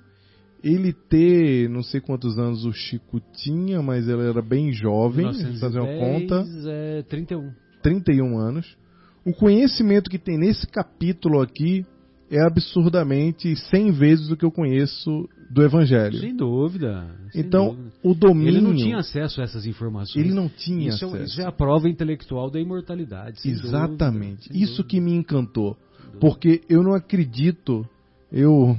ele 0.65 0.93
ter, 0.93 1.69
não 1.69 1.83
sei 1.83 2.01
quantos 2.01 2.39
anos 2.39 2.65
o 2.65 2.73
Chico 2.73 3.21
tinha, 3.35 3.83
mas 3.83 4.09
ele 4.09 4.23
era 4.23 4.41
bem 4.41 4.73
jovem, 4.73 5.27
1910, 5.27 5.61
fazer 5.61 5.81
uma 5.81 5.99
conta, 5.99 6.47
É 6.67 7.03
31. 7.03 7.53
31 7.83 8.39
anos. 8.39 8.77
O 9.25 9.33
conhecimento 9.33 10.09
que 10.09 10.19
tem 10.19 10.39
nesse 10.39 10.67
capítulo 10.67 11.43
aqui 11.43 11.85
é 12.31 12.41
absurdamente 12.41 13.55
100 13.55 13.93
vezes 13.93 14.31
o 14.31 14.37
que 14.37 14.45
eu 14.45 14.51
conheço 14.51 15.29
do 15.53 15.63
Evangelho. 15.63 16.19
Sem 16.19 16.35
dúvida. 16.35 17.07
sem 17.31 17.43
então, 17.43 17.75
dúvida. 17.75 17.93
o 18.03 18.15
domínio. 18.15 18.49
Ele 18.49 18.61
não 18.63 18.75
tinha 18.75 18.97
acesso 18.97 19.41
a 19.43 19.45
essas 19.45 19.67
informações. 19.67 20.17
ele 20.17 20.35
não 20.35 20.49
tinha 20.49 20.89
isso, 20.89 21.05
é, 21.05 21.09
acesso. 21.09 21.25
isso 21.25 21.41
é 21.43 21.45
a 21.45 21.53
prova 21.53 21.91
intelectual 21.91 22.51
da 22.51 22.59
imortalidade. 22.59 23.39
Exatamente. 23.45 24.49
dúvida, 24.49 24.65
Isso 24.65 24.77
dúvida. 24.79 24.89
que 24.89 25.01
me 25.01 25.13
encantou. 25.13 25.77
Porque 26.19 26.63
eu 26.71 26.83
não 26.83 26.95
acredito, 26.95 27.87
eu 28.31 28.77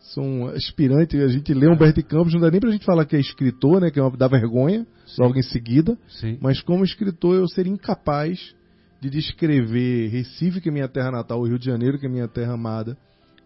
sou 0.00 0.24
um 0.24 0.46
aspirante, 0.46 1.16
a 1.18 1.28
gente 1.28 1.52
lê 1.52 1.68
Humberto 1.68 2.00
de 2.00 2.06
Campos, 2.06 2.32
não 2.32 2.40
dá 2.40 2.50
nem 2.50 2.60
pra 2.60 2.70
gente 2.70 2.84
falar 2.84 3.04
que 3.04 3.14
é 3.14 3.20
escritor, 3.20 3.80
né, 3.80 3.90
que 3.90 3.98
é 3.98 4.02
uma, 4.02 4.16
dá 4.16 4.28
vergonha, 4.28 4.86
Sim. 5.06 5.22
logo 5.22 5.38
em 5.38 5.42
seguida, 5.42 5.96
Sim. 6.08 6.38
mas 6.40 6.60
como 6.60 6.84
escritor 6.84 7.36
eu 7.36 7.46
seria 7.48 7.72
incapaz 7.72 8.54
de 9.00 9.10
descrever 9.10 10.08
Recife, 10.08 10.60
que 10.60 10.68
é 10.68 10.72
minha 10.72 10.88
terra 10.88 11.10
natal, 11.10 11.40
o 11.40 11.46
Rio 11.46 11.58
de 11.58 11.66
Janeiro, 11.66 11.98
que 11.98 12.06
é 12.06 12.08
minha 12.08 12.28
terra 12.28 12.54
amada, 12.54 12.96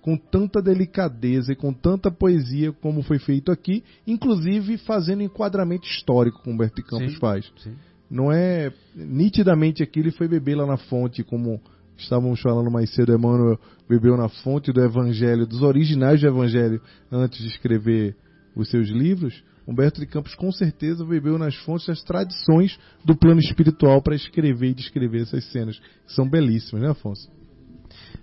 com 0.07 0.17
tanta 0.17 0.63
delicadeza 0.63 1.53
e 1.53 1.57
com 1.57 1.73
tanta 1.73 2.13
poesia 2.13 2.73
como 2.73 3.03
foi 3.03 3.19
feito 3.19 3.51
aqui, 3.51 3.83
inclusive 4.07 4.79
fazendo 4.79 5.21
enquadramento 5.21 5.85
histórico, 5.85 6.41
como 6.45 6.55
Humberto 6.55 6.77
de 6.77 6.85
Campos 6.85 7.15
Sim. 7.15 7.19
faz. 7.19 7.53
Sim. 7.57 7.75
Não 8.09 8.31
é 8.31 8.73
nitidamente 8.95 9.83
aqui 9.83 9.99
ele 9.99 10.13
foi 10.13 10.29
beber 10.29 10.55
lá 10.55 10.65
na 10.65 10.77
fonte, 10.77 11.25
como 11.25 11.61
estávamos 11.99 12.41
falando 12.41 12.71
mais 12.71 12.95
cedo, 12.95 13.13
Emmanuel 13.13 13.59
bebeu 13.89 14.17
na 14.17 14.29
fonte 14.29 14.73
do 14.73 14.81
Evangelho, 14.81 15.45
dos 15.45 15.61
originais 15.63 16.21
do 16.21 16.29
Evangelho, 16.29 16.81
antes 17.11 17.41
de 17.41 17.49
escrever 17.49 18.15
os 18.55 18.71
seus 18.71 18.89
livros. 18.89 19.43
Humberto 19.67 19.99
de 19.99 20.07
Campos 20.07 20.37
com 20.37 20.53
certeza 20.53 21.05
bebeu 21.05 21.37
nas 21.37 21.57
fontes 21.57 21.89
das 21.89 22.05
tradições 22.05 22.79
do 23.05 23.17
plano 23.17 23.41
espiritual 23.41 24.01
para 24.01 24.15
escrever 24.15 24.71
e 24.71 24.75
descrever 24.75 25.23
essas 25.23 25.45
cenas, 25.51 25.81
que 25.81 26.13
são 26.13 26.31
belíssimas, 26.31 26.85
né, 26.85 26.91
Afonso? 26.91 27.29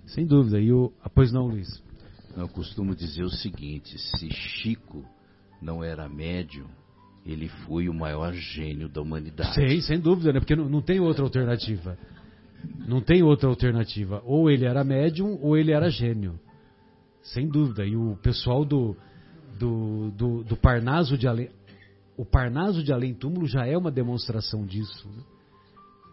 Sem 0.06 0.26
dúvida. 0.26 0.60
E 0.60 0.72
o... 0.72 0.92
ah, 1.02 1.08
pois 1.08 1.32
não, 1.32 1.46
Luiz. 1.46 1.82
Eu 2.36 2.48
costumo 2.48 2.94
dizer 2.94 3.22
o 3.22 3.30
seguinte: 3.30 3.96
se 3.98 4.30
Chico 4.30 5.04
não 5.62 5.82
era 5.82 6.08
médium, 6.08 6.66
ele 7.24 7.48
foi 7.66 7.88
o 7.88 7.94
maior 7.94 8.32
gênio 8.32 8.88
da 8.88 9.00
humanidade. 9.00 9.54
Sim, 9.54 9.80
sem 9.80 10.00
dúvida, 10.00 10.32
né? 10.32 10.40
Porque 10.40 10.56
não, 10.56 10.68
não 10.68 10.82
tem 10.82 11.00
outra 11.00 11.24
alternativa. 11.24 11.96
Não 12.86 13.00
tem 13.00 13.22
outra 13.22 13.48
alternativa. 13.48 14.22
Ou 14.24 14.50
ele 14.50 14.64
era 14.64 14.84
médium 14.84 15.38
ou 15.40 15.56
ele 15.56 15.72
era 15.72 15.88
gênio. 15.88 16.38
Sem 17.22 17.48
dúvida. 17.48 17.84
E 17.84 17.96
o 17.96 18.16
pessoal 18.22 18.64
do, 18.64 18.96
do, 19.58 20.10
do, 20.10 20.44
do 20.44 20.56
Parnaso 20.56 21.16
de 21.16 21.26
Além. 21.26 21.50
O 22.16 22.24
Parnaso 22.24 22.82
de 22.82 22.92
Além 22.92 23.14
Túmulo 23.14 23.46
já 23.46 23.66
é 23.66 23.76
uma 23.76 23.90
demonstração 23.90 24.64
disso. 24.64 25.08
né? 25.08 25.22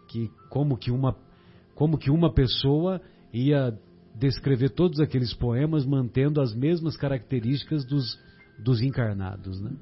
Que 0.08 0.30
como 0.50 0.76
que 0.76 0.90
uma, 0.90 1.16
como 1.74 1.96
que 1.96 2.10
uma 2.10 2.32
pessoa 2.32 3.00
ia 3.32 3.76
descrever 4.14 4.70
todos 4.70 5.00
aqueles 5.00 5.32
poemas 5.34 5.86
mantendo 5.86 6.40
as 6.40 6.54
mesmas 6.54 6.96
características 6.96 7.84
dos, 7.84 8.18
dos 8.58 8.82
encarnados, 8.82 9.60
né? 9.60 9.72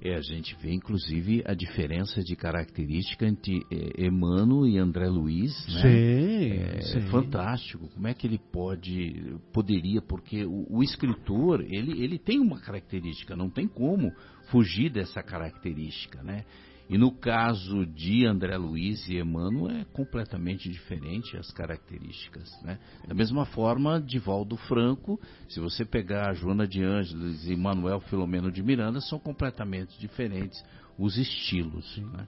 É, 0.00 0.16
a 0.16 0.20
gente 0.20 0.54
vê 0.60 0.70
inclusive 0.70 1.42
a 1.46 1.54
diferença 1.54 2.22
de 2.22 2.36
característica 2.36 3.26
entre 3.26 3.62
eh, 3.72 4.04
Emmanuel 4.06 4.66
e 4.66 4.76
André 4.76 5.08
Luiz, 5.08 5.50
né? 5.72 5.80
Sim, 5.80 6.52
É, 6.52 6.80
sim. 6.82 7.00
fantástico. 7.08 7.88
Como 7.88 8.06
é 8.06 8.12
que 8.12 8.26
ele 8.26 8.38
pode, 8.52 9.34
poderia, 9.50 10.02
porque 10.02 10.44
o, 10.44 10.66
o 10.68 10.82
escritor, 10.82 11.62
ele, 11.62 12.04
ele 12.04 12.18
tem 12.18 12.38
uma 12.38 12.60
característica, 12.60 13.34
não 13.34 13.48
tem 13.48 13.66
como 13.66 14.12
fugir 14.50 14.90
dessa 14.92 15.22
característica, 15.22 16.22
né? 16.22 16.44
E 16.88 16.98
no 16.98 17.10
caso 17.10 17.86
de 17.86 18.26
André 18.26 18.56
Luiz 18.58 19.08
e 19.08 19.16
Emmanuel 19.18 19.78
é 19.78 19.84
completamente 19.84 20.68
diferente 20.68 21.36
as 21.36 21.50
características, 21.50 22.50
né? 22.62 22.78
Da 23.08 23.14
mesma 23.14 23.46
forma, 23.46 24.00
Divaldo 24.00 24.56
Franco, 24.56 25.18
se 25.48 25.60
você 25.60 25.84
pegar 25.84 26.34
Joana 26.34 26.66
de 26.66 26.82
Ângeles 26.82 27.46
e 27.46 27.56
Manuel 27.56 28.00
Filomeno 28.00 28.52
de 28.52 28.62
Miranda, 28.62 29.00
são 29.00 29.18
completamente 29.18 29.98
diferentes 29.98 30.62
os 30.98 31.16
estilos, 31.16 31.96
né? 31.96 32.26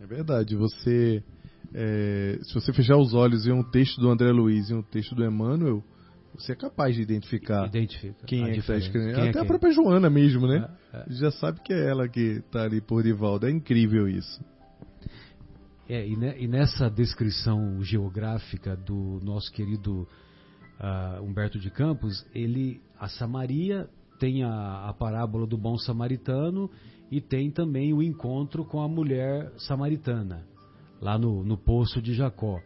É 0.00 0.06
verdade. 0.06 0.56
Você, 0.56 1.22
é, 1.74 2.38
se 2.42 2.54
você 2.54 2.72
fechar 2.72 2.96
os 2.96 3.12
olhos 3.12 3.44
e 3.44 3.50
um 3.50 3.62
texto 3.62 4.00
do 4.00 4.08
André 4.08 4.30
Luiz 4.30 4.70
e 4.70 4.74
um 4.74 4.82
texto 4.82 5.14
do 5.14 5.24
Emmanuel, 5.24 5.84
você 6.34 6.52
é 6.52 6.54
capaz 6.54 6.94
de 6.94 7.02
identificar 7.02 7.66
Identifica. 7.66 8.24
quem 8.26 8.44
a 8.44 8.48
é 8.48 8.52
que 8.52 8.58
está 8.60 8.76
escrevendo. 8.76 9.14
Quem 9.14 9.24
é 9.26 9.28
Até 9.30 9.38
a 9.38 9.42
quem. 9.42 9.48
própria 9.48 9.72
Joana 9.72 10.08
mesmo, 10.08 10.46
né? 10.46 10.68
É, 10.92 10.98
é. 10.98 11.04
Já 11.08 11.30
sabe 11.32 11.60
que 11.60 11.72
é 11.72 11.88
ela 11.88 12.08
que 12.08 12.20
está 12.44 12.62
ali 12.62 12.80
por 12.80 13.02
Divaldo. 13.02 13.46
É 13.46 13.50
incrível 13.50 14.08
isso. 14.08 14.40
É, 15.88 16.06
e, 16.06 16.16
ne- 16.16 16.36
e 16.38 16.46
nessa 16.46 16.88
descrição 16.88 17.82
geográfica 17.82 18.76
do 18.76 19.18
nosso 19.24 19.50
querido 19.52 20.06
ah, 20.78 21.18
Humberto 21.20 21.58
de 21.58 21.68
Campos, 21.70 22.24
ele, 22.34 22.80
a 22.98 23.08
Samaria 23.08 23.88
tem 24.20 24.44
a, 24.44 24.88
a 24.88 24.94
parábola 24.94 25.46
do 25.46 25.58
bom 25.58 25.76
samaritano 25.78 26.70
e 27.10 27.20
tem 27.20 27.50
também 27.50 27.92
o 27.92 28.00
encontro 28.02 28.64
com 28.64 28.80
a 28.80 28.88
mulher 28.88 29.50
samaritana, 29.58 30.46
lá 31.00 31.18
no, 31.18 31.42
no 31.42 31.58
poço 31.58 32.00
de 32.00 32.14
Jacó. 32.14 32.60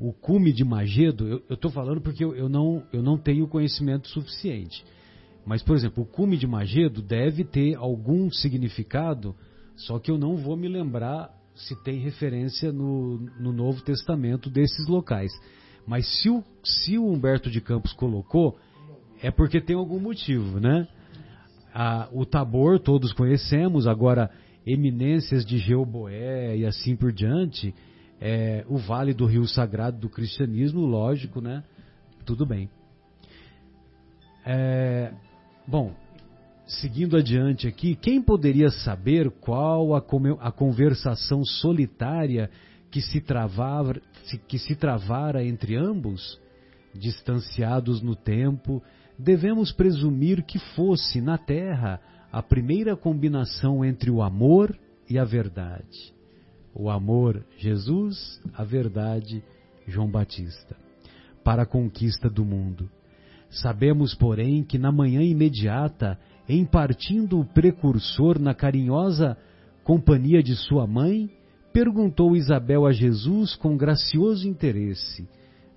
O 0.00 0.12
cume 0.12 0.52
de 0.52 0.64
Magedo, 0.64 1.42
eu 1.48 1.54
estou 1.54 1.70
falando 1.70 2.00
porque 2.00 2.24
eu, 2.24 2.34
eu 2.34 2.48
não, 2.48 2.84
eu 2.92 3.02
não 3.02 3.18
tenho 3.18 3.48
conhecimento 3.48 4.08
suficiente. 4.08 4.84
Mas, 5.44 5.62
por 5.62 5.74
exemplo, 5.74 6.04
o 6.04 6.06
cume 6.06 6.36
de 6.36 6.46
Magedo 6.46 7.02
deve 7.02 7.42
ter 7.42 7.74
algum 7.74 8.30
significado, 8.30 9.34
só 9.76 9.98
que 9.98 10.10
eu 10.10 10.18
não 10.18 10.36
vou 10.36 10.56
me 10.56 10.68
lembrar 10.68 11.30
se 11.54 11.74
tem 11.82 11.98
referência 11.98 12.70
no, 12.70 13.18
no 13.40 13.52
Novo 13.52 13.82
Testamento 13.82 14.48
desses 14.48 14.86
locais. 14.86 15.32
Mas 15.86 16.06
se 16.20 16.30
o, 16.30 16.44
se 16.62 16.98
o 16.98 17.08
Humberto 17.08 17.50
de 17.50 17.60
Campos 17.60 17.92
colocou, 17.92 18.58
é 19.22 19.30
porque 19.30 19.60
tem 19.60 19.74
algum 19.74 19.98
motivo, 19.98 20.60
né? 20.60 20.86
Ah, 21.74 22.08
o 22.12 22.24
Tabor 22.24 22.78
todos 22.78 23.12
conhecemos, 23.12 23.86
agora 23.86 24.30
eminências 24.66 25.44
de 25.44 25.58
Jeoboé 25.58 26.56
e 26.58 26.66
assim 26.66 26.94
por 26.94 27.10
diante, 27.10 27.74
é, 28.20 28.64
o 28.68 28.76
Vale 28.76 29.14
do 29.14 29.26
Rio 29.26 29.46
Sagrado 29.46 29.98
do 29.98 30.08
Cristianismo, 30.08 30.80
lógico, 30.80 31.40
né? 31.40 31.62
Tudo 32.24 32.44
bem. 32.44 32.68
É, 34.44 35.12
bom, 35.66 35.94
seguindo 36.66 37.16
adiante 37.16 37.66
aqui, 37.66 37.94
quem 37.94 38.20
poderia 38.20 38.70
saber 38.70 39.30
qual 39.30 39.94
a, 39.94 40.02
a 40.40 40.52
conversação 40.52 41.44
solitária 41.44 42.50
que 42.90 43.00
se, 43.00 43.20
travava, 43.20 44.00
que 44.46 44.58
se 44.58 44.74
travara 44.74 45.44
entre 45.44 45.76
ambos? 45.76 46.40
Distanciados 46.94 48.00
no 48.02 48.16
tempo, 48.16 48.82
devemos 49.18 49.70
presumir 49.70 50.42
que 50.42 50.58
fosse, 50.58 51.20
na 51.20 51.38
Terra, 51.38 52.00
a 52.32 52.42
primeira 52.42 52.96
combinação 52.96 53.84
entre 53.84 54.10
o 54.10 54.22
amor 54.22 54.76
e 55.08 55.18
a 55.18 55.24
verdade. 55.24 56.17
O 56.78 56.88
amor, 56.88 57.44
Jesus, 57.56 58.40
a 58.54 58.62
verdade, 58.62 59.42
João 59.84 60.08
Batista, 60.08 60.76
para 61.42 61.62
a 61.62 61.66
conquista 61.66 62.30
do 62.30 62.44
mundo. 62.44 62.88
Sabemos, 63.50 64.14
porém, 64.14 64.62
que 64.62 64.78
na 64.78 64.92
manhã 64.92 65.20
imediata, 65.20 66.16
em 66.48 66.64
partindo 66.64 67.40
o 67.40 67.44
precursor 67.44 68.38
na 68.38 68.54
carinhosa 68.54 69.36
companhia 69.82 70.40
de 70.40 70.54
sua 70.54 70.86
mãe, 70.86 71.28
perguntou 71.72 72.36
Isabel 72.36 72.86
a 72.86 72.92
Jesus 72.92 73.56
com 73.56 73.76
gracioso 73.76 74.46
interesse: 74.46 75.28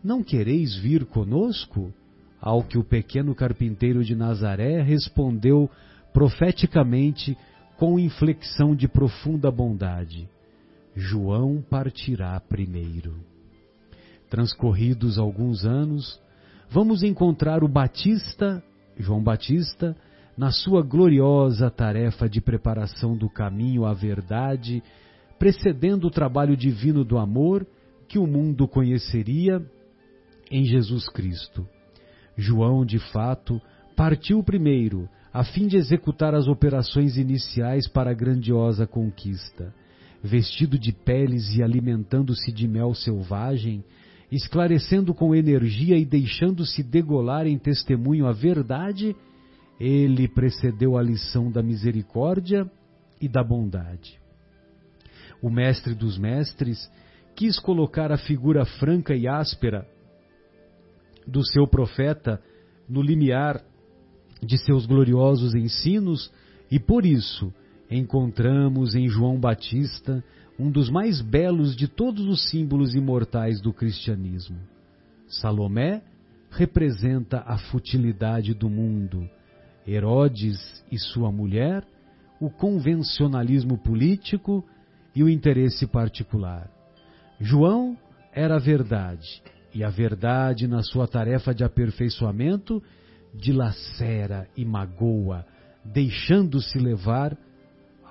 Não 0.04 0.22
quereis 0.22 0.76
vir 0.76 1.06
conosco? 1.06 1.92
Ao 2.40 2.64
que 2.64 2.78
o 2.78 2.84
pequeno 2.84 3.34
carpinteiro 3.34 4.04
de 4.04 4.16
Nazaré 4.16 4.82
respondeu 4.82 5.68
profeticamente 6.14 7.36
com 7.78 7.98
inflexão 7.98 8.76
de 8.76 8.88
profunda 8.88 9.50
bondade: 9.50 10.30
João 10.96 11.62
partirá 11.62 12.40
primeiro. 12.40 13.16
Transcorridos 14.30 15.18
alguns 15.18 15.66
anos, 15.66 16.20
vamos 16.70 17.04
encontrar 17.04 17.64
o 17.64 17.68
Batista, 17.68 18.64
João 18.98 19.24
Batista, 19.24 19.96
na 20.38 20.52
sua 20.52 20.82
gloriosa 20.82 21.70
tarefa 21.70 22.28
de 22.28 22.42
preparação 22.42 23.16
do 23.16 23.30
caminho 23.30 23.86
à 23.86 23.94
verdade, 23.94 24.82
precedendo 25.38 26.08
o 26.08 26.12
trabalho 26.12 26.56
divino 26.56 27.04
do 27.04 27.18
amor 27.18 27.66
que 28.08 28.20
o 28.20 28.28
mundo 28.28 28.68
conheceria 28.68 29.66
em 30.50 30.66
Jesus 30.66 31.08
Cristo. 31.10 31.68
João, 32.38 32.86
de 32.86 33.00
fato, 33.00 33.62
partiu 33.96 34.44
primeiro, 34.44 35.08
a 35.34 35.44
fim 35.44 35.68
de 35.68 35.78
executar 35.78 36.36
as 36.36 36.48
operações 36.48 37.18
iniciais 37.18 37.88
para 37.88 38.12
a 38.12 38.14
grandiosa 38.14 38.86
conquista. 38.86 39.74
Vestido 40.24 40.78
de 40.78 40.92
peles 40.92 41.56
e 41.56 41.64
alimentando-se 41.64 42.52
de 42.52 42.68
mel 42.68 42.94
selvagem, 42.94 43.84
esclarecendo 44.32 45.14
com 45.14 45.36
energia 45.36 45.98
e 45.98 46.06
deixando-se 46.06 46.84
degolar 46.84 47.48
em 47.48 47.58
testemunho 47.58 48.28
a 48.28 48.32
verdade, 48.32 49.16
ele 49.80 50.28
precedeu 50.28 50.96
a 50.96 51.02
lição 51.02 51.52
da 51.52 51.64
misericórdia 51.64 52.70
e 53.20 53.28
da 53.28 53.44
bondade. 53.44 54.20
O 55.42 55.50
mestre 55.50 55.96
dos 55.96 56.20
mestres 56.20 56.90
quis 57.36 57.60
colocar 57.60 58.12
a 58.12 58.18
figura 58.18 58.64
franca 58.64 59.16
e 59.16 59.28
áspera 59.28 59.88
do 61.28 61.44
seu 61.44 61.68
profeta 61.68 62.40
no 62.88 63.02
limiar 63.02 63.64
de 64.42 64.58
seus 64.60 64.86
gloriosos 64.86 65.56
ensinos 65.56 66.32
e 66.70 66.80
por 66.80 67.06
isso 67.06 67.54
encontramos 67.92 68.96
em 68.96 69.10
João 69.10 69.38
Batista 69.38 70.24
um 70.58 70.72
dos 70.72 70.90
mais 70.90 71.22
belos 71.22 71.76
de 71.76 71.88
todos 71.88 72.26
os 72.26 72.50
símbolos 72.50 72.96
imortais 72.96 73.60
do 73.60 73.74
cristianismo. 73.74 74.58
Salomé 75.28 76.02
representa 76.50 77.44
a 77.46 77.58
futilidade 77.58 78.54
do 78.54 78.70
mundo, 78.70 79.30
Herodes 79.88 80.84
e 80.92 80.98
sua 80.98 81.32
mulher, 81.32 81.84
o 82.40 82.50
convencionalismo 82.50 83.78
político 83.78 84.64
e 85.16 85.24
o 85.24 85.30
interesse 85.30 85.88
particular. 85.88 86.70
João 87.40 87.98
era 88.32 88.56
a 88.56 88.60
verdade, 88.60 89.42
e 89.74 89.84
a 89.84 89.90
verdade, 89.90 90.68
na 90.68 90.84
sua 90.84 91.08
tarefa 91.08 91.54
de 91.54 91.64
aperfeiçoamento, 91.64 92.82
dilacera 93.34 94.48
e 94.56 94.64
magoa, 94.66 95.46
deixando-se 95.84 96.78
levar 96.78 97.38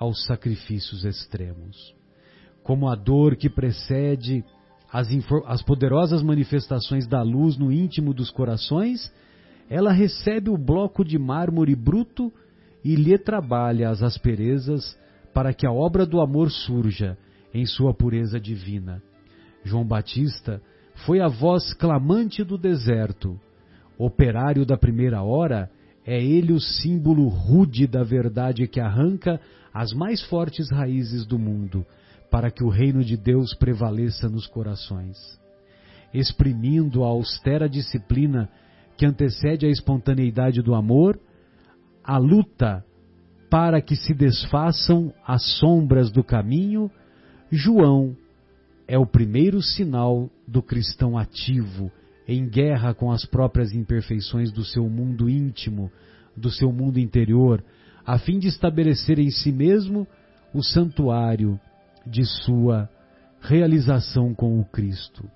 aos 0.01 0.25
sacrifícios 0.25 1.05
extremos. 1.05 1.95
Como 2.63 2.89
a 2.89 2.95
dor 2.95 3.35
que 3.35 3.47
precede 3.47 4.43
as, 4.91 5.07
as, 5.45 5.61
poderosas 5.61 6.23
manifestações 6.23 7.05
da 7.05 7.21
luz 7.21 7.55
no 7.55 7.71
íntimo 7.71 8.11
dos 8.11 8.31
corações, 8.31 9.13
ela 9.69 9.91
recebe 9.91 10.49
o 10.49 10.57
bloco 10.57 11.05
de 11.05 11.19
mármore 11.19 11.75
bruto 11.75 12.33
e 12.83 12.95
lhe 12.95 13.15
trabalha 13.15 13.91
as 13.91 14.01
asperezas 14.01 14.97
para 15.35 15.53
que 15.53 15.67
a 15.67 15.71
obra 15.71 16.03
do 16.03 16.19
amor 16.19 16.49
surja 16.49 17.15
em 17.53 17.67
sua 17.67 17.93
pureza 17.93 18.39
divina. 18.39 19.03
João 19.63 19.85
Batista 19.85 20.59
foi 21.05 21.21
a 21.21 21.27
voz 21.27 21.75
clamante 21.75 22.43
do 22.43 22.57
deserto. 22.57 23.39
Operário 23.99 24.65
da 24.65 24.75
primeira 24.75 25.21
hora, 25.21 25.69
é 26.03 26.19
ele 26.19 26.53
o 26.53 26.59
símbolo 26.59 27.27
rude 27.27 27.85
da 27.85 28.01
verdade 28.01 28.67
que 28.67 28.79
arranca 28.79 29.39
as 29.73 29.93
mais 29.93 30.21
fortes 30.23 30.69
raízes 30.69 31.25
do 31.25 31.39
mundo, 31.39 31.85
para 32.29 32.49
que 32.49 32.63
o 32.63 32.69
reino 32.69 33.03
de 33.03 33.17
Deus 33.17 33.53
prevaleça 33.53 34.29
nos 34.29 34.47
corações. 34.47 35.17
Exprimindo 36.13 37.03
a 37.03 37.07
austera 37.07 37.69
disciplina 37.69 38.49
que 38.97 39.05
antecede 39.05 39.65
a 39.65 39.69
espontaneidade 39.69 40.61
do 40.61 40.75
amor, 40.75 41.19
a 42.03 42.17
luta 42.17 42.85
para 43.49 43.81
que 43.81 43.95
se 43.95 44.13
desfaçam 44.13 45.13
as 45.27 45.43
sombras 45.59 46.09
do 46.11 46.23
caminho, 46.23 46.89
João 47.51 48.15
é 48.87 48.97
o 48.97 49.05
primeiro 49.05 49.61
sinal 49.61 50.29
do 50.47 50.61
cristão 50.61 51.17
ativo, 51.17 51.91
em 52.27 52.47
guerra 52.47 52.93
com 52.93 53.11
as 53.11 53.25
próprias 53.25 53.73
imperfeições 53.73 54.51
do 54.51 54.63
seu 54.63 54.89
mundo 54.89 55.29
íntimo, 55.29 55.91
do 56.35 56.49
seu 56.49 56.71
mundo 56.71 56.97
interior, 56.97 57.63
a 58.05 58.17
fim 58.17 58.39
de 58.39 58.47
estabelecer 58.47 59.19
em 59.19 59.29
si 59.29 59.51
mesmo 59.51 60.07
o 60.53 60.63
santuário 60.63 61.59
de 62.05 62.25
sua 62.25 62.89
realização 63.39 64.33
com 64.33 64.59
o 64.59 64.65
Cristo. 64.65 65.29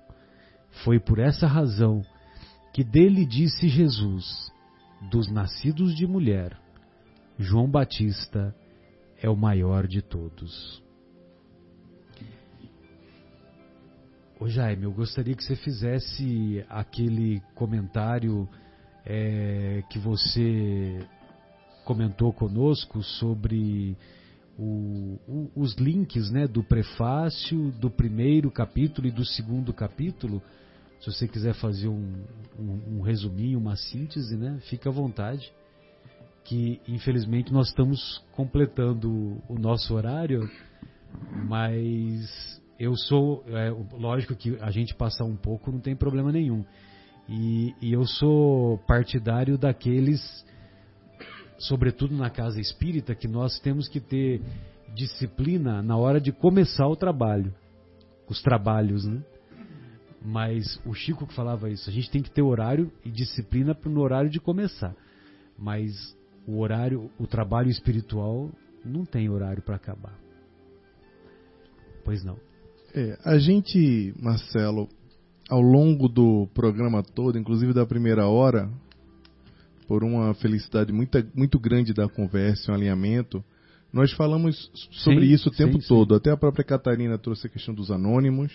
Foi 0.84 0.98
por 0.98 1.18
essa 1.18 1.46
razão 1.46 2.02
que 2.72 2.84
dele 2.84 3.24
disse 3.24 3.68
Jesus, 3.68 4.52
dos 5.10 5.30
nascidos 5.30 5.94
de 5.94 6.06
mulher, 6.06 6.56
João 7.38 7.70
Batista 7.70 8.54
é 9.20 9.28
o 9.28 9.36
maior 9.36 9.86
de 9.86 10.02
todos. 10.02 10.82
Ô 14.38 14.48
Jaime, 14.48 14.84
eu 14.84 14.92
gostaria 14.92 15.34
que 15.34 15.42
você 15.42 15.56
fizesse 15.56 16.64
aquele 16.68 17.40
comentário 17.54 18.46
é, 19.04 19.82
que 19.88 19.98
você 19.98 20.98
comentou 21.86 22.30
conosco 22.34 23.02
sobre 23.02 23.96
o, 24.58 25.18
o, 25.26 25.50
os 25.56 25.74
links 25.76 26.30
né, 26.30 26.46
do 26.46 26.62
prefácio, 26.62 27.70
do 27.80 27.88
primeiro 27.90 28.50
capítulo 28.50 29.08
e 29.08 29.10
do 29.10 29.24
segundo 29.24 29.72
capítulo 29.72 30.42
se 31.00 31.12
você 31.12 31.28
quiser 31.28 31.54
fazer 31.54 31.88
um, 31.88 32.24
um, 32.58 32.96
um 32.96 33.00
resuminho, 33.00 33.58
uma 33.58 33.76
síntese, 33.76 34.36
né, 34.36 34.58
fica 34.68 34.88
à 34.88 34.92
vontade. 34.92 35.52
Que 36.44 36.80
infelizmente 36.86 37.52
nós 37.52 37.68
estamos 37.68 38.22
completando 38.32 39.42
o 39.48 39.58
nosso 39.58 39.94
horário, 39.94 40.48
mas 41.48 42.60
eu 42.78 42.96
sou, 42.96 43.44
é, 43.48 43.70
lógico 43.98 44.34
que 44.34 44.56
a 44.60 44.70
gente 44.70 44.94
passar 44.94 45.24
um 45.24 45.36
pouco 45.36 45.72
não 45.72 45.80
tem 45.80 45.96
problema 45.96 46.30
nenhum. 46.30 46.64
E, 47.28 47.74
e, 47.82 47.92
eu 47.92 48.06
sou 48.06 48.78
partidário 48.86 49.58
daqueles, 49.58 50.20
sobretudo 51.58 52.14
na 52.16 52.30
casa 52.30 52.60
espírita, 52.60 53.14
que 53.14 53.28
nós 53.28 53.58
temos 53.60 53.88
que 53.88 54.00
ter 54.00 54.40
disciplina 54.94 55.82
na 55.82 55.96
hora 55.96 56.20
de 56.20 56.32
começar 56.32 56.86
o 56.86 56.96
trabalho, 56.96 57.54
os 58.28 58.40
trabalhos, 58.42 59.04
né? 59.04 59.22
Mas 60.24 60.80
o 60.84 60.92
Chico 60.92 61.26
que 61.26 61.34
falava 61.34 61.70
isso, 61.70 61.88
a 61.88 61.92
gente 61.92 62.10
tem 62.10 62.22
que 62.22 62.30
ter 62.30 62.42
horário 62.42 62.90
e 63.04 63.10
disciplina 63.10 63.76
no 63.84 64.00
horário 64.00 64.28
de 64.28 64.40
começar. 64.40 64.94
Mas 65.58 65.92
o 66.46 66.60
horário, 66.60 67.10
o 67.18 67.26
trabalho 67.26 67.70
espiritual 67.70 68.50
não 68.84 69.04
tem 69.04 69.28
horário 69.28 69.62
para 69.62 69.76
acabar. 69.76 70.18
Pois 72.04 72.24
não. 72.24 72.36
É, 72.94 73.18
a 73.24 73.38
gente, 73.38 74.14
Marcelo, 74.20 74.88
ao 75.48 75.60
longo 75.60 76.08
do 76.08 76.48
programa 76.54 77.02
todo, 77.02 77.38
inclusive 77.38 77.72
da 77.72 77.86
primeira 77.86 78.26
hora, 78.26 78.70
por 79.86 80.02
uma 80.04 80.34
felicidade 80.34 80.92
muito, 80.92 81.18
muito 81.34 81.58
grande 81.58 81.92
da 81.94 82.08
conversa, 82.08 82.72
um 82.72 82.74
alinhamento, 82.74 83.44
nós 83.92 84.12
falamos 84.12 84.70
sobre 84.90 85.26
sim, 85.26 85.32
isso 85.32 85.48
o 85.48 85.52
tempo 85.52 85.80
sim, 85.80 85.88
todo. 85.88 86.14
Sim. 86.14 86.18
Até 86.18 86.30
a 86.30 86.36
própria 86.36 86.64
Catarina 86.64 87.16
trouxe 87.16 87.46
a 87.46 87.50
questão 87.50 87.74
dos 87.74 87.90
anônimos, 87.90 88.52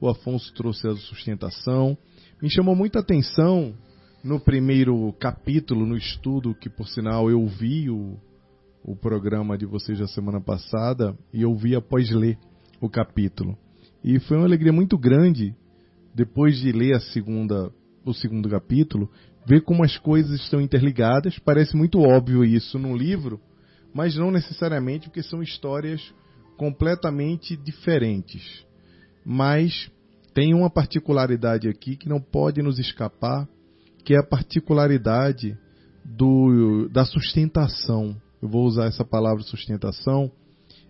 o 0.00 0.08
Afonso 0.08 0.52
trouxe 0.54 0.86
a 0.88 0.94
sustentação. 0.96 1.96
Me 2.42 2.50
chamou 2.50 2.74
muita 2.74 2.98
atenção 2.98 3.74
no 4.22 4.40
primeiro 4.40 5.12
capítulo, 5.18 5.86
no 5.86 5.96
estudo, 5.96 6.54
que 6.54 6.68
por 6.68 6.88
sinal 6.88 7.30
eu 7.30 7.46
vi 7.46 7.88
o, 7.88 8.18
o 8.82 8.96
programa 8.96 9.56
de 9.56 9.64
vocês 9.64 9.98
da 9.98 10.06
semana 10.06 10.40
passada 10.40 11.16
e 11.32 11.42
eu 11.42 11.54
vi 11.54 11.74
após 11.74 12.10
ler 12.10 12.38
o 12.80 12.88
capítulo. 12.88 13.56
E 14.02 14.18
foi 14.20 14.36
uma 14.36 14.46
alegria 14.46 14.72
muito 14.72 14.98
grande, 14.98 15.54
depois 16.14 16.58
de 16.58 16.72
ler 16.72 16.94
a 16.94 17.00
segunda, 17.00 17.72
o 18.04 18.12
segundo 18.12 18.48
capítulo, 18.48 19.10
ver 19.46 19.62
como 19.62 19.84
as 19.84 19.96
coisas 19.96 20.40
estão 20.40 20.60
interligadas. 20.60 21.38
Parece 21.38 21.76
muito 21.76 22.00
óbvio 22.00 22.44
isso 22.44 22.78
num 22.78 22.96
livro, 22.96 23.40
mas 23.92 24.16
não 24.16 24.30
necessariamente, 24.30 25.08
porque 25.08 25.22
são 25.22 25.42
histórias 25.42 26.00
completamente 26.56 27.56
diferentes 27.56 28.64
mas 29.24 29.90
tem 30.34 30.52
uma 30.52 30.68
particularidade 30.68 31.68
aqui 31.68 31.96
que 31.96 32.08
não 32.08 32.20
pode 32.20 32.60
nos 32.60 32.78
escapar, 32.78 33.48
que 34.04 34.14
é 34.14 34.18
a 34.18 34.26
particularidade 34.26 35.56
do, 36.04 36.88
da 36.92 37.04
sustentação. 37.04 38.14
Eu 38.42 38.48
vou 38.48 38.66
usar 38.66 38.86
essa 38.86 39.04
palavra 39.04 39.42
sustentação, 39.42 40.30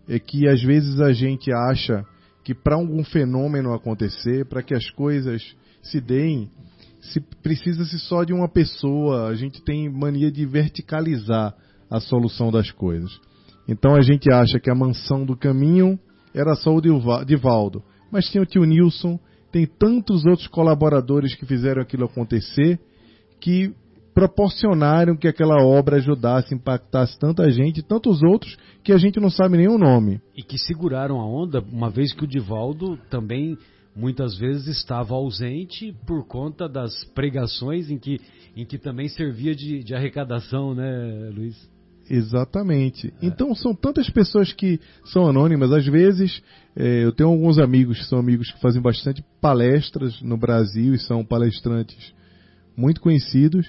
é 0.09 0.19
que 0.19 0.49
às 0.49 0.61
vezes 0.63 1.01
a 1.01 1.13
gente 1.13 1.53
acha 1.53 2.05
que 2.43 2.55
para 2.55 2.75
algum 2.75 3.05
fenômeno 3.05 3.73
acontecer, 3.73 4.45
para 4.47 4.63
que 4.63 4.75
as 4.75 4.91
coisas 4.91 5.55
se 5.83 6.01
deem, 6.01 6.51
se 7.13 7.21
precisa-se 7.43 7.99
só 7.99 8.25
de 8.25 8.33
uma 8.33 8.49
pessoa. 8.49 9.29
A 9.29 9.35
gente 9.35 9.63
tem 9.63 9.89
mania 9.89 10.31
de 10.31 10.45
verticalizar 10.47 11.55
a 11.91 12.01
solução 12.01 12.51
das 12.51 12.71
coisas. 12.71 13.11
Então 13.69 13.95
a 13.95 14.03
gente 14.03 14.33
acha 14.33 14.59
que 14.59 14.71
a 14.71 14.75
mansão 14.75 15.25
do 15.25 15.37
caminho 15.37 15.99
era 16.35 16.55
só 16.55 16.75
o 16.75 16.81
Divaldo 16.81 17.83
mas 18.15 18.31
tem 18.31 18.41
o 18.41 18.47
tio 18.47 18.63
Nilson, 18.63 19.19
tem 19.51 19.67
tantos 19.67 20.25
outros 20.25 20.47
colaboradores 20.47 21.35
que 21.35 21.45
fizeram 21.45 21.83
aquilo 21.83 22.05
acontecer, 22.05 22.79
que 23.41 23.75
proporcionaram 24.15 25.17
que 25.17 25.27
aquela 25.27 25.61
obra 25.65 25.97
ajudasse, 25.97 26.55
impactasse 26.55 27.19
tanta 27.19 27.51
gente, 27.51 27.83
tantos 27.83 28.23
outros 28.23 28.57
que 28.85 28.93
a 28.93 28.99
gente 28.99 29.19
não 29.19 29.29
sabe 29.29 29.57
nem 29.57 29.67
o 29.67 29.77
nome. 29.77 30.21
E 30.37 30.45
que 30.45 30.57
seguraram 30.57 31.21
a 31.21 31.27
onda, 31.27 31.61
uma 31.61 31.91
vez 31.91 32.13
que 32.13 32.23
o 32.23 32.29
Divaldo 32.29 32.97
também 33.11 33.59
muitas 33.95 34.37
vezes 34.37 34.67
estava 34.67 35.15
ausente 35.15 35.95
por 36.07 36.27
conta 36.27 36.69
das 36.69 37.05
pregações 37.15 37.91
em 37.91 37.99
que, 37.99 38.21
em 38.57 38.65
que 38.65 38.79
também 38.79 39.09
servia 39.09 39.55
de, 39.55 39.85
de 39.85 39.95
arrecadação, 39.95 40.75
né, 40.75 41.31
Luiz? 41.35 41.75
Exatamente. 42.09 43.13
É. 43.21 43.27
Então 43.27 43.55
são 43.55 43.75
tantas 43.75 44.11
pessoas 44.11 44.53
que 44.53 44.81
são 45.07 45.27
anônimas. 45.27 45.73
Às 45.73 45.87
vezes 45.87 46.43
é, 46.77 47.05
eu 47.05 47.13
tenho 47.13 47.31
alguns 47.31 47.59
amigos 47.59 47.99
que 47.99 48.07
são 48.07 48.19
amigos 48.19 48.51
que 48.51 48.61
fazem 48.61 48.83
bastante 48.83 49.25
palestras 49.41 50.21
no 50.21 50.37
Brasil 50.37 50.95
e 50.95 50.99
são 50.99 51.25
palestrantes 51.25 52.13
muito 52.77 53.01
conhecidos. 53.01 53.67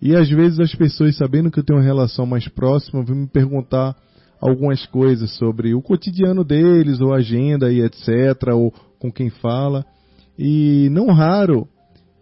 E 0.00 0.14
às 0.14 0.28
vezes 0.28 0.60
as 0.60 0.74
pessoas, 0.74 1.16
sabendo 1.16 1.50
que 1.50 1.58
eu 1.58 1.64
tenho 1.64 1.78
uma 1.78 1.84
relação 1.84 2.26
mais 2.26 2.48
próxima, 2.48 3.04
vêm 3.04 3.16
me 3.16 3.26
perguntar 3.26 3.96
algumas 4.40 4.84
coisas 4.86 5.30
sobre 5.36 5.74
o 5.74 5.80
cotidiano 5.80 6.44
deles, 6.44 7.00
ou 7.00 7.14
agenda 7.14 7.72
e 7.72 7.80
etc., 7.80 8.08
ou 8.52 8.72
com 8.98 9.10
quem 9.10 9.30
fala. 9.30 9.84
E 10.38 10.88
não 10.90 11.06
raro 11.08 11.68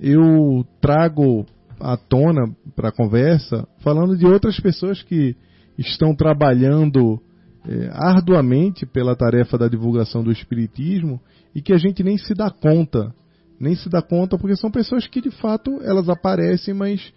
eu 0.01 0.65
trago 0.81 1.47
à 1.81 1.97
tona 1.97 2.55
para 2.75 2.89
a 2.89 2.93
conversa 2.93 3.67
falando 3.79 4.17
de 4.17 4.27
outras 4.27 4.59
pessoas 4.61 5.03
que 5.03 5.37
estão 5.79 6.15
trabalhando 6.15 7.21
é, 7.67 7.89
arduamente 7.93 8.87
pela 8.87 9.17
tarefa 9.17 9.57
da 9.57 9.69
divulgação 9.69 10.23
do 10.23 10.31
Espiritismo 10.31 11.21
e 11.55 11.63
que 11.63 11.73
a 11.73 11.79
gente 11.79 12.03
nem 12.03 12.17
se 12.19 12.35
dá 12.35 12.51
conta. 12.51 13.15
Nem 13.59 13.75
se 13.75 13.89
dá 13.89 14.03
conta 14.03 14.37
porque 14.37 14.57
são 14.57 14.71
pessoas 14.71 15.07
que 15.07 15.21
de 15.21 15.31
fato 15.31 15.81
elas 15.83 16.09
aparecem, 16.09 16.75
mas 16.75 17.13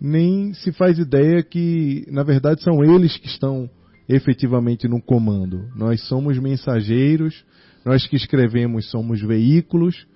nem 0.00 0.52
se 0.54 0.72
faz 0.72 0.98
ideia 0.98 1.42
que 1.42 2.04
na 2.10 2.22
verdade 2.22 2.62
são 2.62 2.82
eles 2.82 3.16
que 3.16 3.26
estão 3.26 3.68
efetivamente 4.08 4.88
no 4.88 5.00
comando. 5.00 5.68
Nós 5.76 6.06
somos 6.08 6.38
mensageiros, 6.38 7.44
nós 7.84 8.06
que 8.06 8.16
escrevemos 8.16 8.90
somos 8.90 9.20
veículos. 9.20 10.06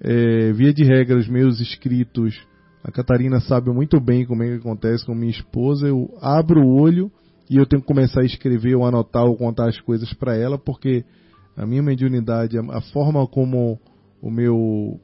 É, 0.00 0.52
via 0.52 0.72
de 0.72 0.84
regra, 0.84 1.16
os 1.16 1.28
meus 1.28 1.60
escritos, 1.60 2.38
a 2.82 2.90
Catarina 2.90 3.40
sabe 3.40 3.70
muito 3.70 4.00
bem 4.00 4.26
como 4.26 4.42
é 4.42 4.48
que 4.48 4.56
acontece 4.56 5.06
com 5.06 5.14
minha 5.14 5.30
esposa. 5.30 5.88
Eu 5.88 6.10
abro 6.20 6.60
o 6.60 6.80
olho 6.80 7.10
e 7.48 7.56
eu 7.56 7.66
tenho 7.66 7.80
que 7.80 7.88
começar 7.88 8.20
a 8.20 8.26
escrever 8.26 8.74
ou 8.74 8.84
anotar 8.84 9.24
ou 9.24 9.36
contar 9.36 9.68
as 9.68 9.80
coisas 9.80 10.12
para 10.12 10.36
ela, 10.36 10.58
porque 10.58 11.04
a 11.56 11.64
minha 11.64 11.82
mediunidade, 11.82 12.58
a, 12.58 12.80
forma 12.92 13.26
como 13.26 13.78
o 14.20 14.30
meu 14.30 15.00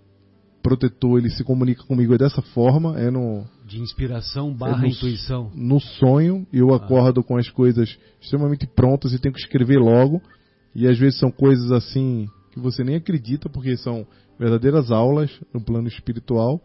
protetor 0.62 1.18
ele 1.18 1.30
se 1.30 1.44
comunica 1.44 1.84
comigo 1.84 2.14
é 2.14 2.18
dessa 2.18 2.42
forma, 2.42 2.98
é 3.00 3.10
no 3.10 3.44
de 3.64 3.80
inspiração 3.80 4.52
barra 4.52 4.78
é 4.78 4.80
no, 4.82 4.86
intuição. 4.88 5.50
No 5.54 5.80
sonho, 5.80 6.46
eu 6.52 6.72
ah. 6.72 6.76
acordo 6.76 7.22
com 7.22 7.36
as 7.36 7.48
coisas 7.48 7.96
extremamente 8.20 8.66
prontas 8.66 9.12
e 9.12 9.18
tenho 9.18 9.32
que 9.32 9.40
escrever 9.40 9.78
logo. 9.78 10.20
E 10.74 10.86
às 10.86 10.98
vezes 10.98 11.18
são 11.18 11.30
coisas 11.30 11.70
assim 11.72 12.26
que 12.52 12.60
você 12.60 12.82
nem 12.82 12.96
acredita, 12.96 13.48
porque 13.48 13.76
são 13.76 14.06
verdadeiras 14.38 14.90
aulas 14.90 15.30
no 15.52 15.60
plano 15.60 15.88
espiritual. 15.88 16.60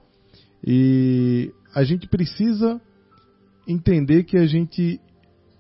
E 0.66 1.51
a 1.74 1.84
gente 1.84 2.08
precisa 2.08 2.80
entender 3.68 4.24
que 4.24 4.38
a 4.38 4.45
gente 4.45 4.99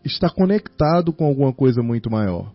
está 0.03 0.29
conectado 0.29 1.11
com 1.11 1.25
alguma 1.25 1.53
coisa 1.53 1.81
muito 1.81 2.09
maior. 2.09 2.53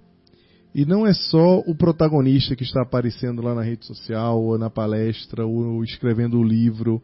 E 0.74 0.84
não 0.86 1.04
é 1.04 1.12
só 1.12 1.58
o 1.66 1.74
protagonista 1.74 2.54
que 2.54 2.62
está 2.62 2.82
aparecendo 2.82 3.42
lá 3.42 3.54
na 3.54 3.62
rede 3.62 3.84
social, 3.84 4.40
ou 4.40 4.56
na 4.56 4.70
palestra, 4.70 5.44
ou 5.44 5.82
escrevendo 5.82 6.38
o 6.38 6.44
livro. 6.44 7.02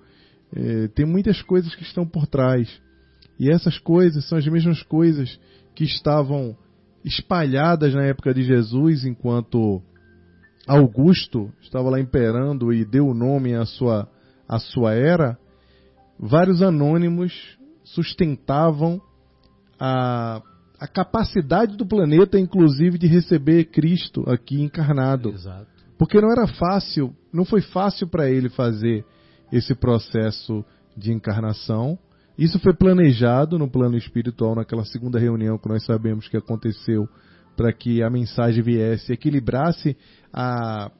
É, 0.54 0.88
tem 0.88 1.04
muitas 1.04 1.42
coisas 1.42 1.74
que 1.74 1.82
estão 1.82 2.06
por 2.06 2.26
trás. 2.26 2.80
E 3.38 3.50
essas 3.50 3.78
coisas 3.78 4.24
são 4.28 4.38
as 4.38 4.46
mesmas 4.46 4.82
coisas 4.84 5.38
que 5.74 5.84
estavam 5.84 6.56
espalhadas 7.06 7.94
na 7.94 8.02
época 8.02 8.34
de 8.34 8.42
Jesus, 8.42 9.04
enquanto 9.04 9.80
Augusto 10.66 11.52
estava 11.62 11.88
lá 11.88 12.00
imperando 12.00 12.72
e 12.72 12.84
deu 12.84 13.06
o 13.06 13.14
nome 13.14 13.54
à 13.54 13.64
sua, 13.64 14.08
à 14.48 14.58
sua 14.58 14.92
era. 14.92 15.38
Vários 16.18 16.60
anônimos 16.60 17.32
sustentavam 17.84 19.00
a, 19.78 20.42
a 20.80 20.88
capacidade 20.88 21.76
do 21.76 21.86
planeta, 21.86 22.40
inclusive, 22.40 22.98
de 22.98 23.06
receber 23.06 23.66
Cristo 23.66 24.28
aqui 24.28 24.60
encarnado. 24.60 25.28
Exato. 25.30 25.68
Porque 25.96 26.20
não 26.20 26.32
era 26.32 26.48
fácil, 26.48 27.14
não 27.32 27.44
foi 27.44 27.60
fácil 27.60 28.08
para 28.08 28.28
ele 28.28 28.48
fazer 28.48 29.04
esse 29.52 29.76
processo 29.76 30.64
de 30.96 31.12
encarnação. 31.12 31.96
Isso 32.38 32.58
foi 32.58 32.74
planejado 32.74 33.58
no 33.58 33.70
plano 33.70 33.96
espiritual 33.96 34.54
naquela 34.54 34.84
segunda 34.84 35.18
reunião 35.18 35.58
que 35.58 35.68
nós 35.68 35.84
sabemos 35.84 36.28
que 36.28 36.36
aconteceu 36.36 37.08
para 37.56 37.72
que 37.72 38.02
a 38.02 38.10
mensagem 38.10 38.62
viesse, 38.62 39.12
equilibrasse 39.12 39.96
a 40.32 40.90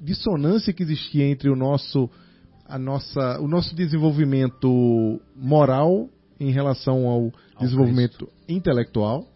dissonância 0.00 0.72
que 0.72 0.82
existia 0.82 1.26
entre 1.26 1.50
o 1.50 1.56
nosso, 1.56 2.08
a 2.66 2.78
nossa, 2.78 3.38
o 3.40 3.46
nosso 3.46 3.74
desenvolvimento 3.74 5.20
moral 5.36 6.08
em 6.38 6.50
relação 6.50 7.06
ao, 7.06 7.24
ao 7.54 7.62
desenvolvimento 7.62 8.26
Cristo. 8.26 8.32
intelectual. 8.48 9.26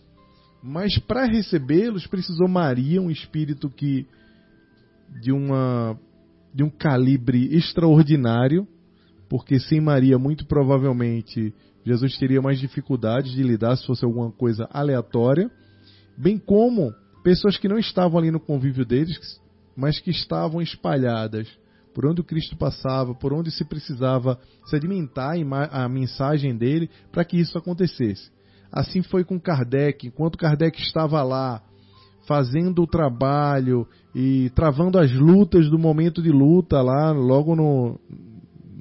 Mas 0.63 0.99
para 0.99 1.27
recebê-los 1.27 2.07
precisou 2.07 2.49
Maria, 2.49 3.03
um 3.03 3.11
espírito 3.11 3.69
que 3.69 4.07
de 5.21 5.31
uma 5.31 5.99
de 6.55 6.63
um 6.63 6.71
calibre 6.71 7.53
extraordinário, 7.57 8.67
porque 9.35 9.59
sem 9.59 9.81
Maria, 9.81 10.17
muito 10.17 10.47
provavelmente, 10.47 11.53
Jesus 11.85 12.17
teria 12.19 12.41
mais 12.41 12.61
dificuldades 12.61 13.33
de 13.33 13.43
lidar 13.43 13.75
se 13.75 13.85
fosse 13.85 14.05
alguma 14.05 14.31
coisa 14.31 14.69
aleatória, 14.71 15.51
bem 16.17 16.39
como 16.39 16.95
pessoas 17.25 17.59
que 17.59 17.67
não 17.67 17.77
estavam 17.77 18.17
ali 18.17 18.31
no 18.31 18.39
convívio 18.39 18.87
deles, 18.87 19.19
mas 19.77 19.99
que 19.99 20.13
estavam 20.13 20.63
espalhadas 20.63 21.49
por 21.93 22.07
onde 22.07 22.21
o 22.21 22.25
Cristo 22.25 22.57
passava, 22.57 23.13
por 23.13 23.33
onde 23.33 23.51
se 23.51 23.65
precisava 23.65 24.39
sedimentar 24.67 25.35
a 25.73 25.89
mensagem 25.89 26.57
dele 26.57 26.89
para 27.11 27.25
que 27.25 27.37
isso 27.37 27.59
acontecesse. 27.59 28.31
Assim 28.71 29.03
foi 29.03 29.25
com 29.25 29.41
Kardec, 29.41 30.07
enquanto 30.07 30.39
Kardec 30.39 30.81
estava 30.81 31.21
lá 31.25 31.61
fazendo 32.25 32.85
o 32.85 32.87
trabalho 32.87 33.85
e 34.15 34.49
travando 34.51 34.97
as 34.97 35.11
lutas 35.13 35.69
do 35.69 35.77
momento 35.77 36.23
de 36.23 36.31
luta 36.31 36.81
lá, 36.81 37.11
logo 37.11 37.57
no, 37.57 37.99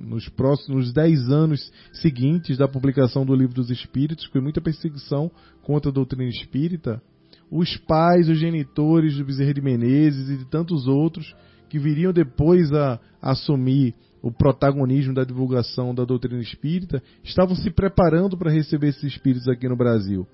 nos 0.03 0.27
próximos 0.29 0.91
dez 0.93 1.29
anos 1.29 1.71
seguintes 1.93 2.57
da 2.57 2.67
publicação 2.67 3.25
do 3.25 3.33
Livro 3.33 3.55
dos 3.55 3.69
Espíritos, 3.69 4.25
foi 4.25 4.41
muita 4.41 4.61
perseguição 4.61 5.31
contra 5.61 5.89
a 5.89 5.93
doutrina 5.93 6.25
espírita, 6.25 7.01
os 7.49 7.77
pais, 7.77 8.27
os 8.29 8.37
genitores 8.37 9.15
do 9.17 9.25
Bezerra 9.25 9.53
de 9.53 9.61
Menezes 9.61 10.29
e 10.29 10.37
de 10.37 10.45
tantos 10.45 10.87
outros 10.87 11.33
que 11.69 11.79
viriam 11.79 12.11
depois 12.11 12.71
a, 12.73 12.99
a 13.21 13.31
assumir 13.31 13.95
o 14.21 14.31
protagonismo 14.31 15.13
da 15.13 15.23
divulgação 15.23 15.93
da 15.93 16.05
doutrina 16.05 16.41
espírita, 16.41 17.03
estavam 17.23 17.55
se 17.55 17.69
preparando 17.69 18.37
para 18.37 18.51
receber 18.51 18.87
esses 18.87 19.03
espíritos 19.03 19.47
aqui 19.49 19.67
no 19.67 19.75
Brasil. 19.75 20.25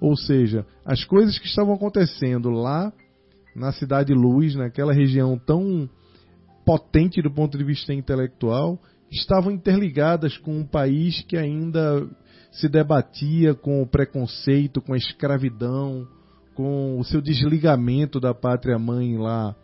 Ou 0.00 0.16
seja, 0.16 0.66
as 0.84 1.04
coisas 1.04 1.38
que 1.38 1.46
estavam 1.46 1.74
acontecendo 1.74 2.50
lá 2.50 2.92
na 3.54 3.72
Cidade 3.72 4.12
Luz, 4.12 4.54
naquela 4.54 4.92
região 4.92 5.38
tão 5.38 5.88
potente 6.66 7.22
do 7.22 7.30
ponto 7.30 7.56
de 7.56 7.64
vista 7.64 7.94
intelectual, 7.94 8.78
estavam 9.10 9.50
interligadas 9.50 10.36
com 10.38 10.58
um 10.58 10.66
país 10.66 11.22
que 11.22 11.36
ainda 11.36 12.06
se 12.50 12.68
debatia 12.68 13.54
com 13.54 13.82
o 13.82 13.86
preconceito, 13.86 14.80
com 14.80 14.92
a 14.92 14.96
escravidão, 14.96 16.06
com 16.54 16.98
o 16.98 17.04
seu 17.04 17.20
desligamento 17.20 18.18
da 18.18 18.34
pátria 18.34 18.78
mãe 18.78 19.16
lá, 19.16 19.54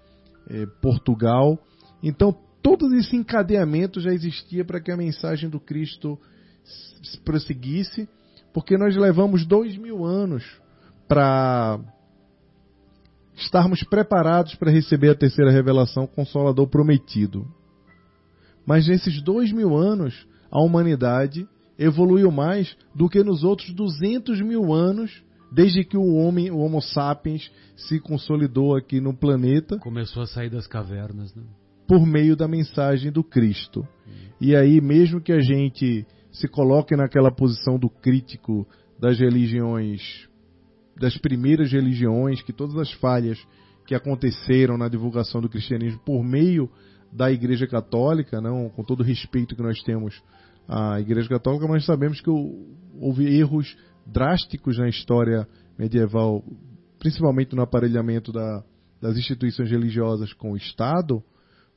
eh, 0.48 0.66
Portugal. 0.80 1.58
Então, 2.02 2.36
todo 2.62 2.94
esse 2.94 3.16
encadeamento 3.16 4.00
já 4.00 4.12
existia 4.12 4.64
para 4.64 4.80
que 4.80 4.92
a 4.92 4.96
mensagem 4.96 5.48
do 5.48 5.58
Cristo 5.58 6.18
prosseguisse 7.24 8.08
porque 8.54 8.78
nós 8.78 8.96
levamos 8.96 9.44
dois 9.44 9.76
mil 9.76 10.04
anos 10.04 10.44
para 11.08 11.80
estarmos 13.34 13.82
preparados 13.82 14.54
para 14.54 14.70
receber 14.70 15.10
a 15.10 15.14
terceira 15.14 15.50
revelação 15.50 16.06
Consolador 16.06 16.68
prometido. 16.68 17.44
Mas 18.66 18.86
nesses 18.86 19.20
dois 19.22 19.52
mil 19.52 19.76
anos, 19.76 20.26
a 20.50 20.60
humanidade 20.60 21.46
evoluiu 21.78 22.30
mais 22.30 22.76
do 22.94 23.08
que 23.08 23.22
nos 23.22 23.42
outros 23.42 23.72
200 23.72 24.40
mil 24.40 24.72
anos, 24.72 25.22
desde 25.52 25.84
que 25.84 25.96
o 25.96 26.14
homem, 26.14 26.50
o 26.50 26.58
Homo 26.58 26.80
sapiens, 26.80 27.50
se 27.76 28.00
consolidou 28.00 28.76
aqui 28.76 29.00
no 29.00 29.14
planeta. 29.14 29.78
Começou 29.78 30.22
a 30.22 30.26
sair 30.26 30.50
das 30.50 30.66
cavernas, 30.66 31.34
né? 31.34 31.42
Por 31.86 32.06
meio 32.06 32.34
da 32.34 32.48
mensagem 32.48 33.12
do 33.12 33.22
Cristo. 33.22 33.86
E 34.40 34.56
aí, 34.56 34.80
mesmo 34.80 35.20
que 35.20 35.32
a 35.32 35.40
gente 35.40 36.06
se 36.32 36.48
coloque 36.48 36.96
naquela 36.96 37.30
posição 37.30 37.78
do 37.78 37.90
crítico 37.90 38.66
das 38.98 39.18
religiões, 39.18 40.28
das 40.98 41.16
primeiras 41.18 41.70
religiões, 41.70 42.42
que 42.42 42.52
todas 42.52 42.76
as 42.76 42.90
falhas 42.92 43.38
que 43.86 43.94
aconteceram 43.94 44.78
na 44.78 44.88
divulgação 44.88 45.40
do 45.40 45.48
cristianismo 45.48 46.00
por 46.04 46.24
meio 46.24 46.70
da 47.14 47.30
Igreja 47.30 47.66
Católica, 47.66 48.40
não 48.40 48.68
com 48.68 48.82
todo 48.82 49.00
o 49.00 49.04
respeito 49.04 49.54
que 49.54 49.62
nós 49.62 49.80
temos 49.84 50.20
à 50.66 51.00
Igreja 51.00 51.28
Católica, 51.28 51.68
mas 51.68 51.86
sabemos 51.86 52.20
que 52.20 52.28
houve 52.28 53.24
erros 53.38 53.76
drásticos 54.04 54.76
na 54.76 54.88
história 54.88 55.46
medieval, 55.78 56.44
principalmente 56.98 57.54
no 57.54 57.62
aparelhamento 57.62 58.32
da, 58.32 58.64
das 59.00 59.16
instituições 59.16 59.70
religiosas 59.70 60.32
com 60.32 60.52
o 60.52 60.56
Estado, 60.56 61.22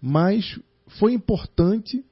mas 0.02 0.60
foi 1.00 1.14
importante 1.14 2.04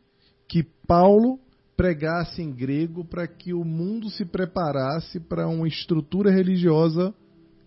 que 0.47 0.63
Paulo 0.87 1.39
pregasse 1.75 2.43
em 2.43 2.53
grego 2.53 3.03
para 3.03 3.27
que 3.27 3.53
o 3.53 3.65
mundo 3.65 4.09
se 4.09 4.23
preparasse 4.23 5.19
para 5.19 5.47
uma 5.47 5.67
estrutura 5.67 6.31
religiosa 6.31 7.13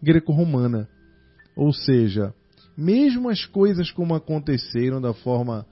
greco-romana. 0.01 0.89
Ou 1.57 1.73
seja, 1.73 2.33
mesmo 2.79 3.29
as 3.29 3.45
coisas 3.45 3.91
como 3.91 4.15
aconteceram 4.15 5.01
da 5.01 5.13
forma, 5.13 5.67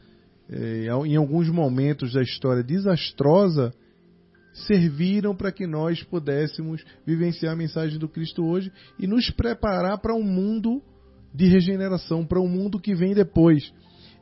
eh, 0.51 0.89
em 1.07 1.15
alguns 1.15 1.49
momentos 1.49 2.13
da 2.13 2.21
história 2.21 2.65
desastrosa, 2.65 3.73
serviram 4.67 5.37
para 5.37 5.53
que 5.53 5.69
nós 5.69 6.03
pudéssemos 6.03 6.85
vivenciar 7.07 7.53
a 7.53 7.57
mensagem 7.57 7.97
do 7.97 8.09
Cristo 8.09 8.45
hoje 8.45 8.73
e 8.99 9.07
nos 9.07 9.31
preparar 9.31 9.99
para 9.99 10.17
um 10.17 10.23
mundo 10.25 10.83
de 11.33 11.47
regeneração, 11.47 12.27
para 12.27 12.41
um 12.41 12.49
mundo 12.49 12.81
que 12.81 12.93
vem 12.93 13.15
depois. 13.15 13.73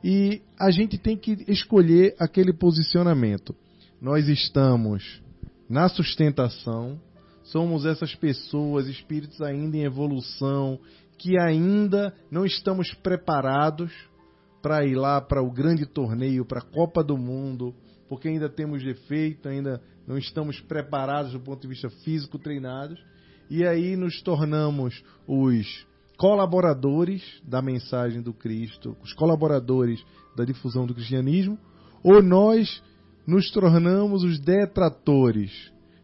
E 0.03 0.43
a 0.59 0.69
gente 0.69 0.99
tem 0.99 1.17
que 1.17 1.43
escolher 1.47 2.13
aquele 2.19 2.53
posicionamento. 2.53 3.55
Nós 3.99 4.27
estamos 4.27 5.23
na 5.67 5.89
sustentação, 5.89 7.01
somos 7.45 7.83
essas 7.83 8.13
pessoas, 8.13 8.87
espíritos 8.87 9.41
ainda 9.41 9.75
em 9.75 9.85
evolução, 9.85 10.79
que 11.17 11.37
ainda 11.39 12.13
não 12.29 12.45
estamos 12.45 12.93
preparados 12.95 13.91
para 14.61 14.85
ir 14.85 14.95
lá 14.95 15.21
para 15.21 15.41
o 15.41 15.51
grande 15.51 15.85
torneio, 15.85 16.45
para 16.45 16.59
a 16.59 16.65
Copa 16.65 17.03
do 17.03 17.17
Mundo, 17.17 17.73
porque 18.09 18.27
ainda 18.27 18.49
temos 18.49 18.83
defeito, 18.83 19.47
ainda 19.47 19.81
não 20.07 20.17
estamos 20.17 20.59
preparados 20.61 21.33
do 21.33 21.39
ponto 21.39 21.61
de 21.61 21.67
vista 21.67 21.89
físico, 22.03 22.37
treinados, 22.37 22.99
e 23.49 23.65
aí 23.65 23.95
nos 23.95 24.21
tornamos 24.21 25.03
os 25.27 25.85
colaboradores 26.17 27.21
da 27.43 27.61
mensagem 27.61 28.21
do 28.21 28.33
Cristo, 28.33 28.95
os 29.03 29.13
colaboradores 29.13 30.03
da 30.35 30.43
difusão 30.43 30.85
do 30.85 30.93
cristianismo, 30.93 31.57
ou 32.03 32.21
nós 32.21 32.81
nos 33.27 33.51
tornamos 33.51 34.23
os 34.23 34.39
detratores, 34.39 35.51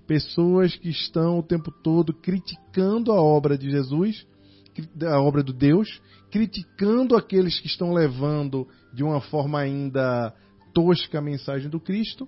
pessoas 0.08 0.76
que 0.76 0.90
estão 0.90 1.40
o 1.40 1.44
tempo 1.44 1.72
todo 1.72 2.14
criticando 2.14 3.12
a 3.12 3.22
obra 3.22 3.58
de 3.58 3.70
Jesus, 3.70 4.26
a 5.06 5.22
obra 5.22 5.44
do 5.44 5.54
Deus, 5.54 6.02
criticando 6.32 7.16
aqueles 7.16 7.60
que 7.60 7.68
estão 7.68 7.94
levando 7.94 8.68
de 8.94 9.04
uma 9.04 9.22
forma 9.22 9.60
ainda 9.60 10.34
tosca 10.74 11.20
a 11.20 11.22
mensagem 11.22 11.70
do 11.70 11.80
Cristo. 11.80 12.28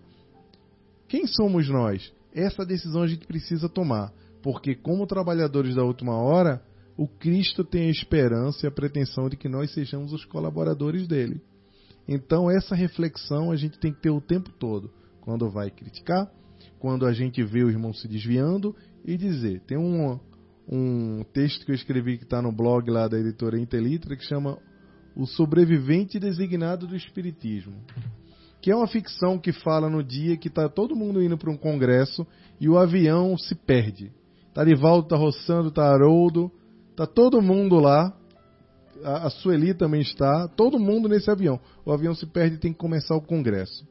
Quem 1.08 1.26
somos 1.28 1.70
nós? 1.70 2.14
Essa 2.34 2.66
decisão 2.66 3.04
a 3.04 3.08
gente 3.08 3.26
precisa 3.26 3.70
tomar, 3.70 4.12
porque 4.42 4.76
como 4.76 5.08
trabalhadores 5.08 5.76
da 5.76 5.84
última 5.84 6.16
hora, 6.16 6.62
o 6.98 7.08
Cristo 7.08 7.64
tem 7.64 7.88
a 7.88 7.92
esperança 7.92 8.66
e 8.66 8.68
a 8.68 8.72
pretensão 8.72 9.30
de 9.30 9.38
que 9.38 9.48
nós 9.48 9.72
sejamos 9.74 10.14
os 10.14 10.26
colaboradores 10.26 11.08
dele. 11.08 11.42
Então, 12.08 12.52
essa 12.52 12.76
reflexão 12.76 13.52
a 13.52 13.56
gente 13.56 13.80
tem 13.80 13.94
que 13.94 14.02
ter 14.02 14.10
o 14.10 14.22
tempo 14.22 14.52
todo, 14.60 14.92
quando 15.22 15.50
vai 15.50 15.72
criticar, 15.72 16.30
quando 16.80 17.06
a 17.06 17.14
gente 17.14 17.42
vê 17.44 17.64
o 17.64 17.70
irmão 17.70 17.94
se 17.94 18.08
desviando 18.08 18.76
e 19.06 19.16
dizer. 19.16 19.62
Tem 19.62 19.78
um, 19.78 20.20
um 20.68 21.24
texto 21.34 21.66
que 21.66 21.72
eu 21.72 21.76
escrevi 21.76 22.18
que 22.18 22.24
está 22.24 22.42
no 22.42 22.52
blog 22.52 22.90
lá 22.90 23.08
da 23.08 23.18
editora 23.18 23.60
Intelitra 23.60 24.16
que 24.16 24.24
chama 24.24 24.58
O 25.16 25.26
Sobrevivente 25.26 26.20
Designado 26.20 26.88
do 26.88 26.96
Espiritismo. 26.96 27.76
Que 28.62 28.72
é 28.72 28.76
uma 28.76 28.88
ficção 28.88 29.38
que 29.38 29.52
fala 29.52 29.90
no 29.90 30.04
dia 30.04 30.38
que 30.38 30.48
está 30.48 30.70
todo 30.70 30.96
mundo 30.96 31.22
indo 31.22 31.38
para 31.38 31.52
um 31.52 31.58
congresso 31.58 32.26
e 32.60 32.70
o 32.70 32.78
avião 32.78 33.38
se 33.38 33.56
perde. 33.56 34.12
Tá 34.54 34.64
Rivaldo, 34.64 35.08
tá 35.08 35.18
Roçando, 35.18 35.70
tá 35.70 35.84
Haroldo, 35.84 36.50
tá 36.96 37.06
todo 37.06 37.42
mundo 37.42 37.80
lá. 37.80 38.14
A, 39.04 39.28
a 39.28 39.30
Sueli 39.30 39.74
também 39.74 40.02
está, 40.02 40.48
todo 40.48 40.80
mundo 40.80 41.10
nesse 41.10 41.30
avião. 41.30 41.60
O 41.86 41.92
avião 41.92 42.16
se 42.16 42.26
perde 42.26 42.56
e 42.56 42.60
tem 42.60 42.72
que 42.72 42.80
começar 42.80 43.16
o 43.16 43.22
congresso. 43.22 43.86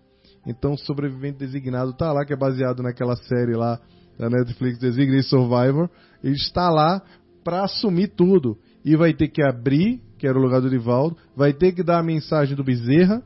Então, 0.47 0.73
o 0.73 0.79
sobrevivente 0.79 1.39
designado 1.39 1.93
tá 1.93 2.13
lá, 2.13 2.25
que 2.25 2.33
é 2.33 2.37
baseado 2.37 2.83
naquela 2.83 3.15
série 3.17 3.55
lá 3.55 3.79
da 4.19 4.29
Netflix, 4.29 4.79
Designated 4.79 5.29
Survivor. 5.29 5.89
Ele 6.23 6.35
está 6.35 6.71
lá 6.71 7.03
para 7.45 7.65
assumir 7.65 8.09
tudo. 8.09 8.57
E 8.85 8.97
vai 8.97 9.13
ter 9.13 9.29
que 9.29 9.43
abrir, 9.43 10.01
que 10.19 10.27
era 10.27 10.39
o 10.39 10.43
lugar 10.43 10.61
do 10.61 10.69
Rivaldo, 10.69 11.17
vai 11.37 11.53
ter 11.53 11.73
que 11.73 11.83
dar 11.83 11.99
a 11.99 12.03
mensagem 12.03 12.57
do 12.57 12.65
Bezerra, 12.65 13.23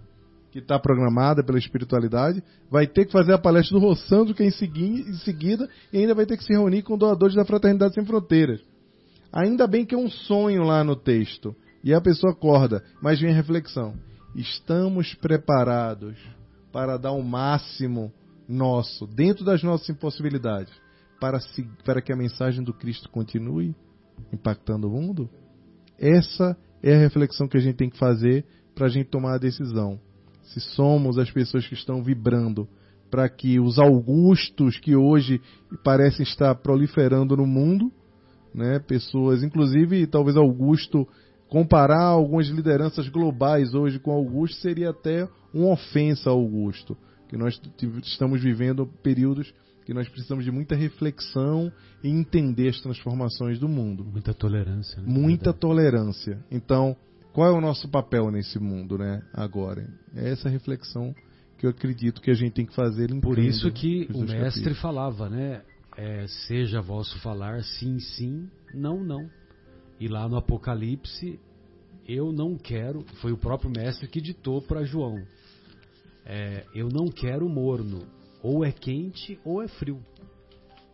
que 0.56 0.60
está 0.60 0.78
programada 0.78 1.44
pela 1.44 1.58
espiritualidade, 1.58 2.42
vai 2.70 2.86
ter 2.86 3.04
que 3.04 3.12
fazer 3.12 3.34
a 3.34 3.38
palestra 3.38 3.78
do 3.78 3.84
Rossandro, 3.84 4.34
que 4.34 4.42
é 4.42 4.46
em, 4.46 4.50
segui 4.50 5.02
em 5.02 5.12
seguida, 5.18 5.68
e 5.92 5.98
ainda 5.98 6.14
vai 6.14 6.24
ter 6.24 6.36
que 6.36 6.44
se 6.44 6.52
reunir 6.52 6.82
com 6.82 6.96
doadores 6.96 7.36
da 7.36 7.44
Fraternidade 7.44 7.92
Sem 7.92 8.06
Fronteiras. 8.06 8.60
Ainda 9.30 9.66
bem 9.66 9.84
que 9.84 9.94
é 9.94 9.98
um 9.98 10.08
sonho 10.08 10.62
lá 10.62 10.82
no 10.82 10.96
texto, 10.96 11.54
e 11.84 11.92
a 11.92 12.00
pessoa 12.00 12.32
acorda, 12.32 12.82
mas 13.02 13.20
vem 13.20 13.30
a 13.30 13.34
reflexão. 13.34 13.94
Estamos 14.34 15.14
preparados 15.14 16.16
para 16.72 16.96
dar 16.96 17.12
o 17.12 17.22
máximo 17.22 18.10
nosso, 18.48 19.06
dentro 19.06 19.44
das 19.44 19.62
nossas 19.62 19.88
impossibilidades, 19.88 20.72
para, 21.20 21.38
para 21.84 22.00
que 22.00 22.12
a 22.12 22.16
mensagem 22.16 22.62
do 22.62 22.72
Cristo 22.72 23.08
continue 23.10 23.74
impactando 24.32 24.88
o 24.88 24.90
mundo? 24.90 25.28
Essa 25.98 26.56
é 26.82 26.94
a 26.94 26.98
reflexão 26.98 27.48
que 27.48 27.56
a 27.56 27.60
gente 27.60 27.76
tem 27.76 27.90
que 27.90 27.98
fazer 27.98 28.44
para 28.74 28.86
a 28.86 28.90
gente 28.90 29.08
tomar 29.08 29.34
a 29.34 29.38
decisão. 29.38 29.98
Se 30.42 30.60
somos 30.60 31.18
as 31.18 31.30
pessoas 31.30 31.66
que 31.66 31.74
estão 31.74 32.02
vibrando 32.02 32.68
para 33.10 33.28
que 33.28 33.58
os 33.58 33.78
augustos 33.78 34.78
que 34.78 34.94
hoje 34.94 35.40
parecem 35.82 36.22
estar 36.22 36.54
proliferando 36.56 37.36
no 37.36 37.46
mundo, 37.46 37.90
né, 38.54 38.78
pessoas, 38.78 39.42
inclusive 39.42 40.06
talvez 40.06 40.36
Augusto, 40.36 41.06
comparar 41.48 42.02
algumas 42.02 42.48
lideranças 42.48 43.08
globais 43.08 43.74
hoje 43.74 43.98
com 43.98 44.10
Augusto 44.10 44.56
seria 44.60 44.90
até 44.90 45.28
uma 45.54 45.72
ofensa 45.72 46.30
a 46.30 46.32
Augusto 46.32 46.96
que 47.28 47.36
nós 47.36 47.60
estamos 48.04 48.42
vivendo 48.42 48.86
períodos 49.02 49.52
que 49.86 49.94
nós 49.94 50.08
precisamos 50.08 50.44
de 50.44 50.50
muita 50.50 50.74
reflexão 50.74 51.72
e 52.02 52.08
entender 52.08 52.68
as 52.68 52.80
transformações 52.80 53.60
do 53.60 53.68
mundo. 53.68 54.04
Muita 54.04 54.34
tolerância. 54.34 55.00
Né? 55.00 55.04
Muita 55.06 55.52
tolerância. 55.52 56.44
Então, 56.50 56.96
qual 57.32 57.48
é 57.48 57.56
o 57.56 57.60
nosso 57.60 57.88
papel 57.88 58.28
nesse 58.32 58.58
mundo, 58.58 58.98
né? 58.98 59.22
Agora, 59.32 59.88
é 60.16 60.30
essa 60.30 60.48
reflexão 60.48 61.14
que 61.56 61.66
eu 61.66 61.70
acredito 61.70 62.20
que 62.20 62.32
a 62.32 62.34
gente 62.34 62.52
tem 62.54 62.66
que 62.66 62.74
fazer. 62.74 63.08
Por 63.20 63.38
isso 63.38 63.70
que 63.70 64.08
o 64.12 64.22
mestre 64.22 64.40
capítulos. 64.40 64.80
falava, 64.80 65.30
né? 65.30 65.62
É, 65.96 66.26
seja 66.48 66.82
vosso 66.82 67.18
falar 67.20 67.62
sim, 67.62 68.00
sim, 68.00 68.50
não, 68.74 69.04
não. 69.04 69.30
E 70.00 70.08
lá 70.08 70.28
no 70.28 70.36
Apocalipse, 70.36 71.38
eu 72.08 72.32
não 72.32 72.58
quero. 72.58 73.04
Foi 73.22 73.30
o 73.30 73.38
próprio 73.38 73.70
mestre 73.70 74.08
que 74.08 74.20
ditou 74.20 74.60
para 74.60 74.84
João 74.84 75.22
é, 76.26 76.66
eu 76.74 76.88
não 76.88 77.06
quero 77.06 77.48
morno. 77.48 78.06
Ou 78.42 78.64
é 78.64 78.72
quente 78.72 79.40
ou 79.44 79.62
é 79.62 79.68
frio. 79.68 80.04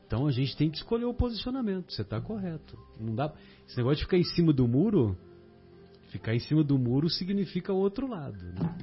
Então 0.06 0.26
a 0.26 0.30
gente 0.30 0.54
tem 0.56 0.70
que 0.70 0.76
escolher 0.76 1.06
o 1.06 1.14
posicionamento. 1.14 1.90
Você 1.90 2.02
está 2.02 2.20
correto. 2.20 2.78
Não 3.00 3.14
dá. 3.14 3.32
Esse 3.66 3.78
negócio 3.78 3.96
de 3.96 4.04
ficar 4.04 4.18
em 4.18 4.24
cima 4.24 4.52
do 4.52 4.68
muro, 4.68 5.16
ficar 6.10 6.34
em 6.34 6.38
cima 6.38 6.62
do 6.62 6.78
muro 6.78 7.08
significa 7.08 7.72
o 7.72 7.78
outro 7.78 8.06
lado. 8.06 8.38
Né? 8.38 8.76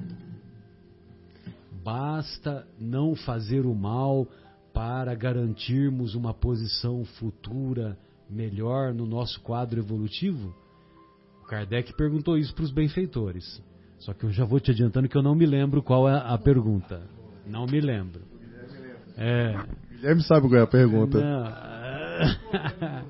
Basta 1.84 2.66
não 2.78 3.14
fazer 3.14 3.64
o 3.64 3.74
mal 3.74 4.26
para 4.72 5.14
garantirmos 5.14 6.14
uma 6.14 6.34
posição 6.34 7.04
futura 7.04 7.96
melhor 8.28 8.92
no 8.92 9.06
nosso 9.06 9.40
quadro 9.40 9.80
evolutivo? 9.80 10.54
O 11.42 11.46
Kardec 11.46 11.96
perguntou 11.96 12.36
isso 12.36 12.54
para 12.54 12.64
os 12.64 12.72
benfeitores. 12.72 13.62
Só 14.00 14.14
que 14.14 14.24
eu 14.24 14.30
já 14.30 14.44
vou 14.44 14.58
te 14.58 14.70
adiantando 14.70 15.08
que 15.08 15.16
eu 15.16 15.22
não 15.22 15.34
me 15.34 15.46
lembro 15.46 15.82
qual 15.82 16.08
é 16.08 16.14
a 16.14 16.36
pergunta. 16.38 17.02
Não 17.46 17.66
me 17.66 17.80
lembro. 17.80 18.22
É. 19.16 19.54
Guilherme 19.90 20.22
sabe 20.22 20.48
qual 20.48 20.60
é 20.60 20.62
a 20.62 20.66
pergunta. 20.66 21.18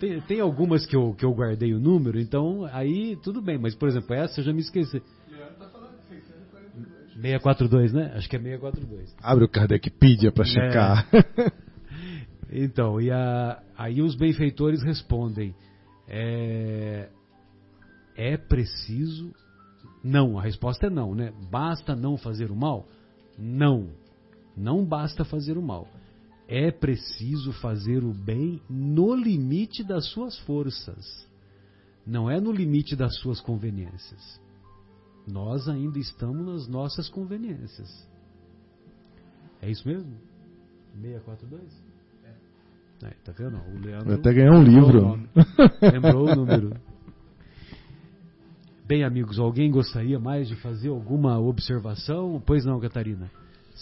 tem, 0.00 0.20
tem 0.22 0.40
algumas 0.40 0.84
que 0.84 0.96
eu, 0.96 1.14
que 1.14 1.24
eu 1.24 1.32
guardei 1.32 1.72
o 1.72 1.78
número, 1.78 2.18
então 2.18 2.64
aí 2.72 3.16
tudo 3.22 3.40
bem. 3.40 3.56
Mas, 3.56 3.74
por 3.74 3.88
exemplo, 3.88 4.14
essa 4.14 4.40
eu 4.40 4.44
já 4.44 4.52
me 4.52 4.60
esqueci. 4.60 5.00
642, 7.14 7.92
né? 7.92 8.12
Acho 8.16 8.28
que 8.28 8.34
é 8.34 8.40
642. 8.40 9.16
Abre 9.22 9.44
o 9.44 9.48
Kardecpedia 9.48 10.32
para 10.32 10.44
checar. 10.44 11.08
É. 11.12 11.62
Então, 12.54 13.00
e 13.00 13.10
a, 13.10 13.62
aí 13.78 14.02
os 14.02 14.14
benfeitores 14.14 14.82
respondem: 14.82 15.54
é, 16.06 17.08
é 18.14 18.36
preciso 18.36 19.32
não, 20.02 20.38
a 20.38 20.42
resposta 20.42 20.86
é 20.86 20.90
não, 20.90 21.14
né? 21.14 21.32
Basta 21.50 21.94
não 21.94 22.16
fazer 22.16 22.50
o 22.50 22.56
mal? 22.56 22.86
Não. 23.38 23.88
Não 24.56 24.84
basta 24.84 25.24
fazer 25.24 25.56
o 25.56 25.62
mal. 25.62 25.86
É 26.48 26.70
preciso 26.70 27.52
fazer 27.52 28.02
o 28.04 28.12
bem 28.12 28.60
no 28.68 29.14
limite 29.14 29.84
das 29.84 30.06
suas 30.08 30.38
forças. 30.40 31.26
Não 32.04 32.28
é 32.28 32.40
no 32.40 32.50
limite 32.50 32.96
das 32.96 33.16
suas 33.20 33.40
conveniências. 33.40 34.40
Nós 35.26 35.68
ainda 35.68 35.98
estamos 35.98 36.44
nas 36.44 36.68
nossas 36.68 37.08
conveniências. 37.08 37.88
É 39.60 39.70
isso 39.70 39.86
mesmo? 39.86 40.12
642? 41.00 41.82
É. 42.24 43.06
É, 43.06 43.10
tá 43.24 43.32
vendo? 43.32 43.56
O 43.56 43.78
Leandro. 43.78 44.14
até 44.14 44.32
ganhar 44.34 44.52
um 44.52 44.62
livro. 44.64 45.28
Lembrou 45.80 46.28
o 46.28 46.34
número. 46.34 46.72
Bem, 48.92 49.04
amigos, 49.04 49.38
alguém 49.38 49.70
gostaria 49.70 50.18
mais 50.18 50.46
de 50.46 50.54
fazer 50.56 50.90
alguma 50.90 51.40
observação? 51.40 52.42
Pois 52.44 52.66
não, 52.66 52.78
Catarina. 52.78 53.30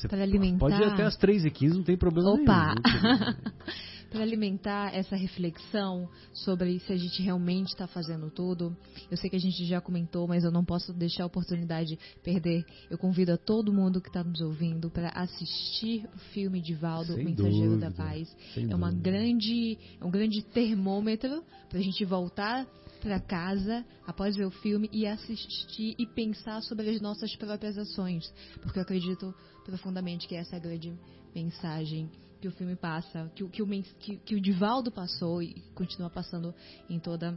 Para 0.09 0.23
alimentar. 0.23 0.61
Pode 0.61 0.81
ir 0.81 0.85
até 0.85 1.03
as 1.03 1.17
3 1.17 1.47
e 1.47 1.51
15 1.51 1.79
não 1.79 1.83
tem 1.83 1.97
problema 1.97 2.31
Opa. 2.31 2.75
nenhum. 2.77 3.35
para 4.09 4.23
alimentar 4.23 4.95
essa 4.95 5.17
reflexão 5.17 6.09
sobre 6.33 6.79
se 6.79 6.93
a 6.93 6.97
gente 6.97 7.21
realmente 7.25 7.71
está 7.71 7.89
fazendo 7.89 8.31
tudo. 8.31 8.77
Eu 9.11 9.17
sei 9.17 9.29
que 9.29 9.35
a 9.35 9.41
gente 9.41 9.65
já 9.65 9.81
comentou, 9.81 10.29
mas 10.29 10.45
eu 10.45 10.53
não 10.53 10.65
posso 10.65 10.93
deixar 10.93 11.25
a 11.25 11.27
oportunidade 11.27 11.99
perder. 12.23 12.65
Eu 12.89 12.97
convido 12.97 13.33
a 13.33 13.37
todo 13.37 13.73
mundo 13.73 14.01
que 14.01 14.11
está 14.11 14.23
nos 14.23 14.41
ouvindo 14.41 14.91
para 14.91 15.09
assistir 15.09 16.09
o 16.15 16.19
filme 16.33 16.63
de 16.63 16.75
Valdo, 16.75 17.15
Sem 17.15 17.25
Mensageiro 17.25 17.71
dúvida, 17.71 17.91
da 17.91 17.97
Paz. 17.97 18.29
sem 18.55 18.71
É 18.71 18.77
uma 18.77 18.93
dúvida. 18.93 19.11
grande, 19.11 19.77
é 20.01 20.05
um 20.05 20.11
grande 20.11 20.41
termômetro 20.41 21.43
para 21.69 21.81
a 21.81 21.83
gente 21.83 22.05
voltar 22.05 22.65
para 23.01 23.19
casa 23.19 23.85
após 24.07 24.37
ver 24.37 24.45
o 24.47 24.51
filme 24.51 24.89
e 24.93 25.07
assistir 25.07 25.95
e 25.99 26.07
pensar 26.07 26.63
sobre 26.63 26.89
as 26.91 27.01
nossas 27.01 27.35
próprias 27.37 27.77
ações, 27.79 28.33
porque 28.63 28.79
eu 28.79 28.83
acredito 28.83 29.35
profundamente 29.65 30.29
que 30.29 30.35
essa 30.37 30.57
é 30.57 30.59
a 30.59 30.63
grande 30.63 30.93
mensagem 31.35 32.11
que 32.41 32.49
o 32.49 32.53
filme 32.53 32.75
passa, 32.77 33.31
que, 33.35 33.45
o- 33.45 33.49
que, 33.49 33.63
o, 33.63 33.67
que, 33.67 34.17
que 34.19 34.35
o 34.35 34.41
Divaldo 34.41 34.91
passou 34.91 35.43
e 35.43 35.63
continua 35.75 36.09
passando 36.09 36.55
em 36.89 36.99
toda 36.99 37.37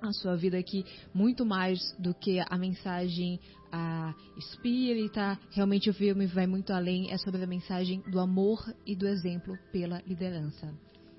a 0.00 0.12
sua 0.12 0.36
vida 0.36 0.62
que 0.62 0.84
muito 1.12 1.44
mais 1.44 1.80
do 1.98 2.14
que 2.14 2.38
a 2.48 2.56
mensagem 2.56 3.40
a 3.70 4.14
espírita, 4.36 5.38
realmente 5.50 5.90
o 5.90 5.94
filme 5.94 6.26
vai 6.26 6.46
muito 6.46 6.72
além, 6.72 7.10
é 7.10 7.18
sobre 7.18 7.42
a 7.42 7.46
mensagem 7.46 8.00
do 8.10 8.18
amor 8.20 8.64
e 8.86 8.94
do 8.96 9.06
exemplo 9.06 9.58
pela 9.72 10.00
liderança. 10.06 10.72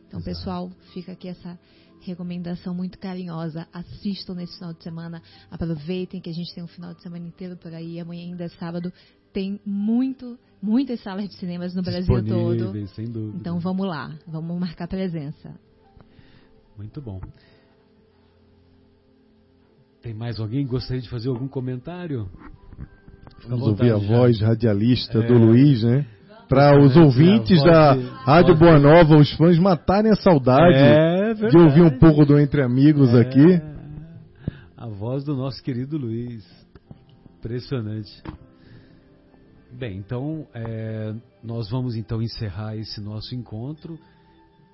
Então, 0.08 0.20
Exato. 0.20 0.24
pessoal, 0.26 0.72
fica 0.94 1.12
aqui 1.12 1.28
essa 1.28 1.60
recomendação 2.02 2.74
muito 2.74 2.97
carinhosa. 3.00 3.68
Assistam 3.74 4.36
nesse 4.36 4.58
final 4.58 4.74
de 4.74 4.84
semana, 4.84 5.22
aproveitem 5.52 6.20
que 6.22 6.30
a 6.30 6.34
gente 6.34 6.54
tem 6.54 6.64
um 6.64 6.68
final 6.68 6.93
de 6.93 7.02
semana 7.02 7.28
inteiro 7.28 7.56
por 7.58 7.74
aí, 7.74 8.00
amanhã 8.00 8.24
ainda 8.26 8.43
é 8.45 8.50
sábado, 8.50 8.91
tem 9.34 9.60
muito, 9.66 10.38
muitas 10.62 11.02
salas 11.02 11.28
de 11.30 11.36
cinemas 11.36 11.76
no 11.76 11.82
Brasil 11.84 12.24
todo. 12.26 12.88
Sem 12.89 13.06
dúvida. 13.06 13.38
Então 13.38 13.60
vamos 13.60 13.86
lá, 13.88 14.14
vamos 14.28 14.60
marcar 14.60 14.88
presença. 14.88 15.54
Muito 16.78 17.02
bom. 17.02 17.20
Tem 20.02 20.14
mais 20.14 20.39
alguém 20.39 20.64
que 20.66 20.72
gostaria 20.72 21.02
de 21.02 21.10
fazer 21.10 21.30
algum 21.30 21.47
comentário? 21.47 22.30
Fica 23.39 23.50
Vamos 23.50 23.68
ouvir 23.68 23.91
a 23.93 23.97
já. 24.00 24.08
voz 24.08 24.39
radialista 24.41 25.20
É. 25.20 25.28
do 25.28 25.34
Luiz, 25.38 25.84
né? 25.84 26.06
Para 26.47 26.82
os 26.82 26.95
É, 26.95 27.00
ouvintes 27.02 27.62
a 27.62 27.66
da 27.66 27.93
Rádio 28.24 28.56
Boa 28.58 28.80
Nova, 28.80 29.18
os 29.18 29.32
fãs 29.34 29.60
matarem 29.60 30.12
a 30.12 30.16
saudade 30.16 30.74
É 30.76 31.18
de 31.48 31.58
ouvir 31.58 31.82
um 31.82 31.98
pouco 31.98 32.26
do 32.26 32.38
Entre 32.38 32.62
Amigos 32.62 33.14
É, 33.14 33.22
aqui. 33.22 33.62
A 34.76 34.88
voz 34.88 35.24
do 35.24 35.36
nosso 35.36 35.64
querido 35.64 35.98
Luiz. 35.98 36.46
Impressionante. 37.38 38.12
Bem, 39.72 39.98
então 39.98 40.46
é, 40.54 41.16
nós 41.42 41.70
vamos 41.70 41.96
então 41.96 42.22
encerrar 42.22 42.76
esse 42.76 43.00
nosso 43.00 43.34
encontro. 43.34 43.98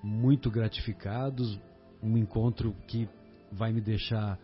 Muito 0.03 0.49
gratificados. 0.49 1.59
Um 2.01 2.17
encontro 2.17 2.73
que 2.87 3.07
vai 3.51 3.71
me 3.71 3.81
deixar 3.81 4.39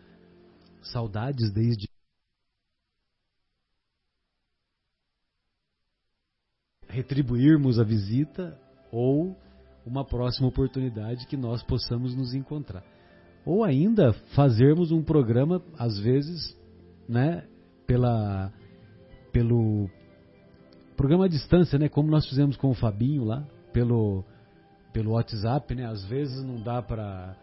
saudades 0.83 1.51
desde. 1.51 1.89
Retribuirmos 6.87 7.79
a 7.79 7.83
visita 7.83 8.59
ou 8.91 9.35
uma 9.85 10.05
próxima 10.05 10.47
oportunidade 10.47 11.27
que 11.27 11.37
nós 11.37 11.63
possamos 11.63 12.15
nos 12.15 12.33
encontrar 12.33 12.83
ou 13.45 13.63
ainda 13.63 14.13
fazermos 14.35 14.91
um 14.91 15.03
programa 15.03 15.61
às 15.77 15.99
vezes, 15.99 16.55
né, 17.07 17.43
pela 17.87 18.51
pelo 19.31 19.89
programa 20.95 21.25
à 21.25 21.27
distância, 21.27 21.79
né, 21.79 21.89
como 21.89 22.09
nós 22.09 22.27
fizemos 22.27 22.55
com 22.57 22.69
o 22.69 22.75
Fabinho 22.75 23.23
lá, 23.23 23.45
pelo 23.73 24.23
pelo 24.93 25.11
WhatsApp, 25.11 25.73
né? 25.73 25.85
Às 25.85 26.03
vezes 26.05 26.43
não 26.43 26.61
dá 26.61 26.81
para 26.81 27.35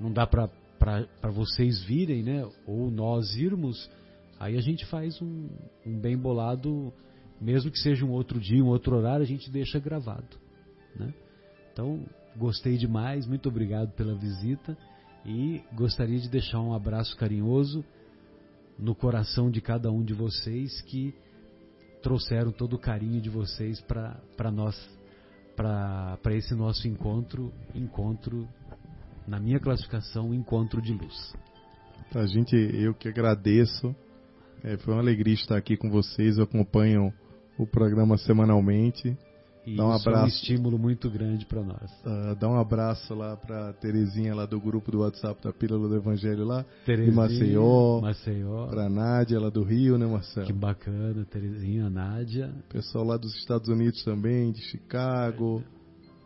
não 0.00 0.12
dá 0.12 0.26
para 0.26 0.48
para 0.78 1.30
vocês 1.30 1.82
virem, 1.82 2.22
né, 2.22 2.48
ou 2.64 2.88
nós 2.88 3.34
irmos, 3.34 3.90
aí 4.38 4.56
a 4.56 4.60
gente 4.60 4.86
faz 4.86 5.20
um, 5.20 5.48
um 5.84 5.98
bem 5.98 6.16
bolado, 6.16 6.92
mesmo 7.40 7.70
que 7.70 7.78
seja 7.78 8.06
um 8.06 8.12
outro 8.12 8.38
dia, 8.38 8.62
um 8.62 8.68
outro 8.68 8.96
horário, 8.96 9.22
a 9.22 9.26
gente 9.26 9.50
deixa 9.50 9.80
gravado, 9.80 10.38
né? 10.96 11.12
Então, 11.78 12.00
gostei 12.36 12.76
demais, 12.76 13.24
muito 13.24 13.48
obrigado 13.48 13.92
pela 13.92 14.12
visita 14.12 14.76
e 15.24 15.62
gostaria 15.72 16.18
de 16.18 16.28
deixar 16.28 16.58
um 16.58 16.74
abraço 16.74 17.16
carinhoso 17.16 17.84
no 18.76 18.96
coração 18.96 19.48
de 19.48 19.60
cada 19.60 19.88
um 19.88 20.02
de 20.02 20.12
vocês 20.12 20.80
que 20.82 21.14
trouxeram 22.02 22.50
todo 22.50 22.72
o 22.72 22.78
carinho 22.80 23.20
de 23.20 23.30
vocês 23.30 23.80
para 23.80 24.50
nós, 24.50 24.76
para 25.54 26.34
esse 26.34 26.52
nosso 26.52 26.88
encontro, 26.88 27.52
encontro 27.72 28.48
na 29.24 29.38
minha 29.38 29.60
classificação, 29.60 30.34
encontro 30.34 30.82
de 30.82 30.92
luz. 30.92 31.32
A 32.12 32.26
gente, 32.26 32.56
eu 32.56 32.92
que 32.92 33.08
agradeço. 33.08 33.94
É, 34.64 34.76
foi 34.78 34.94
uma 34.94 35.00
alegria 35.00 35.34
estar 35.34 35.56
aqui 35.56 35.76
com 35.76 35.88
vocês. 35.88 36.38
Eu 36.38 36.42
acompanho 36.42 37.14
o 37.56 37.64
programa 37.64 38.18
semanalmente. 38.18 39.16
E 39.66 39.76
Dá 39.76 39.86
um 39.86 39.94
isso 39.96 40.08
é 40.08 40.12
um 40.12 40.14
abraço. 40.14 40.36
estímulo 40.36 40.78
muito 40.78 41.10
grande 41.10 41.44
para 41.44 41.62
nós. 41.62 41.90
Ah, 42.04 42.34
dá 42.38 42.48
um 42.48 42.58
abraço 42.58 43.14
lá 43.14 43.36
para 43.36 43.72
Terezinha 43.74 44.34
lá 44.34 44.46
do 44.46 44.58
grupo 44.60 44.90
do 44.90 45.00
WhatsApp 45.00 45.42
da 45.42 45.52
Pílula 45.52 45.88
do 45.88 45.96
Evangelho 45.96 46.44
lá, 46.46 46.64
Terezinha, 46.86 47.14
Maceió, 47.14 48.00
Maceió. 48.00 48.66
para 48.68 48.88
Nádia 48.88 49.38
lá 49.38 49.50
do 49.50 49.62
Rio, 49.62 49.98
né, 49.98 50.06
Marcelo? 50.06 50.46
Que 50.46 50.52
bacana, 50.52 51.24
Terezinha, 51.26 51.90
Nádia. 51.90 52.50
Pessoal 52.70 53.04
lá 53.04 53.16
dos 53.16 53.34
Estados 53.36 53.68
Unidos 53.68 54.02
também, 54.04 54.52
de 54.52 54.62
Chicago. 54.62 55.62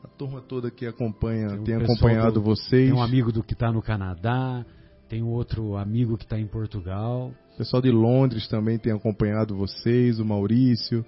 A 0.05 0.09
turma 0.09 0.41
toda 0.41 0.70
que 0.70 0.87
acompanha, 0.87 1.49
Tem 1.49 1.59
um 1.59 1.64
tem, 1.64 1.74
acompanhado 1.76 2.35
do- 2.35 2.43
vocês. 2.43 2.89
Tem 2.91 2.93
um 2.93 3.03
amigo 3.03 3.33
do 3.33 3.43
que 3.43 3.55
está 3.55 3.72
no 3.72 3.80
Canadá, 3.83 4.64
tem 5.09 5.22
um 5.22 5.28
outro 5.28 5.76
amigo 5.76 6.16
que 6.16 6.24
está 6.24 6.39
em 6.39 6.47
Portugal. 6.47 7.33
O 7.55 7.59
pessoal 7.59 7.82
de 7.82 7.90
Londres 7.90 8.48
também 8.48 8.78
tem 8.78 8.92
acompanhado 8.92 9.57
vocês, 9.57 10.18
o 10.18 10.24
Maurício, 10.24 11.05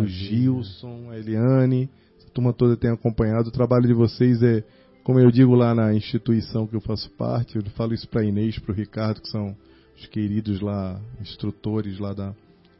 o 0.00 0.06
Gilson, 0.06 1.10
a 1.10 1.18
Eliane. 1.18 1.90
Essa 2.18 2.30
turma 2.30 2.52
toda 2.52 2.76
tem 2.76 2.90
acompanhado. 2.90 3.48
O 3.48 3.52
trabalho 3.52 3.86
de 3.86 3.92
vocês 3.92 4.42
é, 4.42 4.62
como 5.02 5.18
eu 5.18 5.30
digo 5.30 5.54
lá 5.54 5.74
na 5.74 5.92
instituição 5.92 6.66
que 6.66 6.76
eu 6.76 6.80
faço 6.80 7.10
parte, 7.16 7.56
eu 7.56 7.62
falo 7.72 7.92
isso 7.92 8.08
para 8.08 8.24
Inês, 8.24 8.58
para 8.58 8.72
o 8.72 8.74
Ricardo, 8.74 9.20
que 9.20 9.28
são 9.28 9.56
os 9.96 10.06
queridos 10.06 10.60
lá, 10.60 11.00
instrutores 11.20 11.98
lá 11.98 12.12
da, 12.12 12.34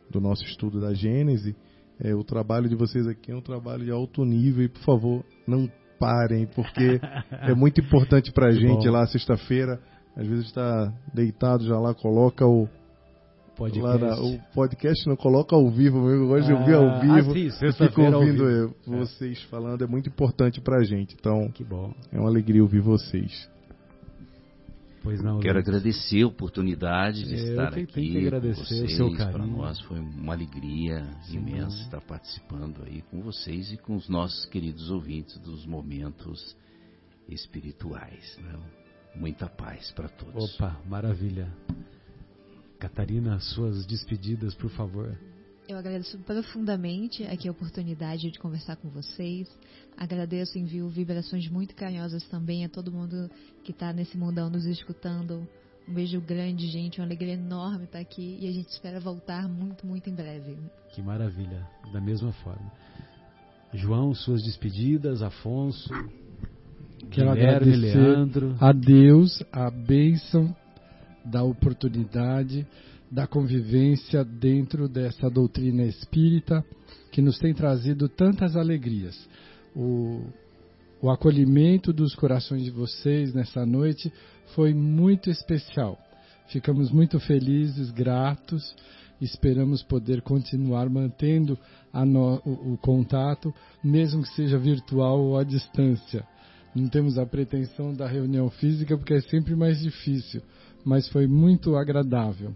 do 0.09 0.21
nosso 0.21 0.45
estudo 0.45 0.81
da 0.81 0.95
Gênese. 0.95 1.57
É, 1.99 2.15
o 2.15 2.23
trabalho 2.23 2.69
de 2.69 2.77
vocês 2.77 3.07
aqui 3.07 3.33
é 3.33 3.37
um 3.37 3.43
trabalho 3.43 3.85
de 3.85 3.91
alto 3.91 4.25
nível 4.25 4.65
e, 4.65 4.69
por 4.69 4.83
favor, 4.83 5.25
não 5.47 5.71
parem, 5.99 6.47
porque 6.47 7.01
é 7.31 7.55
muito 7.55 7.81
importante 7.81 8.33
para 8.33 8.47
a 8.47 8.53
gente 8.53 8.87
bom. 8.87 8.93
lá 8.93 9.07
sexta-feira. 9.07 9.81
Às 10.17 10.27
vezes 10.27 10.47
está 10.47 10.93
deitado 11.13 11.65
já 11.67 11.79
lá, 11.79 11.95
coloca 11.95 12.47
o, 12.47 12.69
Podcast. 13.61 13.83
Lá 13.83 13.99
na- 13.99 14.21
o 14.23 14.39
podcast 14.55 15.07
não 15.07 15.17
coloca 15.17 15.55
ao 15.55 15.69
vivo 15.71 16.09
eu 16.09 16.29
gosto 16.29 16.47
de 16.47 16.53
ouvir 16.55 16.75
ao 16.75 16.89
Ah, 16.89 16.99
vivo. 17.01 17.31
ah, 17.33 17.73
fico 17.73 18.01
ouvindo 18.03 18.47
vivo. 18.47 18.75
vocês 18.87 19.43
falando, 19.45 19.85
é 19.85 19.87
muito 19.87 20.09
importante 20.09 20.61
pra 20.63 20.83
gente. 20.83 21.15
Então, 21.19 21.51
Que 21.51 21.63
bom. 21.63 21.93
é 22.11 22.19
uma 22.19 22.29
alegria 22.29 22.63
ouvir 22.63 22.81
vocês. 22.81 23.51
Pois 25.03 25.23
não, 25.23 25.41
Quero 25.41 25.55
Luiz. 25.59 25.69
agradecer 25.69 26.23
a 26.23 26.27
oportunidade 26.27 27.25
de 27.25 27.35
Eu 27.35 27.51
estar 27.51 27.71
tenho 27.71 27.85
aqui 27.85 28.11
que 28.11 28.19
agradecer 28.27 28.55
com 28.57 28.61
o 28.61 28.65
vocês. 28.67 28.97
seu 28.97 29.11
Para 29.13 29.33
carinho. 29.33 29.57
nós 29.57 29.81
foi 29.81 29.99
uma 29.99 30.33
alegria 30.35 31.05
Sim. 31.23 31.39
imensa 31.39 31.81
estar 31.83 32.01
participando 32.03 32.83
aí 32.87 33.03
com 33.11 33.21
vocês 33.23 33.73
e 33.73 33.77
com 33.79 33.95
os 33.95 34.09
nossos 34.09 34.45
queridos 34.47 34.91
ouvintes 34.91 35.39
dos 35.39 35.65
momentos 35.67 36.57
espirituais. 37.29 38.39
né? 38.43 38.59
Muita 39.15 39.49
paz 39.49 39.91
para 39.93 40.09
todos. 40.09 40.55
Opa, 40.55 40.77
maravilha. 40.89 41.49
Catarina, 42.81 43.39
suas 43.39 43.85
despedidas, 43.85 44.55
por 44.55 44.71
favor. 44.71 45.15
Eu 45.69 45.77
agradeço 45.77 46.19
profundamente 46.21 47.23
aqui 47.25 47.47
a 47.47 47.53
oportunidade 47.53 48.31
de 48.31 48.39
conversar 48.39 48.77
com 48.77 48.89
vocês. 48.89 49.47
Agradeço, 49.97 50.59
envio 50.59 50.89
vibrações 50.89 51.47
muito 51.49 51.75
carinhosas 51.77 52.27
também 52.29 52.65
a 52.65 52.71
todo 52.71 52.91
mundo 52.91 53.31
que 53.63 53.71
está 53.71 53.93
nesse 53.93 54.17
mundão 54.17 54.49
nos 54.49 54.65
escutando. 54.65 55.47
Um 55.87 55.93
beijo 55.93 56.21
grande, 56.23 56.67
gente. 56.69 57.01
Uma 57.01 57.07
alegria 57.07 57.35
enorme 57.35 57.85
estar 57.85 57.99
aqui 57.99 58.39
e 58.41 58.49
a 58.49 58.53
gente 58.53 58.71
espera 58.71 58.99
voltar 58.99 59.47
muito, 59.47 59.87
muito 59.87 60.09
em 60.09 60.15
breve. 60.15 60.57
Que 60.95 61.03
maravilha. 61.03 61.69
Da 61.93 62.01
mesma 62.01 62.33
forma. 62.33 62.73
João, 63.75 64.15
suas 64.15 64.43
despedidas. 64.43 65.23
Afonso. 65.23 65.89
Quero 67.11 67.33
Guilherme, 67.33 67.75
agradecer 67.75 67.99
Leandro. 67.99 68.57
a 68.59 68.73
Deus 68.73 69.43
a 69.53 69.71
bênção 69.71 70.57
da 71.25 71.43
oportunidade 71.43 72.67
da 73.11 73.27
convivência 73.27 74.25
dentro 74.25 74.89
dessa 74.89 75.29
doutrina 75.29 75.83
espírita 75.83 76.65
que 77.11 77.21
nos 77.21 77.39
tem 77.39 77.53
trazido 77.53 78.09
tantas 78.09 78.55
alegrias. 78.57 79.29
O, 79.75 80.23
o 81.03 81.11
acolhimento 81.11 81.93
dos 81.93 82.15
corações 82.15 82.63
de 82.63 82.71
vocês 82.71 83.35
nessa 83.35 83.67
noite 83.67 84.13
foi 84.55 84.73
muito 84.73 85.29
especial. 85.29 85.99
Ficamos 86.49 86.91
muito 86.91 87.19
felizes, 87.21 87.91
gratos. 87.91 88.75
Esperamos 89.21 89.83
poder 89.83 90.23
continuar 90.23 90.89
mantendo 90.89 91.59
no- 91.93 92.41
o, 92.45 92.73
o 92.75 92.79
contato, 92.79 93.53
mesmo 93.85 94.23
que 94.23 94.29
seja 94.35 94.57
virtual 94.59 95.21
ou 95.21 95.37
à 95.37 95.45
distância. 95.45 96.25
não 96.75 96.89
temos 96.89 97.19
a 97.19 97.27
pretensão 97.27 97.93
da 97.93 98.07
reunião 98.07 98.49
física 98.51 98.97
porque 98.97 99.15
é 99.15 99.21
sempre 99.23 99.55
mais 99.57 99.81
difícil, 99.81 100.41
mas 100.85 101.09
foi 101.09 101.27
muito 101.27 101.77
agradável. 101.77 102.53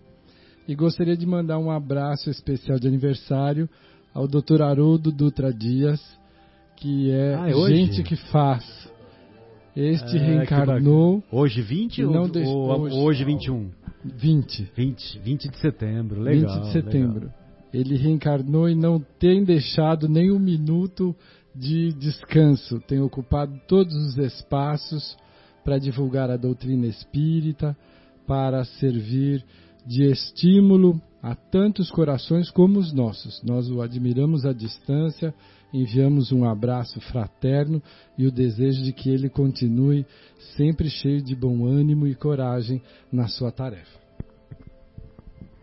E 0.66 0.74
gostaria 0.74 1.16
de 1.16 1.26
mandar 1.26 1.58
um 1.58 1.70
abraço 1.70 2.30
especial 2.30 2.78
de 2.78 2.86
aniversário 2.88 3.68
ao 4.14 4.26
Dr. 4.26 4.62
Haroldo 4.62 5.12
Dutra 5.12 5.52
Dias, 5.52 6.00
que 6.76 7.10
é, 7.10 7.34
Ah, 7.34 7.50
é 7.50 7.54
hoje? 7.54 7.76
gente 7.76 8.02
que 8.02 8.16
faz. 8.16 8.64
Este 9.76 10.16
É, 10.16 10.20
reencarnou. 10.20 11.22
Hoje 11.32 11.60
20 11.60 12.02
Não 12.02 12.22
ou, 12.22 12.28
deixa- 12.28 12.50
ou 12.50 12.80
hoje. 12.80 12.96
hoje 12.96 13.24
21? 13.24 13.70
20. 14.04 14.70
20, 14.76 15.18
20 15.18 15.48
de 15.48 15.58
setembro, 15.58 16.20
legal. 16.20 16.54
20 16.54 16.64
de 16.66 16.72
setembro. 16.72 17.20
legal. 17.26 17.34
Ele 17.72 17.96
reencarnou 17.96 18.68
e 18.68 18.74
não 18.76 19.00
tem 19.18 19.42
deixado 19.42 20.08
nem 20.08 20.30
um 20.30 20.38
minuto 20.38 21.14
de 21.54 21.92
descanso. 21.94 22.78
Tem 22.86 23.00
ocupado 23.00 23.52
todos 23.66 23.92
os 23.94 24.16
espaços 24.16 25.16
para 25.64 25.78
divulgar 25.78 26.30
a 26.30 26.36
doutrina 26.36 26.86
espírita, 26.86 27.76
para 28.26 28.64
servir 28.64 29.44
de 29.86 30.04
estímulo 30.10 31.00
a 31.22 31.34
tantos 31.34 31.90
corações 31.90 32.50
como 32.50 32.78
os 32.78 32.92
nossos. 32.92 33.42
Nós 33.42 33.70
o 33.70 33.80
admiramos 33.80 34.44
à 34.44 34.52
distância, 34.52 35.34
enviamos 35.72 36.32
um 36.32 36.44
abraço 36.44 37.00
fraterno 37.00 37.82
e 38.18 38.26
o 38.26 38.32
desejo 38.32 38.82
de 38.82 38.92
que 38.92 39.08
ele 39.08 39.28
continue 39.28 40.06
sempre 40.56 40.88
cheio 40.90 41.22
de 41.22 41.34
bom 41.34 41.66
ânimo 41.66 42.06
e 42.06 42.14
coragem 42.14 42.82
na 43.10 43.26
sua 43.26 43.50
tarefa. 43.50 43.98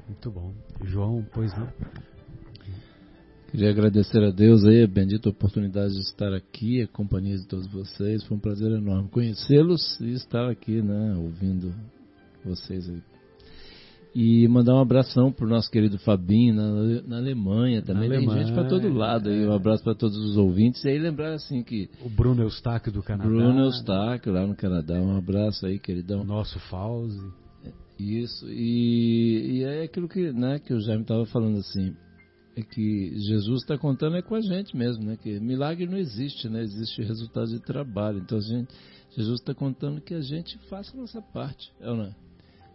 Muito 0.07 0.31
bom. 0.31 0.53
João, 0.83 1.25
pois 1.31 1.55
não? 1.57 1.69
Queria 3.51 3.69
agradecer 3.69 4.23
a 4.23 4.31
Deus 4.31 4.65
aí 4.65 4.81
a 4.81 4.87
bendita 4.87 5.29
oportunidade 5.29 5.93
de 5.93 5.99
estar 5.99 6.33
aqui, 6.33 6.81
a 6.81 6.87
companhia 6.87 7.37
de 7.37 7.45
todos 7.45 7.67
vocês. 7.67 8.23
Foi 8.23 8.37
um 8.37 8.39
prazer 8.39 8.71
enorme 8.71 9.09
conhecê-los 9.09 9.99
e 9.99 10.13
estar 10.13 10.49
aqui, 10.49 10.81
né, 10.81 11.15
ouvindo 11.17 11.73
vocês 12.43 12.89
aí. 12.89 13.01
E 14.13 14.45
mandar 14.49 14.75
um 14.75 14.81
abração 14.81 15.31
pro 15.31 15.47
nosso 15.47 15.71
querido 15.71 15.97
Fabinho 15.99 16.53
na, 16.53 17.01
na 17.07 17.17
Alemanha 17.17 17.81
também. 17.81 18.09
Na 18.09 18.15
Tem 18.15 18.25
Alemanha, 18.27 18.45
gente 18.45 18.53
para 18.53 18.67
todo 18.67 18.93
lado 18.93 19.29
aí. 19.29 19.45
Um 19.45 19.53
é. 19.53 19.55
abraço 19.55 19.83
para 19.83 19.95
todos 19.95 20.17
os 20.17 20.35
ouvintes. 20.35 20.83
E 20.83 20.89
aí 20.89 20.99
lembrar 20.99 21.33
assim 21.33 21.63
que 21.63 21.89
O 22.03 22.09
Bruno 22.09 22.43
Eustáquio 22.43 22.91
do 22.91 23.01
Canadá. 23.01 23.29
Bruno 23.29 23.61
Eustáquio 23.61 24.33
lá 24.33 24.45
no 24.45 24.53
Canadá. 24.53 24.95
Um 24.95 25.15
abraço 25.15 25.65
aí, 25.65 25.79
queridão. 25.79 26.25
nosso 26.25 26.59
Fauzi. 26.59 27.41
Isso, 28.01 28.49
e, 28.49 29.59
e 29.59 29.63
é 29.63 29.83
aquilo 29.83 30.09
que, 30.09 30.33
né, 30.33 30.57
que 30.57 30.73
o 30.73 30.79
Jaime 30.81 31.03
estava 31.03 31.23
falando 31.27 31.59
assim, 31.59 31.95
é 32.55 32.63
que 32.63 33.13
Jesus 33.19 33.61
está 33.61 33.77
contando 33.77 34.17
é 34.17 34.23
com 34.23 34.33
a 34.33 34.41
gente 34.41 34.75
mesmo, 34.75 35.05
né, 35.05 35.17
que 35.21 35.39
milagre 35.39 35.85
não 35.85 35.99
existe, 35.99 36.49
né, 36.49 36.63
existe 36.63 37.03
resultado 37.03 37.47
de 37.47 37.59
trabalho, 37.59 38.17
então 38.17 38.39
a 38.39 38.41
gente, 38.41 38.73
Jesus 39.15 39.39
está 39.39 39.53
contando 39.53 40.01
que 40.01 40.15
a 40.15 40.21
gente 40.21 40.57
faça 40.67 40.97
a 40.97 40.99
nossa 40.99 41.21
parte, 41.21 41.71
é 41.79 41.91
ou 41.91 41.97
não 41.97 42.05
é? 42.05 42.15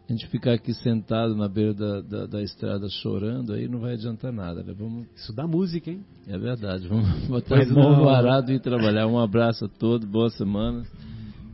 A 0.08 0.12
gente 0.12 0.28
ficar 0.28 0.52
aqui 0.52 0.72
sentado 0.72 1.34
na 1.34 1.48
beira 1.48 1.74
da, 1.74 2.00
da, 2.00 2.26
da 2.26 2.42
estrada 2.42 2.88
chorando, 2.88 3.52
aí 3.52 3.66
não 3.66 3.80
vai 3.80 3.94
adiantar 3.94 4.32
nada, 4.32 4.62
né, 4.62 4.72
vamos, 4.72 5.06
Isso 5.16 5.32
dá 5.32 5.46
música, 5.48 5.90
hein? 5.90 6.04
é 6.28 6.38
verdade, 6.38 6.86
vamos 6.86 7.08
botar 7.26 7.56
Pois 7.56 7.70
a 7.70 7.74
mão 7.74 7.90
não. 7.92 8.02
no 8.02 8.08
arado 8.08 8.52
e 8.52 8.60
trabalhar, 8.60 9.08
um 9.08 9.18
abraço 9.18 9.64
a 9.64 9.68
todos, 9.68 10.08
boa 10.08 10.30
semana 10.30 10.84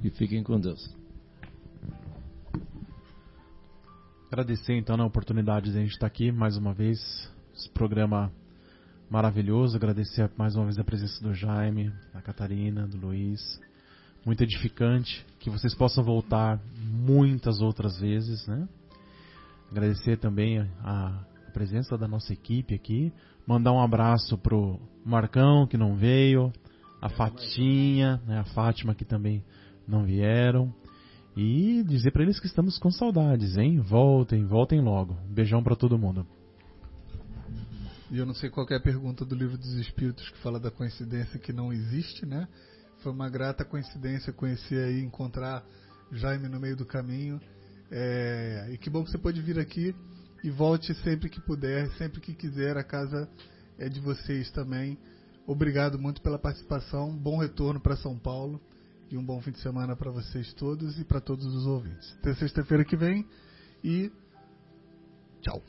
e 0.05 0.11
fiquem 0.11 0.43
com 0.43 0.61
Deus. 0.61 0.95
Agradecer 4.31 4.75
então 4.77 4.97
a 5.01 5.07
oportunidade 5.07 5.71
de 5.71 5.79
a 5.79 5.81
gente 5.81 5.93
estar 5.93 6.07
aqui 6.07 6.33
mais 6.33 6.57
uma 6.57 6.73
vez, 6.73 6.99
esse 7.55 7.69
programa 7.71 8.33
maravilhoso. 9.11 9.77
Agradecer 9.77 10.31
mais 10.39 10.57
uma 10.57 10.65
vez 10.65 10.79
a 10.79 10.85
presença 10.85 11.23
do 11.23 11.35
Jaime, 11.35 11.93
da 12.15 12.23
Catarina, 12.23 12.87
do 12.87 12.97
Luiz. 12.97 13.61
Muito 14.25 14.43
edificante. 14.43 15.25
Que 15.41 15.51
vocês 15.51 15.75
possam 15.75 16.05
voltar 16.05 16.61
muitas 16.77 17.61
outras 17.61 17.99
vezes, 17.99 18.47
né? 18.47 18.69
Agradecer 19.71 20.19
também 20.19 20.61
a 20.85 21.25
presença 21.53 21.97
da 21.97 22.07
nossa 22.07 22.33
equipe 22.33 22.75
aqui. 22.75 23.13
Mandar 23.47 23.73
um 23.73 23.81
abraço 23.81 24.39
pro 24.39 24.79
Marcão, 25.05 25.67
que 25.67 25.77
não 25.77 25.97
veio. 25.97 26.53
A 27.01 27.09
Fatinha, 27.09 28.23
né? 28.27 28.39
a 28.39 28.45
Fátima, 28.45 28.95
que 28.95 29.05
também 29.05 29.43
não 29.89 30.05
vieram. 30.05 30.73
E 31.37 31.83
dizer 31.85 32.13
pra 32.13 32.23
eles 32.23 32.39
que 32.39 32.47
estamos 32.47 32.79
com 32.79 32.91
saudades, 32.91 33.57
hein? 33.57 33.81
Voltem, 33.81 34.45
voltem 34.45 34.81
logo. 34.81 35.17
Beijão 35.29 35.63
pra 35.63 35.75
todo 35.75 35.99
mundo. 35.99 36.27
E 38.11 38.19
eu 38.19 38.27
não 38.27 38.35
sei 38.35 38.51
qual 38.51 38.67
é 38.71 38.77
a 38.77 38.81
pergunta 38.81 39.25
do 39.25 39.35
livro 39.35 39.57
dos 39.57 39.73
Espíritos 39.77 40.29
que 40.29 40.39
fala 40.39 40.61
da 40.61 40.71
coincidência 40.71 41.39
que 41.39 41.53
não 41.53 41.73
existe, 41.73 42.27
né? 42.27 42.47
Foi 43.03 43.11
uma 43.11 43.29
grata 43.29 43.65
coincidência 43.65 44.33
conhecer 44.33 44.85
aí, 44.85 45.03
encontrar 45.03 45.65
Jaime 46.13 46.49
no 46.49 46.61
meio 46.61 46.77
do 46.77 46.87
caminho. 46.87 47.41
É, 47.91 48.69
e 48.73 48.79
que 48.79 48.89
bom 48.89 49.05
que 49.05 49.11
você 49.11 49.19
pode 49.19 49.41
vir 49.43 49.59
aqui 49.59 49.95
e 50.43 50.51
volte 50.51 50.95
sempre 51.03 51.29
que 51.29 51.41
puder, 51.41 51.91
sempre 51.99 52.21
que 52.21 52.33
quiser. 52.33 52.77
A 52.77 52.85
casa 52.85 53.29
é 53.77 53.89
de 53.89 54.01
vocês 54.01 54.51
também. 54.53 54.97
Obrigado 55.47 55.99
muito 55.99 56.23
pela 56.23 56.39
participação. 56.39 57.17
Bom 57.17 57.39
retorno 57.39 57.81
para 57.81 57.97
São 57.97 58.17
Paulo 58.17 58.61
e 59.11 59.19
um 59.19 59.25
bom 59.25 59.41
fim 59.41 59.51
de 59.51 59.61
semana 59.61 59.97
para 59.97 60.11
vocês 60.11 60.55
todos 60.55 60.99
e 60.99 61.05
para 61.05 61.21
todos 61.21 61.45
os 61.45 61.67
ouvintes. 61.67 62.17
Até 62.21 62.35
sexta-feira 62.35 62.85
que 62.85 62.97
vem 62.97 63.27
e 63.83 64.13
tchau. 65.41 65.61